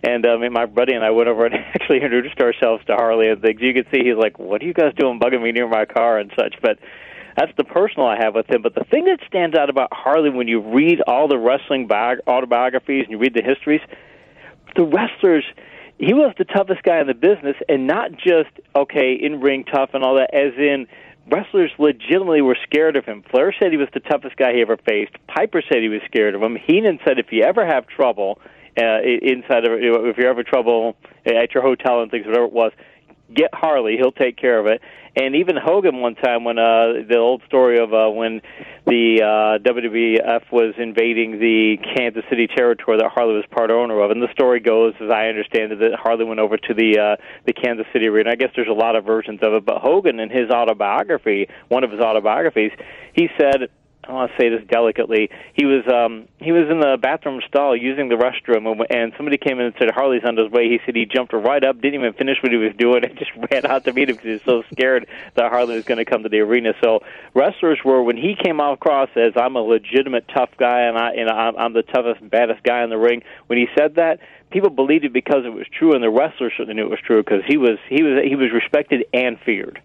and 0.04 0.24
mean, 0.24 0.52
my 0.52 0.66
buddy 0.66 0.96
and 0.96 1.06
I 1.06 1.12
went 1.12 1.30
over 1.30 1.46
and 1.46 1.54
actually 1.76 2.02
introduced 2.02 2.40
ourselves 2.40 2.84
to 2.88 2.96
Harley 2.96 3.28
and 3.30 3.40
things. 3.40 3.62
You 3.62 3.72
could 3.72 3.86
see 3.94 4.00
he's 4.04 4.18
like, 4.18 4.40
"What 4.40 4.64
are 4.64 4.66
you 4.66 4.74
guys 4.74 4.96
doing, 4.98 5.20
bugging 5.20 5.44
me 5.44 5.52
near 5.52 5.68
my 5.68 5.86
car 5.86 6.18
and 6.18 6.32
such?" 6.36 6.56
But 6.60 6.80
that's 7.42 7.58
the 7.58 7.64
personal 7.64 8.08
I 8.08 8.18
have 8.24 8.36
with 8.36 8.50
him. 8.50 8.62
But 8.62 8.76
the 8.76 8.84
thing 8.84 9.06
that 9.06 9.20
stands 9.28 9.58
out 9.58 9.70
about 9.70 9.90
Harley 9.92 10.30
when 10.30 10.48
you 10.48 10.62
read 10.62 11.02
all 11.08 11.28
the 11.28 11.38
wrestling 11.38 11.88
bi- 11.88 12.18
autobiographies 12.28 13.04
and 13.04 13.12
you 13.12 13.18
read 13.18 13.34
the 13.34 13.42
histories, 13.42 13.82
the 14.76 14.84
wrestlers, 14.84 15.44
he 15.98 16.14
was 16.14 16.34
the 16.38 16.46
toughest 16.46 16.84
guy 16.84 17.00
in 17.02 17.08
the 17.08 17.16
business, 17.16 17.56
and 17.68 17.88
not 17.88 18.12
just 18.12 18.50
okay 18.76 19.14
in 19.14 19.42
ring 19.42 19.64
tough 19.64 19.92
and 19.94 20.04
all 20.04 20.16
that, 20.16 20.34
as 20.34 20.54
in 20.58 20.88
wrestlers 21.32 21.72
legitimately 21.80 22.42
were 22.42 22.58
scared 22.64 22.96
of 22.96 23.06
him. 23.06 23.24
Flair 23.32 23.54
said 23.60 23.72
he 23.72 23.78
was 23.78 23.90
the 23.94 24.00
toughest 24.02 24.36
guy 24.38 24.54
he 24.54 24.62
ever 24.62 24.78
faced. 24.78 25.14
Piper 25.28 25.64
said 25.68 25.82
he 25.82 25.90
was 25.90 26.02
scared 26.06 26.36
of 26.36 26.44
him. 26.44 26.56
Heenan 26.56 27.00
said 27.06 27.18
if 27.18 27.32
you 27.32 27.44
ever 27.44 27.66
have 27.66 27.88
trouble 27.88 28.40
uh, 28.78 29.02
inside 29.02 29.66
of 29.66 29.74
if 29.82 30.18
you 30.18 30.30
ever 30.30 30.44
trouble 30.44 30.96
at 31.26 31.54
your 31.54 31.64
hotel 31.64 32.02
and 32.02 32.12
things, 32.12 32.26
whatever 32.26 32.46
it 32.46 32.54
was, 32.54 32.72
get 33.34 33.50
Harley. 33.54 33.98
He'll 33.98 34.12
take 34.12 34.38
care 34.38 34.60
of 34.60 34.68
it. 34.68 34.82
And 35.14 35.36
even 35.36 35.58
Hogan 35.58 36.00
one 36.00 36.16
time 36.16 36.46
when 36.46 36.58
uh 36.58 37.04
the 37.08 37.18
old 37.18 37.42
story 37.46 37.80
of 37.80 37.94
uh 37.94 38.10
when 38.10 38.42
the 38.86 39.22
uh 39.22 39.60
WWF 39.68 40.52
was 40.52 40.74
invading 40.78 41.38
the 41.40 41.78
Kansas 41.96 42.24
City 42.30 42.48
territory 42.48 42.98
that 42.98 43.12
Harley 43.12 43.36
was 43.36 43.44
part 43.52 43.72
owner 43.72 44.00
of 44.00 44.12
and 44.12 44.22
the 44.22 44.32
story 44.32 44.62
goes 44.62 44.94
as 45.02 45.10
I 45.10 45.28
understand 45.28 45.74
it 45.74 45.80
that 45.80 46.00
Harley 46.00 46.24
went 46.24 46.40
over 46.40 46.56
to 46.56 46.74
the 46.74 46.98
uh 46.98 47.22
the 47.46 47.52
Kansas 47.52 47.86
City 47.92 48.08
arena. 48.08 48.32
I 48.32 48.36
guess 48.36 48.52
there's 48.56 48.70
a 48.70 48.74
lot 48.74 48.96
of 48.96 49.04
versions 49.04 49.40
of 49.44 49.54
it, 49.54 49.66
but 49.66 49.80
Hogan 49.82 50.20
in 50.20 50.30
his 50.30 50.50
autobiography, 50.50 51.50
one 51.68 51.84
of 51.84 51.92
his 51.92 52.00
autobiographies, 52.00 52.72
he 53.14 53.28
said 53.38 53.70
I 54.04 54.14
want 54.14 54.32
to 54.32 54.38
say 54.38 54.50
this 54.50 54.62
delicately. 54.68 55.30
He 55.54 55.66
was 55.66 55.86
um 55.88 56.28
he 56.40 56.52
was 56.52 56.70
in 56.70 56.80
the 56.80 56.98
bathroom 57.00 57.40
stall 57.48 57.76
using 57.76 58.10
the 58.10 58.16
restroom, 58.16 58.66
and, 58.66 58.82
and 58.90 59.14
somebody 59.16 59.38
came 59.38 59.60
in 59.60 59.68
and 59.68 59.76
said 59.78 59.92
Harley's 59.92 60.24
on 60.26 60.36
his 60.38 60.52
way. 60.52 60.70
He 60.70 60.80
said 60.86 60.96
he 60.96 61.06
jumped 61.06 61.34
right 61.34 61.64
up, 61.64 61.80
didn't 61.82 62.02
even 62.02 62.14
finish 62.14 62.38
what 62.42 62.52
he 62.52 62.58
was 62.58 62.74
doing, 62.78 63.04
and 63.06 63.18
just 63.18 63.32
ran 63.52 63.66
out 63.66 63.86
to 63.86 63.94
meet 63.94 64.10
him 64.10 64.16
because 64.16 64.26
he 64.26 64.34
was 64.34 64.46
so 64.46 64.64
scared 64.74 65.08
that 65.36 65.52
Harley 65.52 65.76
was 65.76 65.86
going 65.86 66.00
to 66.00 66.06
come 66.06 66.24
to 66.24 66.30
the 66.30 66.40
arena. 66.40 66.74
So 66.84 67.02
wrestlers 67.36 67.80
were 67.86 68.02
when 68.02 68.18
he 68.18 68.36
came 68.36 68.60
across 68.60 69.10
as 69.16 69.34
I'm 69.36 69.56
a 69.56 69.62
legitimate 69.62 70.26
tough 70.34 70.50
guy, 70.58 70.82
and 70.82 70.98
I 70.98 71.12
and 71.12 71.30
I'm, 71.30 71.56
I'm 71.58 71.74
the 71.74 71.84
toughest, 71.84 72.28
baddest 72.28 72.64
guy 72.64 72.84
in 72.84 72.90
the 72.90 72.98
ring. 72.98 73.22
When 73.48 73.60
he 73.60 73.68
said 73.78 73.96
that, 73.96 74.20
people 74.50 74.72
believed 74.72 75.06
it 75.06 75.14
because 75.14 75.46
it 75.46 75.54
was 75.54 75.68
true, 75.78 75.94
and 75.94 76.04
the 76.04 76.10
wrestlers 76.10 76.54
certainly 76.58 76.74
knew 76.74 76.86
it 76.86 76.90
was 76.90 77.00
true 77.06 77.22
because 77.24 77.44
he 77.48 77.58
was 77.58 77.78
he 77.88 78.02
was 78.02 78.24
he 78.28 78.36
was 78.36 78.52
respected 78.52 79.06
and 79.14 79.40
feared. 79.46 79.80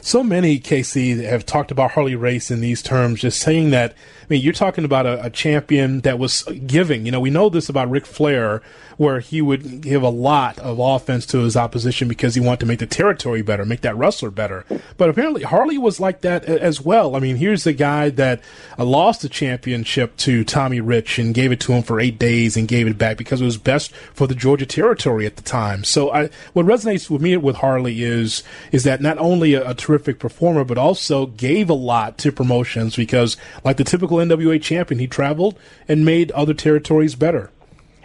So 0.00 0.22
many 0.22 0.60
KC 0.60 1.24
have 1.24 1.46
talked 1.46 1.70
about 1.70 1.92
Harley 1.92 2.14
Race 2.14 2.50
in 2.50 2.60
these 2.60 2.82
terms, 2.82 3.22
just 3.22 3.40
saying 3.40 3.70
that. 3.70 3.92
I 3.92 4.26
mean, 4.28 4.42
you're 4.42 4.52
talking 4.52 4.84
about 4.84 5.06
a, 5.06 5.24
a 5.24 5.30
champion 5.30 6.00
that 6.00 6.18
was 6.18 6.42
giving. 6.66 7.06
You 7.06 7.12
know, 7.12 7.20
we 7.20 7.30
know 7.30 7.48
this 7.48 7.68
about 7.68 7.90
Ric 7.90 8.04
Flair, 8.04 8.62
where 8.96 9.20
he 9.20 9.40
would 9.40 9.80
give 9.80 10.02
a 10.02 10.08
lot 10.08 10.58
of 10.58 10.78
offense 10.78 11.26
to 11.26 11.38
his 11.38 11.56
opposition 11.56 12.08
because 12.08 12.34
he 12.34 12.40
wanted 12.40 12.60
to 12.60 12.66
make 12.66 12.78
the 12.78 12.86
territory 12.86 13.42
better, 13.42 13.64
make 13.64 13.80
that 13.82 13.96
wrestler 13.96 14.30
better. 14.30 14.64
But 14.96 15.08
apparently, 15.08 15.42
Harley 15.42 15.78
was 15.78 16.00
like 16.00 16.20
that 16.22 16.44
as 16.44 16.80
well. 16.80 17.16
I 17.16 17.18
mean, 17.18 17.36
here's 17.36 17.64
the 17.64 17.72
guy 17.72 18.10
that 18.10 18.42
uh, 18.78 18.84
lost 18.84 19.22
the 19.22 19.28
championship 19.28 20.16
to 20.18 20.44
Tommy 20.44 20.80
Rich 20.80 21.18
and 21.18 21.34
gave 21.34 21.52
it 21.52 21.60
to 21.60 21.72
him 21.72 21.82
for 21.82 22.00
eight 22.00 22.18
days 22.18 22.56
and 22.56 22.68
gave 22.68 22.86
it 22.86 22.98
back 22.98 23.16
because 23.16 23.40
it 23.40 23.44
was 23.44 23.58
best 23.58 23.92
for 23.92 24.26
the 24.26 24.34
Georgia 24.34 24.66
territory 24.66 25.26
at 25.26 25.36
the 25.36 25.42
time. 25.42 25.84
So, 25.84 26.12
I, 26.12 26.30
what 26.52 26.66
resonates 26.66 27.10
with 27.10 27.22
me 27.22 27.36
with 27.36 27.56
Harley 27.56 28.02
is 28.02 28.42
is 28.72 28.84
that 28.84 29.00
not 29.00 29.18
only 29.18 29.54
a, 29.54 29.70
a 29.70 29.74
terrific 29.74 30.18
performer, 30.18 30.64
but 30.64 30.78
also 30.78 31.26
gave 31.26 31.68
a 31.70 31.74
lot 31.74 32.18
to 32.18 32.32
promotions 32.32 32.96
because, 32.96 33.36
like 33.64 33.76
the 33.76 33.84
typical 33.84 34.18
NWA 34.18 34.60
champion, 34.62 34.98
he 34.98 35.06
traveled 35.06 35.58
and 35.88 36.04
made 36.04 36.30
other 36.32 36.54
territories 36.54 37.14
better. 37.14 37.50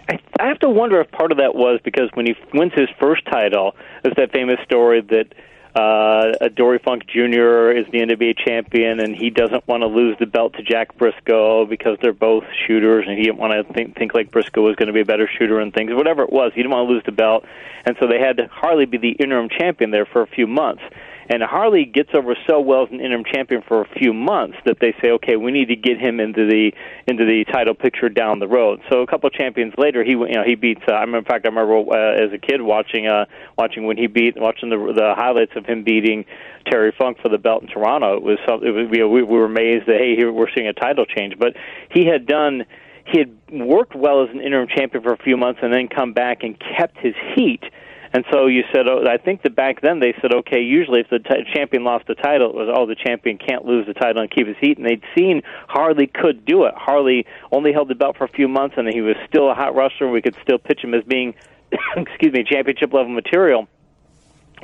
I 0.09 0.19
I 0.39 0.47
have 0.47 0.59
to 0.59 0.69
wonder 0.69 0.99
if 1.01 1.11
part 1.11 1.31
of 1.31 1.37
that 1.37 1.55
was 1.55 1.79
because 1.83 2.09
when 2.13 2.25
he 2.25 2.35
wins 2.53 2.73
his 2.73 2.89
first 2.99 3.25
title, 3.25 3.75
there's 4.03 4.15
that 4.15 4.31
famous 4.31 4.59
story 4.63 5.01
that 5.01 5.33
uh, 5.75 6.49
Dory 6.49 6.79
Funk 6.79 7.05
Jr. 7.07 7.69
is 7.71 7.85
the 7.91 7.99
NWA 7.99 8.35
champion, 8.37 8.99
and 8.99 9.15
he 9.15 9.29
doesn't 9.29 9.67
want 9.67 9.81
to 9.81 9.87
lose 9.87 10.17
the 10.19 10.25
belt 10.25 10.53
to 10.53 10.63
Jack 10.63 10.97
Brisco 10.97 11.69
because 11.69 11.97
they're 12.01 12.11
both 12.11 12.43
shooters, 12.65 13.05
and 13.07 13.17
he 13.17 13.23
didn't 13.23 13.37
want 13.37 13.53
to 13.53 13.73
think, 13.73 13.95
think 13.95 14.13
like 14.15 14.31
Brisco 14.31 14.63
was 14.63 14.75
going 14.75 14.87
to 14.87 14.93
be 14.93 15.01
a 15.01 15.05
better 15.05 15.29
shooter 15.37 15.59
and 15.59 15.73
things. 15.73 15.91
Whatever 15.93 16.23
it 16.23 16.31
was, 16.31 16.51
he 16.55 16.61
didn't 16.61 16.71
want 16.71 16.89
to 16.89 16.93
lose 16.93 17.03
the 17.05 17.11
belt, 17.11 17.45
and 17.85 17.95
so 17.99 18.07
they 18.07 18.19
had 18.19 18.39
Harley 18.51 18.85
be 18.85 18.97
the 18.97 19.11
interim 19.11 19.47
champion 19.47 19.91
there 19.91 20.05
for 20.05 20.21
a 20.21 20.27
few 20.27 20.47
months. 20.47 20.81
And 21.29 21.43
Harley 21.43 21.85
gets 21.85 22.09
over 22.15 22.35
so 22.47 22.59
well 22.59 22.83
as 22.83 22.89
an 22.91 22.99
interim 22.99 23.23
champion 23.23 23.61
for 23.67 23.81
a 23.81 23.87
few 23.99 24.13
months 24.13 24.57
that 24.65 24.77
they 24.81 24.95
say, 25.01 25.11
okay, 25.11 25.35
we 25.35 25.51
need 25.51 25.67
to 25.67 25.75
get 25.75 25.99
him 25.99 26.19
into 26.19 26.47
the 26.47 26.71
into 27.05 27.23
the 27.23 27.45
title 27.53 27.75
picture 27.75 28.09
down 28.09 28.39
the 28.39 28.47
road. 28.47 28.81
So 28.91 29.01
a 29.01 29.07
couple 29.07 29.27
of 29.27 29.33
champions 29.33 29.73
later, 29.77 30.03
he 30.03 30.11
you 30.11 30.33
know 30.33 30.43
he 30.43 30.55
beats. 30.55 30.81
Uh, 30.87 30.93
I 30.93 31.01
remember, 31.01 31.19
in 31.19 31.25
fact, 31.25 31.45
I 31.45 31.49
remember 31.49 31.77
uh, 31.93 32.25
as 32.25 32.33
a 32.33 32.39
kid 32.39 32.63
watching 32.63 33.05
uh, 33.05 33.25
watching 33.57 33.85
when 33.85 33.97
he 33.97 34.07
beat 34.07 34.41
watching 34.41 34.69
the 34.69 34.77
the 34.77 35.13
highlights 35.15 35.53
of 35.55 35.67
him 35.67 35.83
beating 35.83 36.25
Terry 36.65 36.91
Funk 36.97 37.17
for 37.21 37.29
the 37.29 37.37
belt 37.37 37.61
in 37.61 37.67
Toronto. 37.67 38.17
It 38.17 38.23
was 38.23 38.39
something. 38.47 38.67
It 38.67 38.71
was, 38.71 38.87
you 38.91 39.01
know, 39.01 39.09
we, 39.09 39.21
we 39.21 39.37
were 39.37 39.45
amazed 39.45 39.85
that 39.85 39.97
hey, 39.99 40.15
here 40.15 40.31
we're 40.31 40.49
seeing 40.55 40.67
a 40.67 40.73
title 40.73 41.05
change. 41.05 41.37
But 41.37 41.53
he 41.91 42.07
had 42.07 42.25
done 42.25 42.65
he 43.05 43.19
had 43.19 43.37
worked 43.51 43.95
well 43.95 44.23
as 44.23 44.29
an 44.29 44.41
interim 44.41 44.67
champion 44.67 45.03
for 45.03 45.13
a 45.13 45.17
few 45.17 45.37
months 45.37 45.59
and 45.63 45.73
then 45.73 45.87
come 45.87 46.13
back 46.13 46.43
and 46.43 46.57
kept 46.59 46.97
his 46.97 47.15
heat. 47.35 47.63
And 48.11 48.25
so 48.31 48.47
you 48.47 48.63
said, 48.73 48.87
oh, 48.87 49.03
I 49.07 49.17
think 49.17 49.43
that 49.43 49.55
back 49.55 49.81
then 49.81 49.99
they 49.99 50.13
said, 50.21 50.33
okay, 50.33 50.61
usually 50.61 51.01
if 51.01 51.09
the 51.09 51.19
t- 51.19 51.45
champion 51.53 51.83
lost 51.83 52.07
the 52.07 52.15
title, 52.15 52.49
it 52.49 52.55
was, 52.55 52.69
oh, 52.75 52.87
the 52.87 52.95
champion 52.95 53.37
can't 53.37 53.65
lose 53.65 53.85
the 53.85 53.93
title 53.93 54.21
and 54.21 54.31
keep 54.31 54.47
his 54.47 54.57
heat. 54.59 54.77
And 54.77 54.85
they'd 54.85 55.03
seen 55.15 55.43
Harley 55.67 56.07
could 56.07 56.43
do 56.45 56.65
it. 56.65 56.73
Harley 56.75 57.25
only 57.51 57.71
held 57.71 57.87
the 57.87 57.95
belt 57.95 58.17
for 58.17 58.23
a 58.23 58.29
few 58.29 58.47
months, 58.47 58.75
and 58.77 58.87
he 58.87 59.01
was 59.01 59.15
still 59.27 59.49
a 59.51 59.53
hot 59.53 59.75
wrestler. 59.75 60.07
and 60.07 60.13
We 60.13 60.21
could 60.21 60.35
still 60.41 60.57
pitch 60.57 60.83
him 60.83 60.93
as 60.95 61.03
being, 61.03 61.35
excuse 61.97 62.33
me, 62.33 62.43
championship 62.43 62.93
level 62.93 63.11
material. 63.11 63.67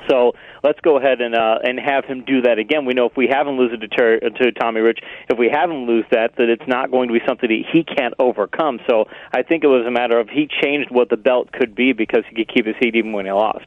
So 0.09 0.33
let's 0.63 0.79
go 0.81 0.97
ahead 0.97 1.21
and 1.21 1.35
uh, 1.35 1.59
and 1.63 1.79
have 1.79 2.05
him 2.05 2.23
do 2.25 2.41
that 2.41 2.59
again. 2.59 2.85
We 2.85 2.93
know 2.93 3.05
if 3.05 3.17
we 3.17 3.27
have 3.31 3.47
him 3.47 3.57
lose 3.57 3.71
it 3.73 3.77
to, 3.77 3.87
Terry, 3.87 4.19
to 4.19 4.51
Tommy 4.51 4.81
Rich, 4.81 4.99
if 5.29 5.37
we 5.37 5.49
have 5.49 5.69
him 5.69 5.85
lose 5.85 6.05
that, 6.11 6.35
that 6.37 6.49
it's 6.49 6.67
not 6.67 6.91
going 6.91 7.07
to 7.07 7.13
be 7.13 7.21
something 7.27 7.49
that 7.49 7.65
he 7.71 7.83
can't 7.83 8.13
overcome. 8.19 8.79
So 8.89 9.05
I 9.33 9.43
think 9.43 9.63
it 9.63 9.67
was 9.67 9.85
a 9.87 9.91
matter 9.91 10.19
of 10.19 10.29
he 10.29 10.47
changed 10.47 10.91
what 10.91 11.09
the 11.09 11.17
belt 11.17 11.51
could 11.51 11.75
be 11.75 11.93
because 11.93 12.23
he 12.29 12.35
could 12.35 12.53
keep 12.53 12.65
his 12.65 12.75
heat 12.79 12.95
even 12.95 13.13
when 13.13 13.25
he 13.25 13.31
lost. 13.31 13.65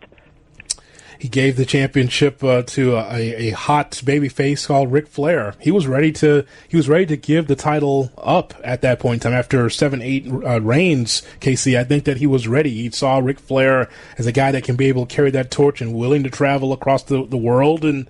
He 1.19 1.29
gave 1.29 1.57
the 1.57 1.67
championship 1.67 2.45
uh, 2.45 2.63
to 2.63 2.97
a, 2.97 3.49
a 3.49 3.51
hot 3.51 4.01
baby 4.05 4.29
face 4.29 4.67
called 4.67 4.93
Ric 4.93 5.09
Flair. 5.09 5.55
He 5.61 5.73
was 5.73 5.89
ready 5.89 6.13
to 6.13 6.45
he 6.69 6.77
was 6.77 6.89
ready 6.89 7.07
to 7.07 7.17
give 7.17 7.49
the 7.49 7.57
title 7.57 8.13
up 8.17 8.55
at 8.63 8.83
that 8.83 9.01
point 9.01 9.25
in 9.25 9.31
time 9.31 9.39
after 9.39 9.69
seven 9.69 10.01
eight 10.01 10.29
uh, 10.29 10.61
reigns. 10.61 11.23
KC, 11.41 11.77
I 11.77 11.83
think 11.83 12.05
that 12.05 12.19
he 12.19 12.27
was 12.27 12.47
ready. 12.47 12.71
He 12.71 12.91
saw 12.91 13.19
Ric 13.19 13.41
Flair 13.41 13.89
as 14.17 14.27
a 14.27 14.33
guy 14.33 14.53
that 14.53 14.63
can 14.63 14.77
be 14.77 14.87
able 14.87 15.07
to 15.07 15.15
carry 15.15 15.33
that 15.33 15.51
torch 15.51 15.81
and 15.81 15.93
willing 15.93 16.23
to 16.23 16.31
travel 16.31 16.73
across 16.73 17.03
the, 17.03 17.27
the 17.27 17.37
world 17.37 17.85
and. 17.85 18.09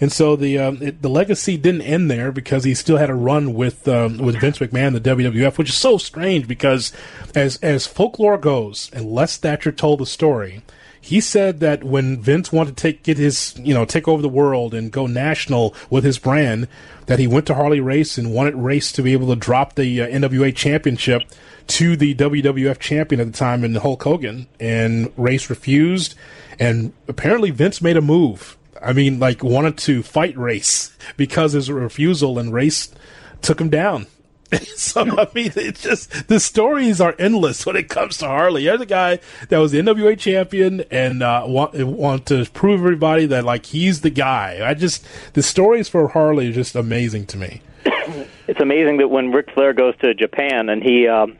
And 0.00 0.10
so 0.10 0.34
the 0.34 0.58
um, 0.58 0.82
it, 0.82 1.00
the 1.00 1.08
legacy 1.08 1.56
didn't 1.56 1.82
end 1.82 2.10
there 2.10 2.32
because 2.32 2.64
he 2.64 2.74
still 2.74 2.96
had 2.96 3.08
a 3.08 3.14
run 3.14 3.54
with 3.54 3.86
um, 3.86 4.18
with 4.18 4.40
Vince 4.40 4.58
McMahon, 4.58 5.00
the 5.00 5.00
WWF, 5.00 5.58
which 5.58 5.68
is 5.68 5.76
so 5.76 5.96
strange 5.96 6.48
because 6.48 6.92
as 7.36 7.56
as 7.58 7.86
folklore 7.86 8.36
goes, 8.36 8.90
and 8.92 9.06
Les 9.06 9.36
Thatcher 9.36 9.70
told 9.70 10.00
the 10.00 10.06
story, 10.06 10.62
he 11.04 11.20
said 11.20 11.58
that 11.58 11.82
when 11.82 12.22
Vince 12.22 12.52
wanted 12.52 12.76
to 12.76 12.80
take 12.80 13.02
get 13.02 13.18
his 13.18 13.54
you 13.58 13.74
know 13.74 13.84
take 13.84 14.06
over 14.06 14.22
the 14.22 14.28
world 14.28 14.72
and 14.72 14.92
go 14.92 15.06
national 15.06 15.74
with 15.90 16.04
his 16.04 16.16
brand, 16.18 16.68
that 17.06 17.18
he 17.18 17.26
went 17.26 17.44
to 17.48 17.54
Harley 17.56 17.80
Race 17.80 18.16
and 18.16 18.32
wanted 18.32 18.54
Race 18.54 18.92
to 18.92 19.02
be 19.02 19.12
able 19.12 19.26
to 19.26 19.36
drop 19.36 19.74
the 19.74 20.00
uh, 20.00 20.06
NWA 20.06 20.54
championship 20.54 21.22
to 21.66 21.96
the 21.96 22.14
WWF 22.14 22.78
champion 22.78 23.20
at 23.20 23.26
the 23.26 23.32
time 23.36 23.64
in 23.64 23.74
Hulk 23.74 24.00
Hogan, 24.04 24.46
and 24.60 25.12
Race 25.16 25.50
refused, 25.50 26.14
and 26.60 26.92
apparently 27.08 27.50
Vince 27.50 27.82
made 27.82 27.96
a 27.96 28.00
move. 28.00 28.56
I 28.80 28.92
mean, 28.92 29.18
like 29.18 29.42
wanted 29.42 29.78
to 29.78 30.04
fight 30.04 30.38
Race 30.38 30.96
because 31.16 31.52
his 31.52 31.68
refusal, 31.68 32.38
and 32.38 32.52
Race 32.52 32.94
took 33.42 33.60
him 33.60 33.70
down. 33.70 34.06
so 34.76 35.02
I 35.02 35.28
mean, 35.34 35.52
it's 35.56 35.82
just 35.82 36.28
the 36.28 36.40
stories 36.40 37.00
are 37.00 37.14
endless 37.18 37.64
when 37.64 37.76
it 37.76 37.88
comes 37.88 38.18
to 38.18 38.26
Harley. 38.26 38.64
Here's 38.64 38.80
a 38.80 38.86
guy 38.86 39.18
that 39.48 39.58
was 39.58 39.72
the 39.72 39.78
NWA 39.78 40.18
champion 40.18 40.82
and 40.90 41.22
uh, 41.22 41.44
want 41.46 41.74
want 41.84 42.26
to 42.26 42.44
prove 42.46 42.80
everybody 42.80 43.26
that 43.26 43.44
like 43.44 43.66
he's 43.66 44.02
the 44.02 44.10
guy. 44.10 44.60
I 44.68 44.74
just 44.74 45.06
the 45.34 45.42
stories 45.42 45.88
for 45.88 46.08
Harley 46.08 46.48
are 46.48 46.52
just 46.52 46.74
amazing 46.74 47.26
to 47.26 47.38
me. 47.38 47.62
It's 48.48 48.60
amazing 48.60 48.98
that 48.98 49.08
when 49.08 49.30
Ric 49.30 49.50
Flair 49.54 49.72
goes 49.72 49.96
to 49.98 50.12
Japan 50.14 50.68
and 50.68 50.82
he. 50.82 51.06
Um, 51.08 51.38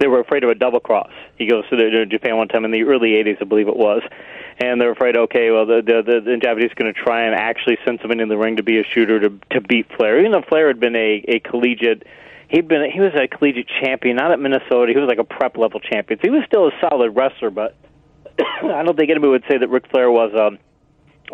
they 0.00 0.08
were 0.08 0.18
afraid 0.18 0.42
of 0.42 0.50
a 0.50 0.54
double 0.54 0.80
cross. 0.80 1.12
He 1.36 1.46
goes 1.46 1.68
to 1.68 2.06
Japan 2.06 2.36
one 2.36 2.48
time 2.48 2.64
in 2.64 2.72
the 2.72 2.82
early 2.82 3.10
'80s, 3.10 3.40
I 3.40 3.44
believe 3.44 3.68
it 3.68 3.76
was, 3.76 4.02
and 4.58 4.80
they're 4.80 4.92
afraid. 4.92 5.16
Okay, 5.16 5.50
well, 5.50 5.66
the 5.66 5.82
the, 5.82 6.02
the, 6.02 6.20
the 6.20 6.36
Japanese 6.36 6.70
going 6.74 6.92
to 6.92 6.98
try 6.98 7.24
and 7.24 7.34
actually 7.34 7.78
send 7.84 7.98
somebody 8.00 8.22
in 8.22 8.28
the 8.28 8.36
ring 8.36 8.56
to 8.56 8.62
be 8.62 8.78
a 8.78 8.84
shooter 8.84 9.20
to 9.20 9.38
to 9.50 9.60
beat 9.60 9.86
Flair. 9.96 10.18
Even 10.20 10.32
though 10.32 10.42
Flair 10.42 10.68
had 10.68 10.80
been 10.80 10.96
a 10.96 11.24
a 11.28 11.40
collegiate, 11.40 12.06
he'd 12.48 12.68
been 12.68 12.90
he 12.90 13.00
was 13.00 13.12
a 13.14 13.26
collegiate 13.28 13.68
champion, 13.82 14.16
not 14.16 14.30
at 14.30 14.38
Minnesota. 14.38 14.92
He 14.92 14.98
was 14.98 15.08
like 15.08 15.18
a 15.18 15.24
prep 15.24 15.56
level 15.56 15.80
champion. 15.80 16.18
So 16.20 16.28
he 16.28 16.30
was 16.30 16.44
still 16.46 16.68
a 16.68 16.72
solid 16.80 17.10
wrestler, 17.10 17.50
but 17.50 17.76
I 18.38 18.82
don't 18.82 18.96
think 18.96 19.10
anybody 19.10 19.30
would 19.30 19.44
say 19.48 19.58
that 19.58 19.68
Ric 19.68 19.88
Flair 19.90 20.10
was 20.10 20.32
um 20.34 20.58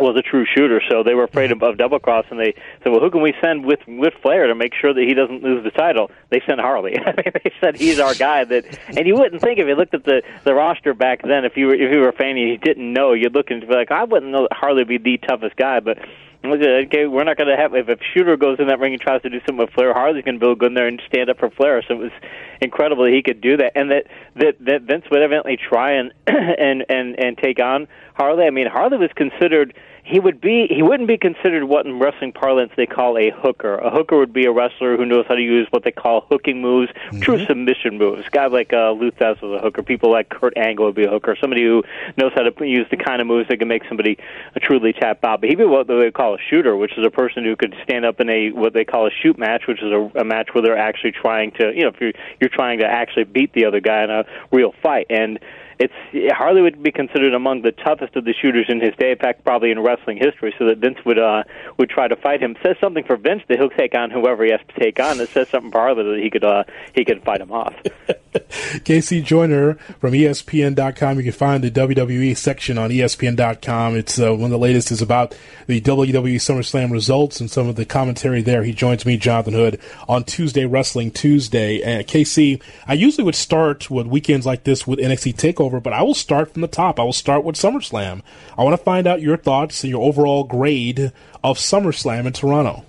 was 0.01 0.17
a 0.17 0.23
true 0.23 0.47
shooter, 0.47 0.81
so 0.89 1.03
they 1.03 1.15
were 1.15 1.25
afraid 1.25 1.53
of, 1.53 1.61
double 1.77 1.99
cross, 1.99 2.25
and 2.31 2.39
they 2.39 2.55
said, 2.83 2.91
"Well, 2.91 3.01
who 3.01 3.11
can 3.11 3.23
we 3.23 3.35
send 3.41 3.65
with 3.65 3.81
with 3.87 4.15
Flair 4.23 4.47
to 4.47 4.55
make 4.55 4.75
sure 4.75 4.93
that 4.93 5.03
he 5.03 5.15
doesn't 5.15 5.43
lose 5.43 5.63
the 5.65 5.71
title?" 5.71 6.11
They 6.31 6.41
sent 6.47 6.61
Harley. 6.61 6.99
They 7.45 7.53
said 7.61 7.77
he's 7.77 8.01
our 8.01 8.15
guy. 8.15 8.45
That, 8.45 8.65
and 8.97 9.07
you 9.07 9.15
wouldn't 9.15 9.41
think 9.41 9.59
if 9.59 9.67
you 9.67 9.75
looked 9.75 9.95
at 9.95 10.05
the 10.05 10.23
the 10.45 10.55
roster 10.55 10.95
back 10.95 11.23
then, 11.23 11.45
if 11.45 11.57
you 11.57 11.67
were 11.69 11.75
if 11.75 11.93
you 11.93 12.01
were 12.01 12.09
a 12.09 12.13
fan 12.13 12.37
and 12.37 12.49
you 12.49 12.59
didn't 12.59 12.93
know, 12.93 13.13
you'd 13.13 13.35
look 13.35 13.51
and 13.51 13.61
be 13.61 13.75
like, 13.75 13.91
"I 13.91 14.05
wouldn't 14.05 14.33
know 14.33 14.43
that 14.43 14.53
Harley 14.53 14.85
would 14.85 14.89
be 14.89 14.99
the 14.99 15.19
toughest 15.19 15.57
guy," 15.57 15.81
but 15.81 15.99
okay, 16.45 17.07
we're 17.07 17.25
not 17.25 17.37
going 17.37 17.49
to 17.49 17.57
have 17.57 17.75
if 17.75 17.89
a 17.89 17.97
shooter 18.15 18.37
goes 18.37 18.59
in 18.59 18.69
that 18.69 18.79
ring 18.79 18.93
and 18.93 19.01
tries 19.01 19.23
to 19.23 19.31
do 19.31 19.39
something 19.41 19.59
with 19.59 19.71
Flair, 19.71 19.93
Harley's 19.93 20.25
going 20.25 20.39
to 20.39 20.55
be 20.55 20.59
go 20.59 20.67
in 20.67 20.75
there 20.75 20.87
and 20.87 21.01
stand 21.07 21.29
up 21.29 21.39
for 21.39 21.51
Flair. 21.51 21.83
So 21.87 21.95
it 21.95 21.99
was 21.99 22.13
incredible 22.61 23.05
that 23.05 23.13
he 23.13 23.23
could 23.23 23.41
do 23.41 23.57
that, 23.59 23.73
and 23.75 23.91
that 23.91 24.07
that 24.37 24.57
that 24.61 24.83
Vince 24.83 25.05
would 25.11 25.23
evidently 25.23 25.57
try 25.57 25.93
and 25.93 26.13
and 26.27 26.85
and 26.89 27.19
and 27.19 27.39
take 27.39 27.61
on 27.61 27.89
Harley. 28.15 28.45
I 28.45 28.51
mean, 28.51 28.67
Harley 28.67 28.97
was 28.97 29.11
considered 29.15 29.75
he 30.11 30.19
would 30.19 30.41
be 30.41 30.67
he 30.69 30.83
wouldn't 30.83 31.07
be 31.07 31.17
considered 31.17 31.65
what 31.65 31.87
in 31.87 32.01
wrestling 32.01 32.33
parlance 32.33 32.73
they 32.77 32.87
call 32.87 33.17
a 33.17 33.31
hooker. 33.31 33.77
A 33.77 33.91
hooker 33.91 34.19
would 34.19 34.33
be 34.33 34.45
a 34.45 34.53
wrestler 34.53 34.97
who 34.97 35.07
knows 35.07 35.25
how 35.29 35.37
to 35.37 35.43
use 35.43 35.69
what 35.71 35.85
they 35.85 35.93
call 35.93 36.27
hooking 36.29 36.61
moves, 36.61 36.91
mm-hmm. 36.91 37.21
true 37.21 37.45
submission 37.47 37.97
moves. 37.97 38.29
Guys 38.31 38.51
like 38.51 38.73
uh, 38.73 38.91
Lou 38.91 39.13
Thesz 39.13 39.41
was 39.41 39.61
a 39.61 39.63
hooker. 39.63 39.83
People 39.83 40.11
like 40.11 40.29
Kurt 40.29 40.57
Angle 40.57 40.87
would 40.87 40.97
be 40.97 41.05
a 41.05 41.11
hooker. 41.11 41.37
Somebody 41.41 41.63
who 41.63 41.85
knows 42.17 42.33
how 42.35 42.43
to 42.43 42.67
use 42.67 42.87
the 42.91 42.97
kind 42.97 43.21
of 43.21 43.29
moves 43.29 43.49
that 43.49 43.59
can 43.59 43.69
make 43.69 43.85
somebody 43.87 44.19
truly 44.61 44.93
tap 44.93 45.25
out. 45.25 45.41
But 45.41 45.51
he'd 45.51 45.59
be 45.59 45.65
what 45.65 45.87
they 45.87 46.11
call 46.11 46.35
a 46.35 46.39
shooter, 46.51 46.77
which 46.77 46.99
is 46.99 47.07
a 47.07 47.11
person 47.11 47.45
who 47.45 47.55
could 47.55 47.75
stand 47.85 48.05
up 48.05 48.21
in 48.21 48.29
a 48.29 48.51
what 48.51 48.73
they 48.73 48.85
call 48.85 49.07
a 49.07 49.11
shoot 49.23 49.39
match, 49.39 49.63
which 49.69 49.81
is 49.81 49.93
a, 49.93 50.21
a 50.21 50.25
match 50.25 50.49
where 50.53 50.63
they're 50.63 50.79
actually 50.79 51.13
trying 51.13 51.53
to 51.53 51.73
you 51.73 51.83
know 51.83 51.89
if 51.89 52.01
you're 52.01 52.13
you're 52.41 52.51
trying 52.51 52.81
to 52.81 52.87
actually 52.87 53.25
beat 53.25 53.53
the 53.53 53.65
other 53.65 53.81
guy 53.81 54.03
in 54.03 54.11
a 54.11 54.25
real 54.51 54.75
fight 54.83 55.07
and 55.09 55.39
it's 55.81 55.95
Harley 56.37 56.61
would 56.61 56.83
be 56.83 56.93
considered 56.93 57.33
among 57.33 57.63
the 57.63 57.73
toughest 57.73 58.15
of 58.15 58.27
the 58.27 58.35
shooters 58.35 58.67
in 58.69 58.83
his 58.83 58.95
day, 58.97 59.13
in 59.13 59.17
fact, 59.17 59.45
probably 59.45 59.71
in 59.71 59.81
wrestling 59.81 60.19
history. 60.19 60.55
So 60.59 60.67
that 60.67 60.77
Vince 60.77 60.99
would 61.07 61.19
uh, 61.19 61.45
would 61.79 61.89
try 61.89 62.07
to 62.07 62.17
fight 62.17 62.43
him. 62.43 62.55
Says 62.63 62.77
something 62.81 63.03
for 63.03 63.17
Vince 63.17 63.43
that 63.49 63.59
he'll 63.59 63.71
take 63.71 63.95
on 63.95 64.11
whoever 64.11 64.45
he 64.45 64.51
has 64.51 64.61
to 64.69 64.79
take 64.79 65.01
on. 65.01 65.19
It 65.21 65.31
says 65.31 65.49
something 65.49 65.73
for 65.73 65.79
Harley 65.79 66.05
that 66.05 66.23
he 66.23 66.29
could 66.29 66.45
uh, 66.45 66.65
he 66.95 67.07
could 67.07 67.25
fight 67.25 67.41
him 67.41 67.51
off. 67.51 67.75
KC 68.33 69.25
Joyner 69.25 69.75
from 70.01 70.13
ESPN.com. 70.13 71.17
You 71.19 71.25
can 71.25 71.33
find 71.33 71.65
the 71.65 71.71
WWE 71.71 72.37
section 72.37 72.79
on 72.79 72.91
ESPN.com. 72.91 73.97
It's 73.97 74.21
uh, 74.21 74.33
one 74.33 74.45
of 74.45 74.51
the 74.51 74.59
latest 74.59 74.91
is 74.91 75.03
about 75.03 75.37
the 75.67 75.81
WWE 75.81 76.37
SummerSlam 76.37 76.93
results 76.93 77.41
and 77.41 77.51
some 77.51 77.69
of 77.69 77.77
the 77.77 77.85
commentary 77.85 78.43
there. 78.43 78.63
He 78.63 78.73
joins 78.73 79.05
me, 79.05 79.17
Jonathan 79.17 79.55
Hood, 79.55 79.81
on 80.09 80.25
Tuesday 80.25 80.65
Wrestling 80.65 81.11
Tuesday. 81.11 81.83
And 81.83 82.07
KC, 82.07 82.63
I 82.87 82.95
usually 82.95 83.25
would 83.25 83.35
start 83.35 83.91
with 83.91 84.07
weekends 84.07 84.47
like 84.47 84.65
this 84.65 84.87
with 84.87 84.99
NXT 84.99 85.35
Takeover, 85.35 85.70
but 85.79 85.93
I 85.93 86.03
will 86.03 86.15
start 86.15 86.53
from 86.53 86.63
the 86.63 86.69
top. 86.69 86.99
I 86.99 87.05
will 87.05 87.13
start 87.13 87.45
with 87.45 87.55
SummerSlam. 87.55 88.23
I 88.59 88.65
want 88.65 88.77
to 88.77 88.83
find 88.83 89.07
out 89.07 89.21
your 89.21 89.37
thoughts 89.37 89.85
and 89.85 89.91
your 89.91 90.03
overall 90.03 90.43
grade 90.45 91.13
of 91.45 91.59
SummerSlam 91.59 92.27
in 92.27 92.33
Toronto. 92.33 92.85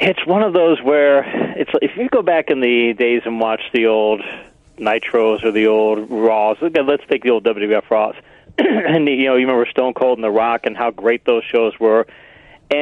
It's 0.00 0.26
one 0.26 0.42
of 0.42 0.52
those 0.52 0.82
where 0.82 1.24
it's 1.56 1.70
if 1.80 1.96
you 1.96 2.08
go 2.08 2.20
back 2.20 2.50
in 2.50 2.60
the 2.60 2.92
days 2.92 3.22
and 3.24 3.40
watch 3.40 3.62
the 3.72 3.86
old 3.86 4.22
Nitros 4.78 5.44
or 5.44 5.52
the 5.52 5.68
old 5.68 6.10
Raws. 6.10 6.58
Let's 6.60 7.04
take 7.08 7.22
the 7.22 7.30
old 7.30 7.44
WWF 7.44 7.88
Raws. 7.88 8.16
and 8.58 9.06
you 9.08 9.24
know, 9.26 9.36
you 9.36 9.46
remember 9.46 9.66
Stone 9.70 9.94
Cold 9.94 10.18
and 10.18 10.24
The 10.24 10.30
Rock 10.30 10.62
and 10.64 10.76
how 10.76 10.90
great 10.90 11.24
those 11.24 11.44
shows 11.44 11.78
were. 11.78 12.06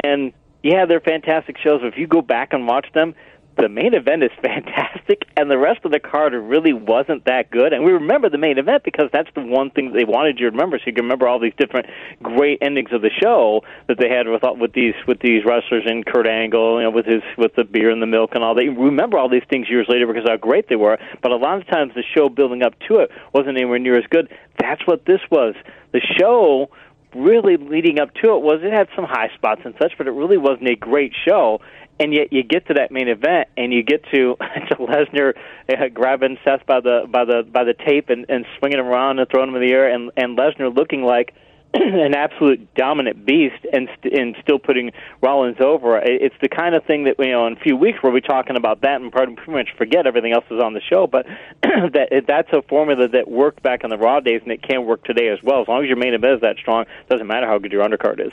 And 0.05 0.33
yeah, 0.63 0.87
they're 0.87 1.01
fantastic 1.01 1.59
shows. 1.59 1.81
But 1.81 1.89
if 1.89 1.99
you 1.99 2.07
go 2.07 2.23
back 2.23 2.53
and 2.53 2.67
watch 2.67 2.87
them, 2.93 3.15
the 3.57 3.69
main 3.69 3.95
event 3.95 4.23
is 4.23 4.31
fantastic, 4.43 5.25
and 5.37 5.51
the 5.51 5.59
rest 5.59 5.85
of 5.85 5.93
the 5.93 6.01
card 6.01 6.33
really 6.33 6.73
wasn't 6.73 7.25
that 7.27 7.51
good. 7.51 7.73
And 7.73 7.85
we 7.85 7.93
remember 7.93 8.29
the 8.29 8.39
main 8.39 8.59
event 8.59 8.85
because 8.85 9.09
that's 9.13 9.29
the 9.35 9.43
one 9.43 9.71
thing 9.71 9.93
they 9.93 10.05
wanted 10.05 10.39
you 10.39 10.47
to 10.47 10.53
remember, 10.53 10.79
so 10.79 10.85
you 10.87 10.93
can 10.93 11.05
remember 11.05 11.29
all 11.29 11.39
these 11.39 11.55
different 11.59 11.87
great 12.23 12.59
endings 12.63 12.91
of 12.93 13.03
the 13.03 13.11
show 13.23 13.63
that 13.89 13.99
they 13.99 14.09
had 14.09 14.29
with 14.29 14.43
with 14.59 14.73
these 14.73 14.95
with 15.07 15.21
these 15.21 15.45
wrestlers 15.45 15.85
and 15.87 16.05
Kurt 16.05 16.27
Angle, 16.27 16.79
you 16.79 16.85
know, 16.85 16.91
with 16.91 17.07
his 17.07 17.23
with 17.37 17.55
the 17.55 17.65
beer 17.65 17.91
and 17.91 18.03
the 18.03 18.07
milk 18.07 18.31
and 18.35 18.43
all. 18.43 18.61
You 18.61 18.73
remember 18.73 19.19
all 19.19 19.29
these 19.29 19.45
things 19.49 19.69
years 19.69 19.87
later 19.89 20.07
because 20.07 20.25
how 20.27 20.37
great 20.37 20.69
they 20.69 20.77
were. 20.77 20.99
But 21.23 21.33
a 21.33 21.37
lot 21.37 21.59
of 21.59 21.67
times 21.67 21.93
the 21.95 22.05
show 22.15 22.29
building 22.29 22.63
up 22.63 22.75
to 22.89 22.99
it 22.99 23.11
wasn't 23.33 23.57
anywhere 23.57 23.79
near 23.79 23.97
as 23.97 24.05
good. 24.11 24.29
That's 24.59 24.87
what 24.87 25.05
this 25.05 25.21
was. 25.31 25.55
The 25.93 26.01
show 26.19 26.71
really 27.15 27.57
leading 27.57 28.01
up 28.01 28.15
to 28.15 28.35
it 28.35 28.43
was 28.43 28.61
it 28.63 28.73
had 28.73 28.89
some 28.97 29.05
high 29.05 29.31
spots 29.35 29.63
and 29.65 29.75
such, 29.81 29.93
but 29.99 30.07
it 30.07 30.13
really 30.13 30.39
wasn't 30.39 30.69
a 30.69 30.77
great 30.77 31.13
show 31.27 31.61
and 31.99 32.13
yet 32.13 32.33
you 32.33 32.43
get 32.43 32.67
to 32.67 32.75
that 32.75 32.91
main 32.91 33.09
event 33.09 33.49
and 33.57 33.73
you 33.73 33.83
get 33.83 34.03
to 34.13 34.37
to 34.69 34.77
Lesnar 34.77 35.35
uh, 35.69 35.89
grabbing 35.93 36.39
Seth 36.45 36.67
by 36.67 36.81
the 36.81 37.07
by 37.09 37.25
the 37.25 37.43
by 37.51 37.65
the 37.65 37.75
tape 37.75 38.11
and, 38.11 38.27
and 38.29 38.47
swinging 38.59 38.79
him 38.79 38.87
around 38.87 39.19
and 39.19 39.29
throwing 39.29 39.49
him 39.49 39.57
in 39.57 39.63
the 39.63 39.73
air 39.73 39.93
and 39.93 40.11
and 40.17 40.37
Lesnar 40.39 40.75
looking 40.75 41.03
like 41.03 41.35
an 41.75 42.15
absolute 42.15 42.75
dominant 42.75 43.25
beast 43.25 43.65
and 43.73 43.89
st- 43.97 44.13
and 44.13 44.37
still 44.43 44.59
putting 44.59 44.91
Rollins 45.23 45.57
over. 45.59 45.99
It's 45.99 46.35
the 46.43 46.49
kind 46.49 46.75
of 46.75 46.85
thing 46.85 47.05
that 47.05 47.15
you 47.19 47.31
know 47.31 47.47
in 47.47 47.55
a 47.55 47.61
few 47.61 47.77
weeks 47.77 47.99
we'll 48.03 48.13
be 48.13 48.21
talking 48.21 48.57
about 48.57 48.83
that 48.83 49.01
and 49.01 49.11
pretty 49.11 49.35
much 49.49 49.71
forget 49.79 50.07
everything 50.07 50.33
else 50.33 50.45
is 50.51 50.61
on 50.61 50.75
the 50.75 50.83
show. 50.83 51.07
But 51.07 51.27
that 51.63 52.25
that's 52.27 52.53
a 52.53 52.61
formula 52.69 53.09
that 53.09 53.27
worked 53.27 53.63
back 53.63 53.85
in 53.85 53.91
the 53.91 53.97
Raw 53.97 54.21
days 54.21 54.41
and 54.43 54.53
it 54.53 54.63
can 54.63 54.85
work 54.85 55.05
today 55.05 55.29
as 55.29 55.39
well. 55.43 55.63
As 55.63 55.69
long 55.69 55.83
as 55.83 55.89
your 55.89 55.97
main 55.97 56.13
event 56.13 56.35
is 56.35 56.41
that 56.43 56.57
strong, 56.59 56.85
doesn't 57.09 57.27
matter 57.27 57.47
how 57.47 57.57
good 57.59 57.73
your 57.73 57.89
undercard 57.89 58.21
is. 58.21 58.33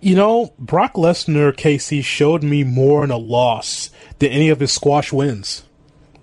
You 0.00 0.14
know, 0.14 0.54
Brock 0.58 0.94
Lesnar, 0.94 1.52
KC, 1.52 2.02
showed 2.02 2.42
me 2.42 2.64
more 2.64 3.04
in 3.04 3.10
a 3.10 3.18
loss 3.18 3.90
than 4.18 4.30
any 4.30 4.48
of 4.48 4.60
his 4.60 4.72
squash 4.72 5.12
wins. 5.12 5.64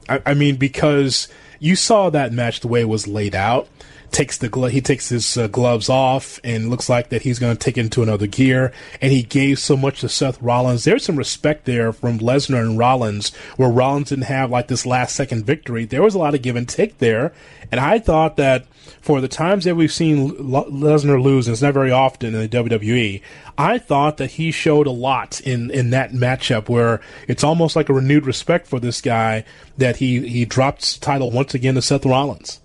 I, 0.10 0.22
I 0.26 0.34
mean, 0.34 0.56
because 0.56 1.28
you 1.60 1.76
saw 1.76 2.10
that 2.10 2.34
match 2.34 2.62
the 2.62 2.68
way 2.68 2.82
it 2.82 2.90
was 2.90 3.08
laid 3.08 3.36
out. 3.36 3.68
Takes 4.12 4.38
the 4.38 4.50
glo- 4.50 4.70
he 4.70 4.82
takes 4.82 5.10
his 5.10 5.38
uh, 5.38 5.48
gloves 5.48 5.90
off 5.90 6.40
and 6.44 6.70
looks 6.70 6.90
like 6.90 7.10
that 7.10 7.22
he's 7.22 7.40
going 7.40 7.56
to 7.56 7.60
take 7.64 7.78
it 7.78 7.82
into 7.82 8.02
another 8.02 8.26
gear. 8.26 8.72
And 9.02 9.12
he 9.12 9.22
gave 9.22 9.60
so 9.60 9.78
much 9.78 10.02
to 10.02 10.10
Seth 10.10 10.42
Rollins. 10.42 10.84
There's 10.86 11.04
some 11.04 11.18
respect 11.18 11.66
there 11.66 11.92
from 11.92 12.20
Lesnar 12.20 12.62
and 12.62 12.80
Rollins, 12.80 13.36
where 13.58 13.70
Rollins 13.70 14.10
didn't 14.10 14.26
have 14.26 14.50
like 14.50 14.68
this 14.68 14.86
last 14.86 15.16
second 15.16 15.46
victory. 15.46 15.86
There 15.86 16.02
was 16.02 16.16
a 16.16 16.20
lot 16.20 16.34
of 16.34 16.42
give 16.42 16.56
and 16.56 16.68
take 16.68 16.98
there. 16.98 17.34
And 17.72 17.80
I 17.82 18.00
thought 18.00 18.38
that 18.38 18.66
for 19.02 19.22
the 19.22 19.28
times 19.28 19.66
that 19.66 19.76
we've 19.76 19.92
seen 19.92 20.30
Le- 20.38 20.72
Lesnar 20.72 21.22
lose, 21.22 21.48
and 21.48 21.54
it's 21.54 21.62
not 21.62 21.74
very 21.74 21.92
often 21.92 22.34
in 22.34 22.42
the 22.42 22.50
WWE, 22.50 23.22
I 23.58 23.78
thought 23.78 24.18
that 24.18 24.32
he 24.32 24.52
showed 24.52 24.88
a 24.88 24.92
lot 24.92 25.42
in, 25.42 25.70
in 25.72 25.90
that 25.92 26.12
matchup 26.12 26.70
where 26.70 27.02
it's 27.28 27.44
almost 27.44 27.76
like 27.76 27.90
a 27.90 27.94
renewed 27.94 28.26
respect 28.26 28.68
for 28.68 28.80
this 28.80 29.02
guy 29.02 29.44
that 29.78 29.98
he, 29.98 30.28
he 30.28 30.46
dropped 30.46 31.02
title 31.02 31.32
once 31.32 31.54
again 31.54 31.76
to 31.76 31.82
Seth 31.82 32.06
Rollins. 32.06 32.62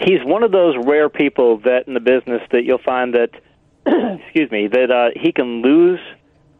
He's 0.00 0.22
one 0.24 0.42
of 0.42 0.52
those 0.52 0.76
rare 0.84 1.08
people 1.08 1.58
that 1.58 1.86
in 1.86 1.94
the 1.94 2.00
business 2.00 2.42
that 2.50 2.64
you'll 2.64 2.78
find 2.78 3.14
that, 3.14 3.30
excuse 4.20 4.50
me, 4.50 4.68
that 4.68 4.90
uh, 4.90 5.10
he 5.14 5.32
can 5.32 5.62
lose 5.62 6.00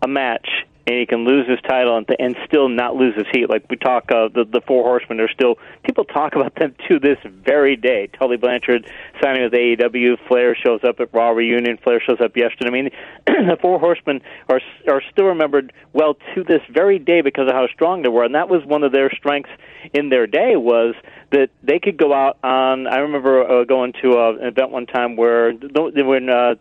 a 0.03 0.09
match 0.09 0.49
and 0.87 0.99
he 0.99 1.07
can 1.07 1.25
lose 1.25 1.49
his 1.49 1.61
title 1.61 1.97
and, 1.97 2.07
and 2.19 2.37
still 2.45 2.69
not 2.69 2.97
lose 2.97 3.15
his 3.15 3.27
heat. 3.33 3.49
Like 3.49 3.67
we 3.71 3.77
talk, 3.77 4.11
uh, 4.11 4.29
the 4.29 4.45
the 4.45 4.61
Four 4.67 4.83
Horsemen 4.83 5.21
are 5.21 5.29
still 5.29 5.59
people 5.85 6.05
talk 6.05 6.35
about 6.37 6.55
them 6.57 6.75
to 6.89 6.99
this 6.99 7.19
very 7.25 7.77
day. 7.77 8.09
Tully 8.19 8.37
Blanchard 8.37 8.91
signing 9.23 9.43
with 9.43 9.53
AEW, 9.53 10.19
Flair 10.27 10.57
shows 10.57 10.81
up 10.85 11.01
at 11.01 11.13
Raw 11.15 11.31
reunion, 11.31 11.79
Flair 11.79 12.01
shows 12.01 12.21
up 12.21 12.37
yesterday. 12.37 12.69
I 12.69 12.71
mean, 12.71 12.91
the 13.27 13.57
Four 13.61 13.79
Horsemen 13.79 14.23
are 14.49 14.61
are 14.89 15.03
still 15.13 15.27
remembered 15.27 15.73
well 15.93 16.17
to 16.35 16.43
this 16.43 16.63
very 16.71 16.99
day 16.99 17.21
because 17.21 17.49
of 17.49 17.55
how 17.55 17.69
strong 17.69 18.03
they 18.03 18.09
were, 18.09 18.25
and 18.25 18.35
that 18.35 18.49
was 18.49 18.65
one 18.65 18.83
of 18.83 18.93
their 18.93 19.11
strengths 19.11 19.51
in 19.95 20.09
their 20.09 20.27
day 20.27 20.57
was 20.57 20.95
that 21.33 21.51
they 21.63 21.79
could 21.79 21.97
go 21.97 22.13
out 22.13 22.39
on. 22.43 22.87
I 22.87 22.99
remember 22.99 23.43
uh, 23.43 23.65
going 23.65 23.93
to 24.03 24.19
uh, 24.19 24.33
an 24.41 24.47
event 24.47 24.71
one 24.71 24.87
time 24.87 25.17
where 25.17 25.53
when 25.53 26.29
uh, 26.29 26.55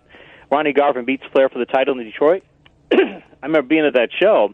Ronnie 0.52 0.74
Garvin 0.74 1.06
beats 1.06 1.24
Flair 1.32 1.50
for 1.50 1.60
the 1.60 1.66
title 1.66 1.98
in 2.00 2.06
Detroit. 2.06 2.44
I 2.92 3.24
remember 3.44 3.68
being 3.68 3.86
at 3.86 3.94
that 3.94 4.10
show, 4.20 4.54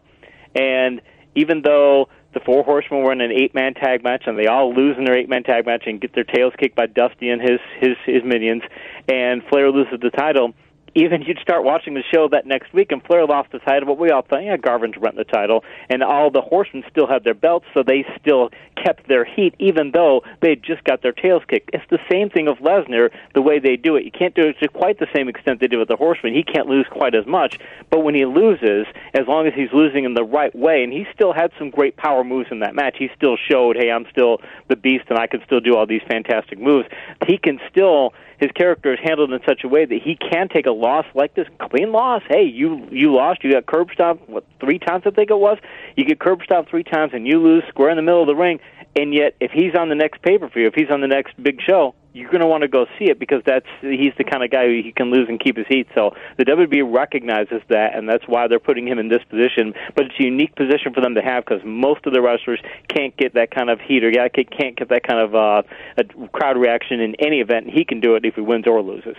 and 0.54 1.00
even 1.34 1.62
though 1.62 2.08
the 2.34 2.40
Four 2.40 2.62
Horsemen 2.62 3.02
were 3.02 3.12
in 3.12 3.20
an 3.20 3.32
eight-man 3.32 3.74
tag 3.74 4.02
match, 4.02 4.24
and 4.26 4.38
they 4.38 4.46
all 4.46 4.74
lose 4.74 4.96
in 4.98 5.04
their 5.04 5.16
eight-man 5.16 5.42
tag 5.44 5.66
match 5.66 5.84
and 5.86 6.00
get 6.00 6.14
their 6.14 6.24
tails 6.24 6.52
kicked 6.58 6.76
by 6.76 6.86
Dusty 6.86 7.30
and 7.30 7.40
his 7.40 7.60
his 7.80 7.96
his 8.04 8.22
minions, 8.24 8.62
and 9.08 9.42
Flair 9.48 9.70
loses 9.70 9.98
the 10.00 10.10
title. 10.10 10.54
Even 10.94 11.22
you'd 11.22 11.38
start 11.40 11.64
watching 11.64 11.94
the 11.94 12.02
show 12.12 12.28
that 12.28 12.46
next 12.46 12.72
week, 12.72 12.92
and 12.92 13.02
Flair 13.02 13.26
lost 13.26 13.52
the 13.52 13.58
title, 13.58 13.86
but 13.86 13.98
we 13.98 14.10
all 14.10 14.22
thought, 14.22 14.42
yeah, 14.42 14.56
Garvin's 14.56 14.96
renting 14.96 15.18
the 15.18 15.24
title, 15.24 15.64
and 15.88 16.02
all 16.02 16.30
the 16.30 16.40
horsemen 16.40 16.82
still 16.90 17.06
had 17.06 17.24
their 17.24 17.34
belts, 17.34 17.66
so 17.74 17.82
they 17.82 18.04
still 18.20 18.50
kept 18.82 19.08
their 19.08 19.24
heat, 19.24 19.54
even 19.58 19.90
though 19.92 20.22
they 20.40 20.56
just 20.56 20.82
got 20.84 21.02
their 21.02 21.12
tails 21.12 21.42
kicked. 21.48 21.70
It's 21.72 21.84
the 21.90 21.98
same 22.10 22.30
thing 22.30 22.48
of 22.48 22.58
Lesnar, 22.58 23.10
the 23.34 23.42
way 23.42 23.58
they 23.58 23.76
do 23.76 23.96
it. 23.96 24.04
You 24.04 24.10
can't 24.10 24.34
do 24.34 24.48
it 24.48 24.56
to 24.60 24.68
quite 24.68 24.98
the 24.98 25.08
same 25.14 25.28
extent 25.28 25.60
they 25.60 25.66
do 25.66 25.78
with 25.78 25.88
the 25.88 25.96
horsemen. 25.96 26.34
He 26.34 26.42
can't 26.42 26.68
lose 26.68 26.86
quite 26.90 27.14
as 27.14 27.26
much, 27.26 27.58
but 27.90 28.00
when 28.00 28.14
he 28.14 28.24
loses, 28.24 28.86
as 29.14 29.26
long 29.26 29.46
as 29.46 29.54
he's 29.54 29.72
losing 29.72 30.04
in 30.04 30.14
the 30.14 30.24
right 30.24 30.54
way, 30.54 30.82
and 30.82 30.92
he 30.92 31.06
still 31.12 31.32
had 31.32 31.52
some 31.58 31.70
great 31.70 31.96
power 31.96 32.24
moves 32.24 32.48
in 32.50 32.60
that 32.60 32.74
match, 32.74 32.96
he 32.98 33.10
still 33.16 33.36
showed, 33.36 33.76
hey, 33.76 33.90
I'm 33.90 34.06
still 34.10 34.40
the 34.68 34.76
beast, 34.76 35.04
and 35.08 35.18
I 35.18 35.26
can 35.26 35.42
still 35.44 35.60
do 35.60 35.76
all 35.76 35.86
these 35.86 36.02
fantastic 36.08 36.58
moves. 36.58 36.88
He 37.26 37.36
can 37.38 37.60
still 37.70 38.14
his 38.38 38.50
character 38.52 38.92
is 38.92 39.00
handled 39.02 39.32
in 39.32 39.40
such 39.46 39.64
a 39.64 39.68
way 39.68 39.84
that 39.84 40.00
he 40.02 40.16
can 40.16 40.48
take 40.48 40.66
a 40.66 40.70
loss 40.70 41.04
like 41.14 41.34
this, 41.34 41.46
clean 41.58 41.92
loss. 41.92 42.22
Hey, 42.28 42.44
you 42.44 42.86
you 42.90 43.12
lost. 43.12 43.42
You 43.42 43.52
got 43.52 43.66
curb 43.66 43.88
stomped 43.92 44.28
what 44.28 44.44
three 44.60 44.78
times? 44.78 45.02
I 45.06 45.10
think 45.10 45.30
it 45.30 45.38
was. 45.38 45.58
You 45.96 46.04
get 46.04 46.20
curb 46.20 46.42
stomped 46.44 46.70
three 46.70 46.84
times 46.84 47.12
and 47.14 47.26
you 47.26 47.42
lose 47.42 47.64
square 47.68 47.90
in 47.90 47.96
the 47.96 48.02
middle 48.02 48.20
of 48.20 48.28
the 48.28 48.36
ring. 48.36 48.60
And 48.96 49.12
yet, 49.12 49.34
if 49.40 49.50
he's 49.50 49.74
on 49.74 49.88
the 49.88 49.94
next 49.94 50.22
pay 50.22 50.38
per 50.38 50.48
view, 50.48 50.66
if 50.66 50.74
he's 50.74 50.90
on 50.90 51.00
the 51.00 51.08
next 51.08 51.40
big 51.42 51.60
show, 51.60 51.94
you're 52.18 52.30
going 52.30 52.40
to 52.40 52.46
want 52.46 52.62
to 52.62 52.68
go 52.68 52.86
see 52.98 53.04
it 53.06 53.18
because 53.18 53.42
that's 53.46 53.66
he's 53.80 54.12
the 54.18 54.24
kind 54.24 54.42
of 54.42 54.50
guy 54.50 54.66
who 54.66 54.82
he 54.82 54.90
can 54.90 55.12
lose 55.12 55.28
and 55.28 55.38
keep 55.38 55.56
his 55.56 55.66
heat. 55.68 55.86
So 55.94 56.16
the 56.36 56.44
WWE 56.44 56.92
recognizes 56.92 57.62
that, 57.68 57.94
and 57.94 58.08
that's 58.08 58.24
why 58.26 58.48
they're 58.48 58.58
putting 58.58 58.88
him 58.88 58.98
in 58.98 59.08
this 59.08 59.22
position. 59.30 59.72
But 59.94 60.06
it's 60.06 60.14
a 60.18 60.24
unique 60.24 60.56
position 60.56 60.92
for 60.92 61.00
them 61.00 61.14
to 61.14 61.22
have 61.22 61.44
because 61.44 61.62
most 61.64 62.06
of 62.06 62.12
the 62.12 62.20
wrestlers 62.20 62.60
can't 62.88 63.16
get 63.16 63.34
that 63.34 63.52
kind 63.52 63.70
of 63.70 63.80
heat 63.80 64.02
or 64.02 64.10
can't 64.10 64.76
get 64.76 64.88
that 64.88 65.06
kind 65.06 65.20
of 65.20 65.34
uh, 65.34 65.62
a 65.96 66.28
crowd 66.28 66.56
reaction 66.56 67.00
in 67.00 67.14
any 67.20 67.38
event. 67.38 67.66
And 67.66 67.74
he 67.74 67.84
can 67.84 68.00
do 68.00 68.16
it 68.16 68.24
if 68.24 68.34
he 68.34 68.40
wins 68.40 68.66
or 68.66 68.82
loses. 68.82 69.16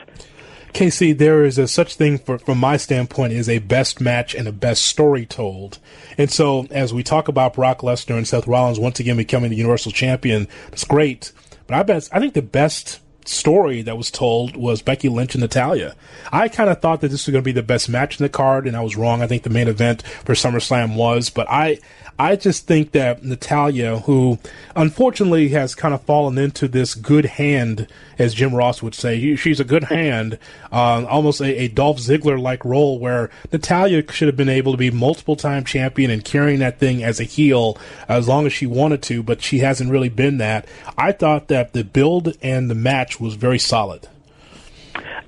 KC, 0.73 1.17
there 1.17 1.43
is 1.45 1.57
a 1.57 1.67
such 1.67 1.95
thing 1.95 2.17
for, 2.17 2.37
from 2.37 2.59
my 2.59 2.77
standpoint 2.77 3.33
is 3.33 3.49
a 3.49 3.59
best 3.59 3.99
match 3.99 4.35
and 4.35 4.47
a 4.47 4.51
best 4.51 4.85
story 4.85 5.25
told. 5.25 5.79
And 6.17 6.29
so 6.29 6.67
as 6.69 6.93
we 6.93 7.01
talk 7.01 7.27
about 7.27 7.55
Brock 7.55 7.79
Lesnar 7.79 8.17
and 8.17 8.27
Seth 8.27 8.45
Rollins 8.45 8.79
once 8.79 8.99
again 8.99 9.17
becoming 9.17 9.49
the 9.49 9.55
Universal 9.55 9.93
Champion, 9.93 10.47
it's 10.71 10.83
great. 10.83 11.31
But 11.69 11.89
I 11.89 11.95
I 12.11 12.19
think 12.19 12.33
the 12.33 12.41
best 12.41 12.99
story 13.25 13.81
that 13.83 13.97
was 13.97 14.09
told 14.09 14.55
was 14.55 14.81
Becky 14.81 15.07
Lynch 15.07 15.35
and 15.35 15.41
Natalya. 15.41 15.95
I 16.31 16.47
kind 16.47 16.69
of 16.69 16.81
thought 16.81 17.01
that 17.01 17.09
this 17.09 17.27
was 17.27 17.31
going 17.31 17.43
to 17.43 17.47
be 17.47 17.51
the 17.51 17.61
best 17.61 17.87
match 17.87 18.19
in 18.19 18.23
the 18.23 18.29
card, 18.29 18.65
and 18.67 18.75
I 18.75 18.81
was 18.81 18.95
wrong. 18.95 19.21
I 19.21 19.27
think 19.27 19.43
the 19.43 19.49
main 19.49 19.67
event 19.67 20.01
for 20.01 20.33
SummerSlam 20.33 20.95
was, 20.95 21.29
but 21.29 21.47
I 21.49 21.79
I 22.19 22.35
just 22.35 22.67
think 22.67 22.91
that 22.91 23.23
Natalya, 23.23 23.99
who 23.99 24.39
unfortunately 24.75 25.49
has 25.49 25.73
kind 25.73 25.93
of 25.93 26.01
fallen 26.01 26.37
into 26.37 26.67
this 26.67 26.93
good 26.93 27.25
hand, 27.25 27.87
as 28.17 28.33
Jim 28.33 28.53
Ross 28.53 28.83
would 28.83 28.93
say, 28.93 29.37
she's 29.37 29.61
a 29.61 29.63
good 29.63 29.85
hand, 29.85 30.37
uh, 30.69 31.05
almost 31.05 31.39
a, 31.39 31.45
a 31.45 31.67
Dolph 31.69 31.97
Ziggler 31.97 32.37
like 32.37 32.65
role 32.65 32.99
where 32.99 33.29
Natalya 33.53 34.11
should 34.11 34.27
have 34.27 34.35
been 34.35 34.49
able 34.49 34.73
to 34.73 34.77
be 34.77 34.91
multiple 34.91 35.37
time 35.37 35.63
champion 35.63 36.11
and 36.11 36.25
carrying 36.25 36.59
that 36.59 36.77
thing 36.77 37.01
as 37.05 37.21
a 37.21 37.23
heel 37.23 37.77
as 38.09 38.27
long 38.27 38.45
as 38.45 38.51
she 38.51 38.65
wanted 38.65 39.01
to, 39.03 39.23
but 39.23 39.41
she 39.41 39.59
hasn't 39.59 39.89
really 39.89 40.09
been 40.09 40.39
that. 40.39 40.67
I 40.97 41.13
thought 41.13 41.47
that 41.47 41.71
the 41.71 41.85
build 41.85 42.35
and 42.41 42.69
the 42.69 42.75
match 42.75 43.21
was 43.21 43.35
very 43.35 43.59
solid. 43.59 44.09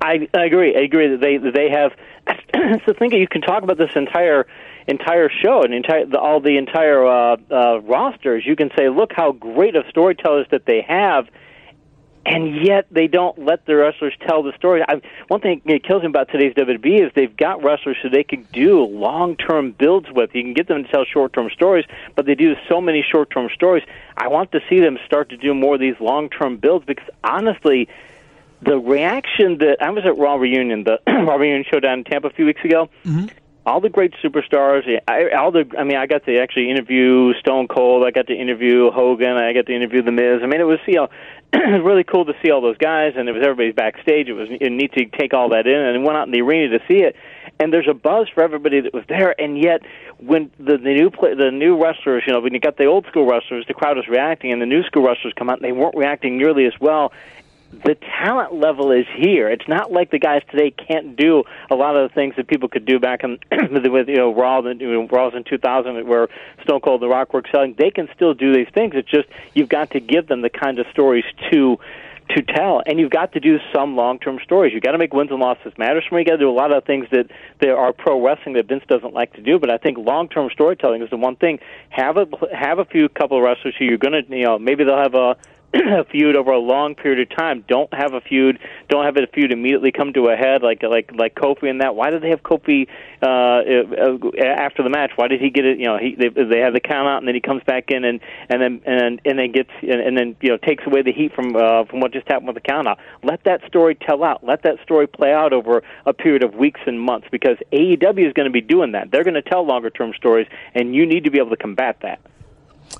I, 0.01 0.27
I 0.33 0.43
agree. 0.43 0.75
I 0.75 0.81
agree 0.81 1.07
that 1.07 1.21
they 1.21 1.37
they 1.37 1.69
have. 1.69 1.93
It's 2.53 2.85
the 2.85 2.93
thing 2.93 3.13
you 3.13 3.27
can 3.27 3.41
talk 3.41 3.63
about 3.63 3.77
this 3.77 3.91
entire 3.95 4.45
entire 4.91 5.29
show 5.29 5.63
and 5.63 5.73
entire 5.73 6.05
the, 6.05 6.19
all 6.19 6.39
the 6.39 6.57
entire 6.57 7.05
uh, 7.05 7.37
uh, 7.49 7.79
rosters, 7.81 8.43
you 8.45 8.55
can 8.55 8.69
say, 8.77 8.89
look 8.89 9.11
how 9.15 9.31
great 9.31 9.75
of 9.75 9.85
storytellers 9.89 10.45
that 10.51 10.65
they 10.65 10.81
have, 10.87 11.27
and 12.25 12.63
yet 12.63 12.85
they 12.91 13.07
don't 13.07 13.43
let 13.43 13.65
the 13.65 13.75
wrestlers 13.75 14.13
tell 14.27 14.43
the 14.43 14.53
story. 14.55 14.83
I, 14.87 15.01
one 15.27 15.41
thing 15.41 15.61
that 15.65 15.83
kills 15.83 16.03
me 16.03 16.09
about 16.09 16.29
today's 16.29 16.53
WWE 16.53 17.07
is 17.07 17.11
they've 17.15 17.35
got 17.35 17.63
wrestlers 17.63 17.97
who 18.03 18.09
they 18.09 18.23
can 18.23 18.47
do 18.53 18.85
long-term 18.85 19.71
builds 19.71 20.07
with. 20.11 20.29
You 20.35 20.43
can 20.43 20.53
get 20.53 20.67
them 20.67 20.83
to 20.83 20.91
tell 20.91 21.05
short-term 21.05 21.49
stories, 21.51 21.85
but 22.15 22.27
they 22.27 22.35
do 22.35 22.53
so 22.69 22.79
many 22.79 23.03
short-term 23.09 23.49
stories. 23.55 23.83
I 24.15 24.27
want 24.27 24.51
to 24.51 24.59
see 24.69 24.79
them 24.79 24.99
start 25.05 25.29
to 25.29 25.37
do 25.37 25.55
more 25.55 25.75
of 25.75 25.81
these 25.81 25.99
long-term 25.99 26.57
builds 26.57 26.85
because 26.85 27.09
honestly 27.23 27.89
the 28.61 28.77
reaction 28.77 29.57
that 29.57 29.77
I 29.81 29.89
was 29.89 30.05
at 30.05 30.15
Raw 30.19 30.35
Reunion, 30.35 30.83
the 30.83 30.99
Raw 31.07 31.35
Reunion 31.35 31.65
show 31.71 31.79
down 31.79 31.99
in 31.99 32.03
Tampa 32.03 32.27
a 32.27 32.31
few 32.31 32.45
weeks 32.45 32.63
ago. 32.63 32.89
Mm-hmm 33.03 33.37
all 33.65 33.79
the 33.79 33.89
great 33.89 34.13
superstars. 34.23 34.87
Eh, 34.87 34.99
I, 35.07 35.35
all 35.35 35.51
the, 35.51 35.69
I 35.77 35.83
mean, 35.83 35.97
I 35.97 36.07
got 36.07 36.25
to 36.25 36.37
actually 36.39 36.69
interview 36.69 37.33
Stone 37.39 37.67
Cold. 37.67 38.05
I 38.05 38.11
got 38.11 38.27
to 38.27 38.35
interview 38.35 38.91
Hogan. 38.91 39.37
I 39.37 39.53
got 39.53 39.67
to 39.67 39.75
interview 39.75 40.01
The 40.01 40.11
Miz. 40.11 40.39
I 40.43 40.47
mean, 40.47 40.61
it 40.61 40.65
was 40.65 40.79
you 40.87 40.95
know, 40.95 41.09
it 41.53 41.71
was 41.71 41.81
really 41.83 42.03
cool 42.03 42.25
to 42.25 42.33
see 42.43 42.49
all 42.49 42.61
those 42.61 42.77
guys, 42.77 43.13
and 43.17 43.27
it 43.27 43.33
was 43.33 43.43
everybody's 43.43 43.75
backstage. 43.75 44.29
It 44.29 44.33
was 44.33 44.49
neat 44.49 44.93
to 44.93 45.05
take 45.05 45.33
all 45.33 45.49
that 45.49 45.67
in, 45.67 45.75
and 45.75 46.03
went 46.03 46.17
out 46.17 46.27
in 46.27 46.31
the 46.31 46.41
arena 46.41 46.77
to 46.77 46.85
see 46.87 47.03
it. 47.03 47.15
And 47.59 47.71
there's 47.71 47.87
a 47.87 47.93
buzz 47.93 48.27
for 48.33 48.41
everybody 48.41 48.81
that 48.81 48.93
was 48.93 49.03
there, 49.07 49.39
and 49.39 49.61
yet 49.61 49.81
when 50.17 50.49
the, 50.57 50.77
the 50.77 50.93
new 50.95 51.11
play, 51.11 51.35
the 51.35 51.51
new 51.51 51.79
wrestlers, 51.81 52.23
you 52.25 52.33
know, 52.33 52.39
when 52.39 52.53
you 52.53 52.59
got 52.59 52.77
the 52.77 52.85
old 52.85 53.05
school 53.07 53.27
wrestlers, 53.29 53.65
the 53.67 53.73
crowd 53.73 53.97
was 53.97 54.07
reacting, 54.07 54.51
and 54.51 54.61
the 54.61 54.65
new 54.65 54.81
school 54.83 55.05
wrestlers 55.05 55.33
come 55.35 55.49
out, 55.49 55.57
and 55.57 55.65
they 55.65 55.71
weren't 55.71 55.95
reacting 55.95 56.37
nearly 56.37 56.65
as 56.65 56.73
well 56.79 57.11
the 57.71 57.95
talent 58.23 58.53
level 58.53 58.91
is 58.91 59.05
here. 59.17 59.49
It's 59.49 59.67
not 59.67 59.91
like 59.91 60.11
the 60.11 60.19
guys 60.19 60.41
today 60.51 60.71
can't 60.71 61.15
do 61.15 61.43
a 61.69 61.75
lot 61.75 61.95
of 61.95 62.09
the 62.09 62.13
things 62.13 62.35
that 62.35 62.47
people 62.47 62.67
could 62.67 62.85
do 62.85 62.99
back 62.99 63.23
in 63.23 63.39
with 63.91 64.09
you 64.09 64.17
know 64.17 64.33
Raw 64.33 64.59
and 64.59 64.79
you 64.79 64.91
know, 64.91 65.07
Raws 65.07 65.33
in 65.35 65.43
2000 65.43 66.07
where 66.07 66.27
Stone 66.63 66.81
Cold 66.81 67.01
the 67.01 67.07
Rock 67.07 67.33
were 67.33 67.43
selling. 67.51 67.75
They 67.77 67.91
can 67.91 68.09
still 68.13 68.33
do 68.33 68.53
these 68.53 68.67
things. 68.73 68.93
It's 68.95 69.09
just 69.09 69.27
you've 69.53 69.69
got 69.69 69.91
to 69.91 69.99
give 69.99 70.27
them 70.27 70.41
the 70.41 70.49
kind 70.49 70.79
of 70.79 70.85
stories 70.91 71.25
to 71.51 71.77
to 72.35 72.41
tell, 72.43 72.81
and 72.85 72.99
you've 72.99 73.11
got 73.11 73.33
to 73.33 73.39
do 73.39 73.57
some 73.73 73.95
long-term 73.95 74.39
stories. 74.43 74.71
You've 74.73 74.83
got 74.83 74.91
to 74.91 74.97
make 74.97 75.13
wins 75.13 75.31
and 75.31 75.39
losses 75.39 75.73
matter. 75.77 76.01
So 76.07 76.17
you 76.17 76.23
got 76.23 76.33
to 76.33 76.37
do 76.37 76.49
a 76.49 76.53
lot 76.53 76.71
of 76.71 76.85
things 76.85 77.07
that 77.11 77.29
there 77.59 77.77
are 77.77 77.91
pro 77.91 78.23
wrestling 78.23 78.55
that 78.55 78.67
Vince 78.67 78.83
doesn't 78.87 79.13
like 79.13 79.33
to 79.33 79.41
do. 79.41 79.59
But 79.59 79.69
I 79.69 79.77
think 79.77 79.97
long-term 79.97 80.49
storytelling 80.53 81.01
is 81.01 81.09
the 81.09 81.17
one 81.17 81.35
thing. 81.35 81.59
Have 81.89 82.17
a 82.17 82.27
have 82.55 82.79
a 82.79 82.85
few 82.85 83.09
couple 83.09 83.37
of 83.37 83.43
wrestlers 83.43 83.75
who 83.77 83.85
you're 83.85 83.97
going 83.97 84.23
to, 84.23 84.37
you 84.37 84.45
know, 84.45 84.59
maybe 84.59 84.83
they'll 84.83 84.97
have 84.97 85.15
a 85.15 85.35
a 85.73 86.03
feud 86.03 86.35
over 86.35 86.51
a 86.51 86.59
long 86.59 86.95
period 86.95 87.19
of 87.19 87.37
time. 87.37 87.63
Don't 87.67 87.93
have 87.93 88.13
a 88.13 88.19
feud. 88.19 88.59
Don't 88.89 89.05
have 89.05 89.15
a 89.15 89.25
feud 89.27 89.51
immediately 89.51 89.91
come 89.91 90.11
to 90.13 90.27
a 90.27 90.35
head 90.35 90.61
like 90.61 90.83
like 90.83 91.11
like 91.15 91.35
Kofi 91.35 91.69
and 91.69 91.79
that. 91.81 91.95
Why 91.95 92.09
did 92.09 92.21
they 92.21 92.29
have 92.29 92.43
Kofi 92.43 92.87
uh, 93.21 93.25
uh, 93.25 94.45
after 94.45 94.83
the 94.83 94.89
match? 94.89 95.11
Why 95.15 95.27
did 95.29 95.39
he 95.39 95.49
get 95.49 95.65
it? 95.65 95.79
You 95.79 95.85
know, 95.85 95.97
he 95.97 96.15
they, 96.15 96.27
they 96.27 96.59
have 96.59 96.73
the 96.73 96.81
count 96.81 97.07
out 97.07 97.19
and 97.19 97.27
then 97.27 97.35
he 97.35 97.41
comes 97.41 97.63
back 97.63 97.89
in 97.89 98.03
and 98.03 98.19
and 98.49 98.61
then 98.61 98.81
and 98.85 99.21
and 99.23 99.39
then 99.39 99.51
gets 99.53 99.69
and, 99.81 100.01
and 100.01 100.17
then 100.17 100.35
you 100.41 100.49
know 100.49 100.57
takes 100.57 100.85
away 100.85 101.03
the 101.03 101.13
heat 101.13 101.33
from 101.33 101.55
uh, 101.55 101.85
from 101.85 102.01
what 102.01 102.11
just 102.11 102.27
happened 102.27 102.47
with 102.47 102.55
the 102.55 102.61
count 102.61 102.87
out. 102.87 102.99
Let 103.23 103.43
that 103.45 103.61
story 103.65 103.95
tell 103.95 104.25
out. 104.25 104.43
Let 104.43 104.63
that 104.63 104.75
story 104.83 105.07
play 105.07 105.31
out 105.31 105.53
over 105.53 105.83
a 106.05 106.13
period 106.13 106.43
of 106.43 106.55
weeks 106.55 106.81
and 106.85 106.99
months 106.99 107.27
because 107.31 107.57
AEW 107.71 108.27
is 108.27 108.33
going 108.33 108.47
to 108.47 108.51
be 108.51 108.61
doing 108.61 108.91
that. 108.91 109.09
They're 109.11 109.23
going 109.23 109.35
to 109.35 109.41
tell 109.41 109.65
longer 109.65 109.89
term 109.89 110.13
stories, 110.17 110.47
and 110.75 110.93
you 110.93 111.05
need 111.05 111.23
to 111.23 111.31
be 111.31 111.39
able 111.39 111.51
to 111.51 111.57
combat 111.57 111.97
that. 112.01 112.19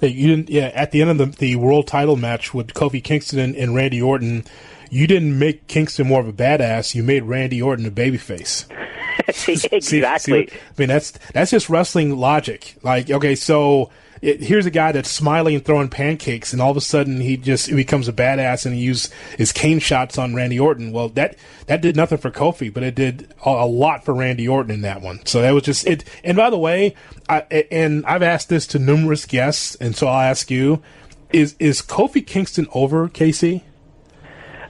You 0.01 0.27
didn't. 0.27 0.49
Yeah, 0.49 0.71
at 0.73 0.91
the 0.91 1.01
end 1.01 1.11
of 1.11 1.17
the, 1.17 1.25
the 1.37 1.55
world 1.57 1.87
title 1.87 2.15
match 2.15 2.53
with 2.53 2.73
Kofi 2.73 3.03
Kingston 3.03 3.39
and, 3.39 3.55
and 3.55 3.75
Randy 3.75 4.01
Orton, 4.01 4.45
you 4.89 5.07
didn't 5.07 5.37
make 5.37 5.67
Kingston 5.67 6.07
more 6.07 6.19
of 6.19 6.27
a 6.27 6.33
badass. 6.33 6.95
You 6.95 7.03
made 7.03 7.23
Randy 7.23 7.61
Orton 7.61 7.85
a 7.85 7.91
babyface. 7.91 8.65
exactly. 9.27 9.53
See, 9.79 9.79
see, 9.81 10.05
I 10.05 10.19
mean, 10.77 10.87
that's 10.87 11.11
that's 11.33 11.51
just 11.51 11.69
wrestling 11.69 12.17
logic. 12.17 12.75
Like, 12.81 13.09
okay, 13.09 13.35
so 13.35 13.89
it, 14.21 14.41
here's 14.41 14.67
a 14.67 14.71
guy 14.71 14.91
that's 14.91 15.09
smiling 15.09 15.55
and 15.55 15.65
throwing 15.65 15.89
pancakes, 15.89 16.53
and 16.53 16.61
all 16.61 16.71
of 16.71 16.77
a 16.77 16.81
sudden 16.81 17.19
he 17.21 17.37
just 17.37 17.67
he 17.67 17.75
becomes 17.75 18.07
a 18.07 18.13
badass 18.13 18.65
and 18.65 18.75
he 18.75 18.81
used 18.81 19.11
his 19.37 19.51
cane 19.51 19.79
shots 19.79 20.17
on 20.17 20.35
Randy 20.35 20.59
Orton. 20.59 20.91
Well, 20.91 21.09
that 21.09 21.35
that 21.65 21.81
did 21.81 21.95
nothing 21.95 22.19
for 22.19 22.29
Kofi, 22.29 22.71
but 22.71 22.83
it 22.83 22.93
did 22.93 23.33
a, 23.43 23.49
a 23.49 23.65
lot 23.65 24.05
for 24.05 24.13
Randy 24.13 24.47
Orton 24.47 24.71
in 24.71 24.81
that 24.81 25.01
one. 25.01 25.25
So 25.25 25.41
that 25.41 25.51
was 25.51 25.63
just 25.63 25.87
it. 25.87 26.03
And 26.23 26.37
by 26.37 26.51
the 26.51 26.57
way, 26.59 26.95
I, 27.27 27.39
and 27.71 28.05
I've 28.05 28.23
asked 28.23 28.49
this 28.49 28.67
to 28.67 28.79
numerous 28.79 29.25
guests, 29.25 29.75
and 29.75 29.95
so 29.95 30.07
I'll 30.07 30.21
ask 30.21 30.51
you: 30.51 30.83
Is 31.33 31.55
is 31.59 31.81
Kofi 31.81 32.25
Kingston 32.25 32.67
over, 32.73 33.09
KC? 33.09 33.63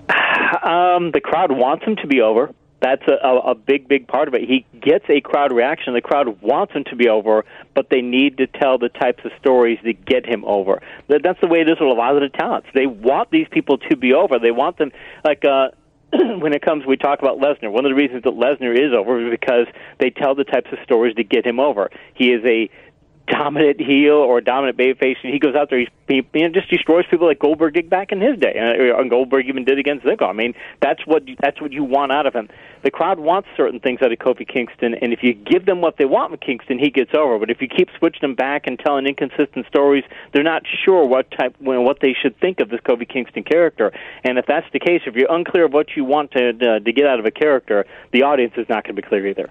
Um, 0.63 1.09
the 1.11 1.21
crowd 1.21 1.51
wants 1.51 1.85
him 1.85 1.95
to 1.97 2.07
be 2.07 2.21
over. 2.21 2.53
That's 2.81 3.03
a, 3.07 3.27
a, 3.27 3.53
big, 3.53 3.87
big 3.87 4.07
part 4.07 4.27
of 4.27 4.33
it. 4.33 4.41
He 4.41 4.65
gets 4.81 5.05
a 5.07 5.21
crowd 5.21 5.53
reaction. 5.53 5.93
The 5.93 6.01
crowd 6.01 6.41
wants 6.41 6.73
him 6.73 6.83
to 6.85 6.95
be 6.95 7.09
over, 7.09 7.45
but 7.75 7.89
they 7.89 8.01
need 8.01 8.37
to 8.37 8.47
tell 8.47 8.79
the 8.79 8.89
types 8.89 9.23
of 9.23 9.31
stories 9.39 9.77
that 9.83 10.03
get 10.03 10.25
him 10.25 10.43
over. 10.45 10.81
That's 11.07 11.39
the 11.41 11.47
way 11.47 11.61
it 11.61 11.69
is 11.69 11.79
with 11.79 11.89
a 11.89 11.93
lot 11.93 12.15
of 12.15 12.21
the 12.21 12.35
talents. 12.35 12.67
They 12.73 12.87
want 12.87 13.29
these 13.29 13.47
people 13.51 13.77
to 13.77 13.95
be 13.95 14.13
over. 14.13 14.39
They 14.39 14.49
want 14.49 14.79
them, 14.79 14.91
like, 15.23 15.45
uh, 15.45 15.69
when 16.39 16.53
it 16.53 16.63
comes, 16.63 16.85
we 16.87 16.97
talk 16.97 17.19
about 17.19 17.37
Lesnar. 17.37 17.71
One 17.71 17.85
of 17.85 17.91
the 17.91 17.95
reasons 17.95 18.23
that 18.23 18.33
Lesnar 18.33 18.73
is 18.73 18.93
over 18.93 19.25
is 19.25 19.29
because 19.29 19.67
they 19.99 20.09
tell 20.09 20.33
the 20.33 20.43
types 20.43 20.71
of 20.71 20.79
stories 20.83 21.15
to 21.15 21.23
get 21.23 21.45
him 21.45 21.59
over. 21.59 21.91
He 22.15 22.31
is 22.31 22.43
a 22.45 22.69
dominant 23.31 23.79
heel 23.79 24.13
or 24.13 24.41
dominant 24.41 24.77
babyface, 24.77 25.15
and 25.23 25.33
he 25.33 25.39
goes 25.39 25.55
out 25.55 25.69
there, 25.69 25.79
he, 25.79 25.87
he 26.07 26.15
you 26.33 26.41
know, 26.41 26.49
just 26.49 26.69
destroys 26.69 27.05
people 27.09 27.27
like 27.27 27.39
Goldberg 27.39 27.73
did 27.73 27.89
back 27.89 28.11
in 28.11 28.19
his 28.19 28.37
day, 28.37 28.53
and, 28.55 28.99
and 28.99 29.09
Goldberg 29.09 29.47
even 29.47 29.63
did 29.63 29.79
against 29.79 30.05
Ziggler. 30.05 30.29
I 30.29 30.33
mean, 30.33 30.53
that's 30.81 31.05
what 31.07 31.23
that's 31.39 31.61
what 31.61 31.71
you 31.71 31.83
want 31.83 32.11
out 32.11 32.25
of 32.25 32.33
him. 32.33 32.49
The 32.83 32.91
crowd 32.91 33.19
wants 33.19 33.47
certain 33.55 33.79
things 33.79 34.01
out 34.01 34.11
of 34.11 34.19
Kofi 34.19 34.47
Kingston, 34.47 34.95
and 34.95 35.13
if 35.13 35.23
you 35.23 35.33
give 35.33 35.65
them 35.65 35.81
what 35.81 35.97
they 35.97 36.05
want 36.05 36.31
with 36.31 36.41
Kingston, 36.41 36.77
he 36.79 36.89
gets 36.89 37.11
over. 37.13 37.39
But 37.39 37.49
if 37.49 37.61
you 37.61 37.67
keep 37.67 37.89
switching 37.97 38.21
them 38.21 38.35
back 38.35 38.67
and 38.67 38.77
telling 38.77 39.05
inconsistent 39.05 39.65
stories, 39.67 40.03
they're 40.33 40.43
not 40.43 40.63
sure 40.83 41.05
what 41.05 41.31
type, 41.31 41.55
well, 41.61 41.83
what 41.83 41.99
they 42.01 42.13
should 42.19 42.37
think 42.39 42.59
of 42.59 42.69
this 42.69 42.81
Kofi 42.81 43.07
Kingston 43.07 43.43
character. 43.43 43.93
And 44.23 44.37
if 44.37 44.45
that's 44.45 44.67
the 44.73 44.79
case, 44.79 45.01
if 45.05 45.15
you're 45.15 45.31
unclear 45.31 45.65
of 45.65 45.73
what 45.73 45.95
you 45.95 46.03
want 46.03 46.31
to 46.31 46.49
uh, 46.49 46.79
to 46.79 46.91
get 46.91 47.05
out 47.05 47.19
of 47.19 47.25
a 47.25 47.31
character, 47.31 47.85
the 48.11 48.23
audience 48.23 48.53
is 48.57 48.67
not 48.67 48.83
going 48.83 48.95
to 48.95 49.01
be 49.01 49.07
clear 49.07 49.27
either. 49.27 49.49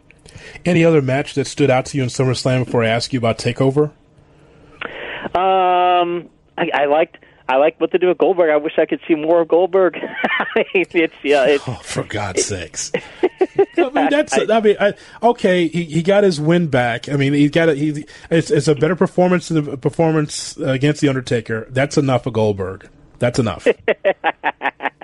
Any 0.65 0.85
other 0.85 1.03
match 1.03 1.35
that 1.35 1.47
stood 1.47 1.71
out 1.71 1.87
to 1.87 1.97
you 1.97 2.03
in 2.03 2.09
SummerSlam 2.09 2.65
before 2.65 2.85
I 2.85 2.89
ask 2.89 3.13
you 3.13 3.19
about 3.19 3.39
Takeover? 3.39 3.93
Um, 5.35 6.29
I, 6.57 6.71
I 6.75 6.85
liked. 6.87 7.19
I 7.49 7.57
like 7.57 7.81
what 7.81 7.91
they 7.91 7.99
do 7.99 8.07
with 8.07 8.19
Goldberg. 8.19 8.51
I 8.51 8.57
wish 8.59 8.75
I 8.79 8.87
could 8.87 9.01
see 9.09 9.17
more 9.17 9.41
of 9.41 9.49
Goldberg. 9.49 9.97
it's 10.57 11.15
yeah. 11.25 11.47
It's, 11.49 11.65
oh, 11.67 11.75
for 11.83 12.05
God's 12.05 12.45
sakes! 12.45 12.93
I 13.23 13.91
mean, 13.91 14.09
that's. 14.11 14.33
I, 14.33 14.47
I 14.49 14.61
mean, 14.61 14.77
I, 14.79 14.95
okay, 15.23 15.67
he, 15.67 15.85
he 15.85 16.03
got 16.03 16.23
his 16.23 16.41
win 16.41 16.69
back. 16.69 17.09
I 17.09 17.17
mean, 17.17 17.33
he 17.33 17.49
got 17.49 17.69
it. 17.69 17.77
He 17.77 18.07
it's, 18.31 18.51
it's 18.51 18.69
a 18.69 18.75
better 18.75 18.97
performance 18.97 19.49
than 19.49 19.65
the 19.65 19.77
performance 19.77 20.57
against 20.59 21.01
the 21.01 21.09
Undertaker. 21.09 21.67
That's 21.71 21.99
enough 21.99 22.27
of 22.27 22.35
Goldberg. 22.35 22.89
That's 23.19 23.39
enough. 23.39 23.67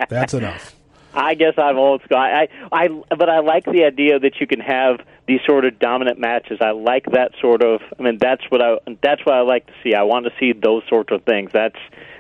that's 0.09 0.35
enough. 0.35 0.77
I 1.17 1.35
guess 1.35 1.55
I'm 1.57 1.79
old 1.79 2.03
school. 2.03 2.19
I, 2.19 2.49
I, 2.71 2.89
but 2.89 3.29
I 3.29 3.41
like 3.41 3.65
the 3.65 3.85
idea 3.85 4.19
that 4.19 4.39
you 4.39 4.47
can 4.47 4.61
have 4.61 5.01
these 5.27 5.41
sort 5.47 5.65
of 5.65 5.79
dominant 5.79 6.19
matches. 6.19 6.59
I 6.61 6.71
like 6.73 7.07
that 7.13 7.33
sort 7.41 7.65
of. 7.65 7.81
I 7.99 8.03
mean, 8.03 8.19
that's 8.21 8.43
what 8.51 8.61
I. 8.61 8.77
That's 9.03 9.25
what 9.25 9.35
I 9.35 9.41
like 9.41 9.67
to 9.67 9.73
see. 9.83 9.95
I 9.95 10.03
want 10.03 10.27
to 10.27 10.33
see 10.39 10.53
those 10.53 10.83
sorts 10.89 11.11
of 11.13 11.25
things. 11.25 11.51
That's 11.53 11.79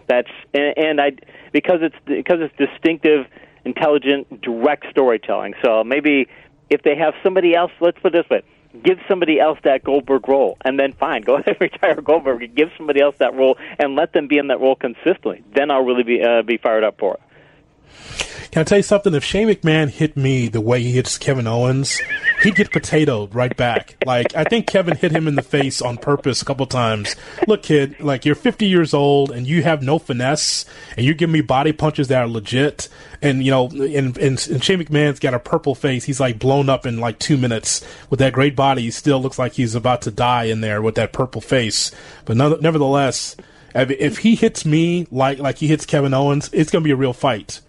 that's 0.09 0.30
and, 0.55 0.76
and 0.78 1.01
I 1.01 1.12
because 1.53 1.80
it's 1.82 1.97
because 2.07 2.38
it's 2.40 2.57
distinctive, 2.57 3.26
intelligent, 3.66 4.40
direct 4.40 4.86
storytelling. 4.90 5.55
So 5.62 5.84
maybe 5.84 6.28
if 6.70 6.82
they 6.82 6.97
have 6.97 7.14
somebody 7.22 7.55
else, 7.55 7.72
let's 7.80 7.99
put 8.01 8.14
it 8.14 8.22
this 8.24 8.30
way 8.30 8.42
give 8.84 8.99
somebody 9.09 9.40
else 9.40 9.59
that 9.64 9.82
Goldberg 9.84 10.28
role, 10.28 10.59
and 10.62 10.78
then 10.78 10.92
fine, 10.92 11.22
go 11.22 11.34
ahead 11.36 11.49
and 11.49 11.61
retire 11.61 12.01
Goldberg. 12.01 12.55
Give 12.55 12.70
somebody 12.76 13.01
else 13.01 13.16
that 13.18 13.34
role, 13.34 13.57
and 13.78 13.94
let 13.94 14.12
them 14.12 14.28
be 14.28 14.38
in 14.38 14.49
that 14.49 14.61
role 14.61 14.76
consistently. 14.76 15.42
Then 15.55 15.70
I'll 15.70 15.84
really 15.84 16.03
be 16.03 16.22
uh, 16.22 16.42
be 16.42 16.57
fired 16.57 16.84
up 16.84 16.99
for 16.99 17.14
it. 17.14 18.26
Can 18.57 18.62
I 18.62 18.64
tell 18.64 18.78
you 18.78 18.84
something? 18.84 19.12
If 19.12 19.22
Shane 19.22 19.48
McMahon 19.48 19.90
hit 19.90 20.16
me 20.16 20.48
the 20.48 20.62
way 20.62 20.82
he 20.82 20.92
hits 20.92 21.18
Kevin 21.18 21.46
Owens, 21.46 22.00
he'd 22.42 22.54
get 22.54 22.70
potatoed 22.70 23.34
right 23.34 23.54
back. 23.54 24.02
Like 24.07 24.34
I 24.34 24.44
think 24.44 24.66
Kevin 24.66 24.96
hit 24.96 25.12
him 25.12 25.28
in 25.28 25.34
the 25.34 25.42
face 25.42 25.82
on 25.82 25.98
purpose 25.98 26.40
a 26.40 26.46
couple 26.46 26.64
times. 26.64 27.16
Look, 27.46 27.64
kid, 27.64 28.00
like 28.00 28.24
you're 28.24 28.34
50 28.34 28.64
years 28.64 28.94
old 28.94 29.30
and 29.30 29.46
you 29.46 29.62
have 29.62 29.82
no 29.82 29.98
finesse, 29.98 30.64
and 30.96 31.04
you 31.04 31.12
give 31.12 31.28
me 31.28 31.42
body 31.42 31.72
punches 31.72 32.09
that 32.09 32.22
are 32.22 32.26
legit. 32.26 32.88
And 33.20 33.44
you 33.44 33.50
know, 33.50 33.66
and, 33.68 34.16
and, 34.16 34.48
and 34.48 34.64
Shane 34.64 34.82
McMahon's 34.82 35.20
got 35.20 35.34
a 35.34 35.38
purple 35.38 35.74
face. 35.74 36.04
He's 36.04 36.18
like 36.18 36.38
blown 36.38 36.70
up 36.70 36.86
in 36.86 36.98
like 36.98 37.18
two 37.18 37.36
minutes 37.36 37.86
with 38.09 38.20
that 38.20 38.32
great 38.32 38.57
body. 38.57 38.84
He 38.84 38.90
still 38.90 39.20
looks 39.20 39.38
like 39.38 39.52
he's 39.52 39.74
about 39.74 40.00
to 40.00 40.11
die 40.11 40.44
in 40.44 40.62
there 40.62 40.80
with 40.80 40.94
that 40.94 41.12
purple 41.12 41.42
face. 41.42 41.90
But 42.24 42.38
none, 42.38 42.59
nevertheless, 42.62 43.36
if 43.74 44.16
he 44.16 44.34
hits 44.34 44.64
me 44.64 45.07
like 45.11 45.40
like 45.40 45.59
he 45.59 45.68
hits 45.68 45.84
Kevin 45.84 46.14
Owens, 46.14 46.48
it's 46.54 46.70
gonna 46.70 46.82
be 46.82 46.92
a 46.92 46.96
real 46.96 47.12
fight. 47.12 47.61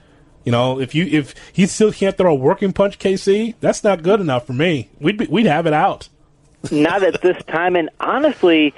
You 0.48 0.52
know, 0.52 0.80
if 0.80 0.96
you 0.96 1.04
if 1.04 1.36
he 1.52 1.66
still 1.66 1.92
can't 1.92 2.18
throw 2.18 2.32
a 2.32 2.34
working 2.34 2.72
punch, 2.72 3.00
KC, 3.00 3.56
that's 3.60 3.84
not 3.84 4.02
good 4.02 4.22
enough 4.22 4.48
for 4.48 4.54
me. 4.54 4.88
We'd 4.98 5.18
be, 5.18 5.26
we'd 5.26 5.46
have 5.46 5.68
it 5.68 5.74
out. 5.74 6.08
Not 6.72 7.04
at 7.04 7.22
this 7.22 7.36
time, 7.50 7.76
and 7.76 7.90
honestly, 8.00 8.74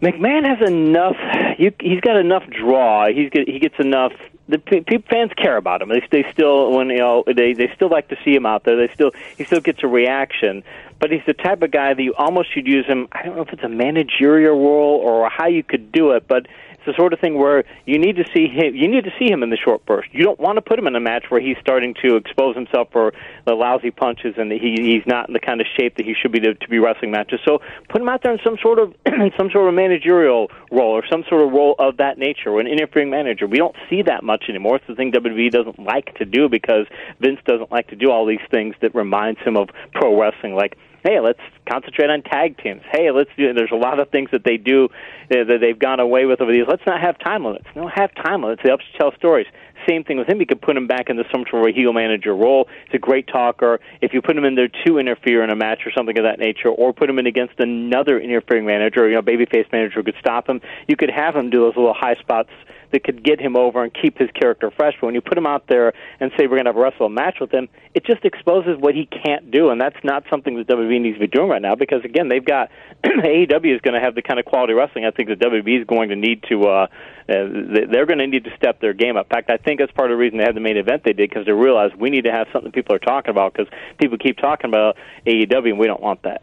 McMahon 0.00 0.46
has 0.46 0.66
enough. 0.66 1.16
You, 1.58 1.70
he's 1.78 2.00
got 2.00 2.16
enough 2.16 2.44
draw. 2.48 3.08
He's 3.08 3.28
get, 3.28 3.46
he 3.46 3.58
gets 3.58 3.74
enough. 3.78 4.14
The 4.48 4.56
people, 4.58 5.06
fans 5.06 5.32
care 5.36 5.58
about 5.58 5.82
him. 5.82 5.90
They, 5.90 6.02
they 6.10 6.32
still 6.32 6.72
when 6.72 6.88
you 6.88 6.96
know 6.96 7.24
they 7.26 7.52
they 7.52 7.70
still 7.74 7.90
like 7.90 8.08
to 8.08 8.16
see 8.24 8.34
him 8.34 8.46
out 8.46 8.64
there. 8.64 8.74
They 8.74 8.90
still 8.94 9.10
he 9.36 9.44
still 9.44 9.60
gets 9.60 9.82
a 9.82 9.86
reaction. 9.86 10.64
But 10.98 11.10
he's 11.10 11.26
the 11.26 11.34
type 11.34 11.60
of 11.60 11.72
guy 11.72 11.92
that 11.92 12.02
you 12.02 12.14
almost 12.14 12.54
should 12.54 12.66
use 12.66 12.86
him. 12.86 13.08
I 13.12 13.24
don't 13.24 13.36
know 13.36 13.42
if 13.42 13.52
it's 13.52 13.62
a 13.62 13.68
managerial 13.68 14.56
role 14.56 14.98
or 15.04 15.28
how 15.28 15.46
you 15.46 15.62
could 15.62 15.92
do 15.92 16.12
it, 16.12 16.26
but 16.26 16.46
it's 16.84 16.96
the 16.96 17.00
sort 17.00 17.12
of 17.12 17.20
thing 17.20 17.38
where 17.38 17.64
you 17.86 17.98
need 17.98 18.16
to 18.16 18.24
see 18.34 18.46
him. 18.48 18.74
You 18.74 18.88
need 18.88 19.04
to 19.04 19.12
see 19.18 19.30
him 19.30 19.42
in 19.42 19.50
the 19.50 19.56
short 19.56 19.84
burst. 19.86 20.08
You 20.12 20.22
don't 20.22 20.38
want 20.38 20.56
to 20.56 20.62
put 20.62 20.78
him 20.78 20.86
in 20.86 20.94
a 20.94 21.00
match 21.00 21.24
where 21.30 21.40
he's 21.40 21.56
starting 21.60 21.94
to 22.02 22.16
expose 22.16 22.54
himself 22.54 22.88
for 22.92 23.12
the 23.46 23.54
lousy 23.54 23.90
punches 23.90 24.34
and 24.36 24.52
he 24.52 24.76
he's 24.78 25.06
not 25.06 25.28
in 25.28 25.32
the 25.32 25.40
kind 25.40 25.60
of 25.60 25.66
shape 25.78 25.96
that 25.96 26.04
he 26.04 26.14
should 26.14 26.32
be 26.32 26.40
to, 26.40 26.54
to 26.54 26.68
be 26.68 26.78
wrestling 26.78 27.10
matches. 27.10 27.40
So 27.44 27.60
put 27.88 28.02
him 28.02 28.08
out 28.08 28.22
there 28.22 28.32
in 28.32 28.38
some 28.44 28.56
sort 28.60 28.78
of 28.78 28.94
some 29.38 29.50
sort 29.50 29.68
of 29.68 29.74
managerial 29.74 30.50
role 30.70 30.90
or 30.90 31.04
some 31.10 31.24
sort 31.28 31.42
of 31.42 31.52
role 31.52 31.74
of 31.78 31.96
that 31.98 32.18
nature, 32.18 32.50
or 32.50 32.60
an 32.60 32.66
interfering 32.66 33.10
manager. 33.10 33.46
We 33.46 33.58
don't 33.58 33.76
see 33.88 34.02
that 34.02 34.22
much 34.22 34.44
anymore. 34.48 34.76
It's 34.76 34.86
the 34.86 34.94
thing 34.94 35.12
WWE 35.12 35.50
doesn't 35.50 35.78
like 35.78 36.14
to 36.16 36.24
do 36.24 36.48
because 36.48 36.86
Vince 37.20 37.40
doesn't 37.46 37.72
like 37.72 37.88
to 37.88 37.96
do 37.96 38.10
all 38.10 38.26
these 38.26 38.44
things 38.50 38.74
that 38.82 38.94
reminds 38.94 39.40
him 39.40 39.56
of 39.56 39.68
pro 39.92 40.20
wrestling, 40.20 40.54
like 40.54 40.76
hey, 41.04 41.20
let's 41.20 41.40
concentrate 41.68 42.08
on 42.08 42.22
tag 42.22 42.56
teams. 42.58 42.80
Hey, 42.90 43.10
let's 43.10 43.30
do. 43.36 43.52
There's 43.52 43.70
a 43.70 43.76
lot 43.76 44.00
of 44.00 44.08
things 44.10 44.30
that 44.32 44.42
they 44.42 44.56
do 44.56 44.86
uh, 44.86 45.44
that 45.44 45.58
they've 45.60 45.78
gone 45.78 46.00
away 46.00 46.24
with 46.24 46.40
over 46.40 46.50
these. 46.50 46.64
Let's 46.66 46.82
not 46.86 47.00
have 47.00 47.18
time 47.18 47.44
limits. 47.44 47.66
No, 47.76 47.86
have 47.88 48.14
time 48.14 48.42
limits. 48.42 48.62
They 48.64 48.70
help 48.70 48.80
tell 48.98 49.14
stories. 49.14 49.46
Same 49.86 50.02
thing 50.02 50.16
with 50.16 50.28
him. 50.28 50.40
You 50.40 50.46
could 50.46 50.62
put 50.62 50.76
him 50.76 50.86
back 50.86 51.10
into 51.10 51.24
some 51.30 51.44
sort 51.50 51.68
of 51.68 51.74
heel 51.76 51.92
manager 51.92 52.34
role. 52.34 52.68
He's 52.86 52.94
a 52.94 52.98
great 52.98 53.28
talker. 53.28 53.80
If 54.00 54.14
you 54.14 54.22
put 54.22 54.34
him 54.36 54.44
in 54.44 54.54
there 54.54 54.70
to 54.86 54.98
interfere 54.98 55.44
in 55.44 55.50
a 55.50 55.56
match 55.56 55.80
or 55.84 55.92
something 55.92 56.16
of 56.16 56.24
that 56.24 56.38
nature, 56.38 56.70
or 56.70 56.94
put 56.94 57.10
him 57.10 57.18
in 57.18 57.26
against 57.26 57.60
another 57.60 58.18
interfering 58.18 58.64
manager, 58.64 59.06
you 59.06 59.14
know, 59.14 59.22
babyface 59.22 59.70
manager 59.72 59.96
who 59.96 60.04
could 60.04 60.16
stop 60.18 60.48
him, 60.48 60.62
you 60.88 60.96
could 60.96 61.10
have 61.10 61.36
him 61.36 61.50
do 61.50 61.60
those 61.60 61.76
little 61.76 61.92
high 61.92 62.14
spots 62.14 62.48
that 62.94 63.04
could 63.04 63.22
get 63.22 63.40
him 63.40 63.56
over 63.56 63.82
and 63.82 63.92
keep 63.92 64.18
his 64.18 64.30
character 64.30 64.70
fresh. 64.70 64.94
But 65.00 65.08
when 65.08 65.14
you 65.14 65.20
put 65.20 65.36
him 65.36 65.46
out 65.46 65.66
there 65.66 65.92
and 66.20 66.30
say 66.36 66.46
we're 66.46 66.56
going 66.56 66.64
to 66.64 66.70
have 66.70 66.76
a 66.76 66.80
wrestle 66.80 67.08
match 67.08 67.38
with 67.40 67.52
him, 67.52 67.68
it 67.92 68.06
just 68.06 68.24
exposes 68.24 68.76
what 68.78 68.94
he 68.94 69.06
can't 69.06 69.50
do, 69.50 69.70
and 69.70 69.80
that's 69.80 69.96
not 70.04 70.24
something 70.30 70.56
that 70.56 70.66
WWE 70.68 71.00
needs 71.00 71.16
to 71.16 71.20
be 71.20 71.26
doing 71.26 71.48
right 71.48 71.62
now. 71.62 71.74
Because 71.74 72.04
again, 72.04 72.28
they've 72.28 72.44
got 72.44 72.70
AEW 73.04 73.74
is 73.74 73.80
going 73.80 73.94
to 73.94 74.00
have 74.00 74.14
the 74.14 74.22
kind 74.22 74.38
of 74.38 74.46
quality 74.46 74.72
wrestling 74.72 75.04
I 75.04 75.10
think 75.10 75.28
that 75.28 75.40
WWE 75.40 75.80
is 75.80 75.86
going 75.86 76.08
to 76.10 76.16
need 76.16 76.44
to. 76.48 76.66
Uh, 76.66 76.86
uh, 77.26 77.48
they're 77.90 78.04
going 78.04 78.18
to 78.18 78.26
need 78.26 78.44
to 78.44 78.54
step 78.56 78.80
their 78.80 78.92
game 78.92 79.16
up. 79.16 79.26
In 79.26 79.30
fact, 79.30 79.50
I 79.50 79.56
think 79.56 79.80
that's 79.80 79.92
part 79.92 80.10
of 80.10 80.14
the 80.14 80.20
reason 80.20 80.38
they 80.38 80.44
had 80.44 80.54
the 80.54 80.60
main 80.60 80.76
event 80.76 81.04
they 81.04 81.14
did 81.14 81.30
because 81.30 81.46
they 81.46 81.52
realized 81.52 81.94
we 81.94 82.10
need 82.10 82.24
to 82.24 82.32
have 82.32 82.48
something 82.52 82.70
people 82.70 82.94
are 82.94 82.98
talking 82.98 83.30
about 83.30 83.54
because 83.54 83.72
people 83.98 84.18
keep 84.18 84.36
talking 84.36 84.68
about 84.70 84.96
AEW 85.26 85.70
and 85.70 85.78
we 85.78 85.86
don't 85.86 86.02
want 86.02 86.22
that. 86.22 86.42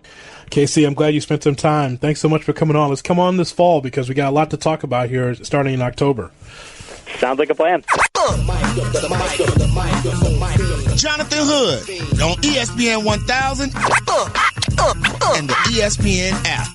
KC, 0.52 0.86
I'm 0.86 0.94
glad 0.94 1.14
you 1.14 1.22
spent 1.22 1.44
some 1.44 1.56
time. 1.56 1.98
Thanks 1.98 2.20
so 2.20 2.28
much 2.28 2.44
for 2.44 2.52
coming 2.52 2.76
on. 2.76 2.90
Let's 2.90 3.02
come 3.02 3.20
on 3.20 3.38
this 3.38 3.54
fall 3.54 3.80
because 3.80 4.10
we 4.10 4.16
got 4.16 4.28
a 4.28 4.36
lot 4.36 4.52
to 4.52 4.58
talk 4.58 4.84
about 4.84 5.08
here 5.08 5.34
starting 5.34 5.74
in 5.74 5.82
October. 5.82 6.30
Sounds 7.20 7.40
like 7.40 7.50
a 7.50 7.56
plan. 7.56 7.84
Jonathan 10.98 11.40
Hood 11.42 11.90
on 12.22 12.36
ESPN 12.44 13.06
1000 13.06 13.64
and 15.38 15.50
the 15.50 15.56
ESPN 15.72 16.34
app. 16.46 16.68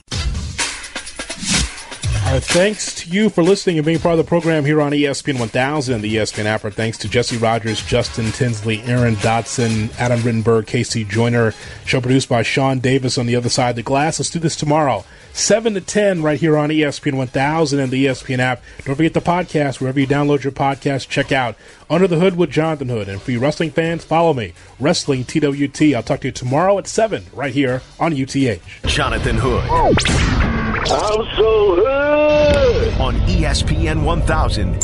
Our 2.27 2.41
thanks 2.41 2.93
to 2.97 3.09
you 3.09 3.31
for 3.31 3.45
listening 3.45 3.79
and 3.79 3.87
being 3.87 4.01
part 4.01 4.19
of 4.19 4.19
the 4.19 4.29
program 4.29 4.65
here 4.65 4.83
on 4.83 4.91
ESPN 4.91 5.39
1000 5.39 5.95
and 5.95 6.03
the 6.03 6.17
ESPN 6.17 6.45
app. 6.45 6.65
Our 6.65 6.73
thanks 6.73 6.99
to 6.99 7.09
Jesse 7.09 7.37
Rogers, 7.37 7.81
Justin 7.81 8.33
Tinsley, 8.33 8.83
Aaron 8.83 9.15
Dotson, 9.17 9.97
Adam 9.97 10.19
Rittenberg, 10.21 10.67
KC 10.67 11.09
Joyner. 11.09 11.55
Show 11.85 12.01
produced 12.01 12.29
by 12.29 12.43
Sean 12.43 12.81
Davis 12.81 13.17
on 13.17 13.27
the 13.27 13.37
other 13.37 13.49
side 13.49 13.71
of 13.71 13.77
the 13.77 13.83
glass. 13.85 14.19
Let's 14.19 14.29
do 14.31 14.41
this 14.41 14.57
tomorrow, 14.57 15.05
7 15.35 15.75
to 15.75 15.81
10, 15.81 16.21
right 16.21 16.39
here 16.39 16.59
on 16.59 16.69
ESPN 16.69 17.17
1000 17.17 17.79
and 17.79 17.93
the 17.93 18.07
ESPN 18.07 18.41
app. 18.41 18.61
Don't 18.85 18.97
forget 18.97 19.15
the 19.15 19.21
podcast, 19.21 19.81
wherever 19.81 20.01
you 20.01 20.07
download 20.07 20.43
your 20.43 20.53
podcast, 20.53 21.09
check 21.09 21.31
out 21.31 21.55
Under 21.89 22.09
the 22.09 22.19
Hood 22.19 22.37
with 22.37 22.51
Jonathan 22.51 22.89
Hood. 22.89 23.09
And 23.09 23.23
for 23.23 23.31
you 23.31 23.39
wrestling 23.39 23.71
fans, 23.71 24.05
follow 24.05 24.35
me, 24.35 24.53
Wrestling 24.81 25.25
TWT. 25.25 25.95
I'll 25.95 26.03
talk 26.03 26.23
to 26.23 26.29
you 26.29 26.33
tomorrow 26.33 26.77
at 26.77 26.89
7, 26.89 27.27
right 27.33 27.55
here 27.55 27.83
on 28.01 28.13
UTH. 28.13 28.61
Jonathan 28.85 29.37
Hood. 29.39 30.66
I'm 30.89 31.25
so 31.37 31.77
hood. 31.77 33.01
On 33.01 33.15
ESPN 33.27 34.05
1000 34.05 34.81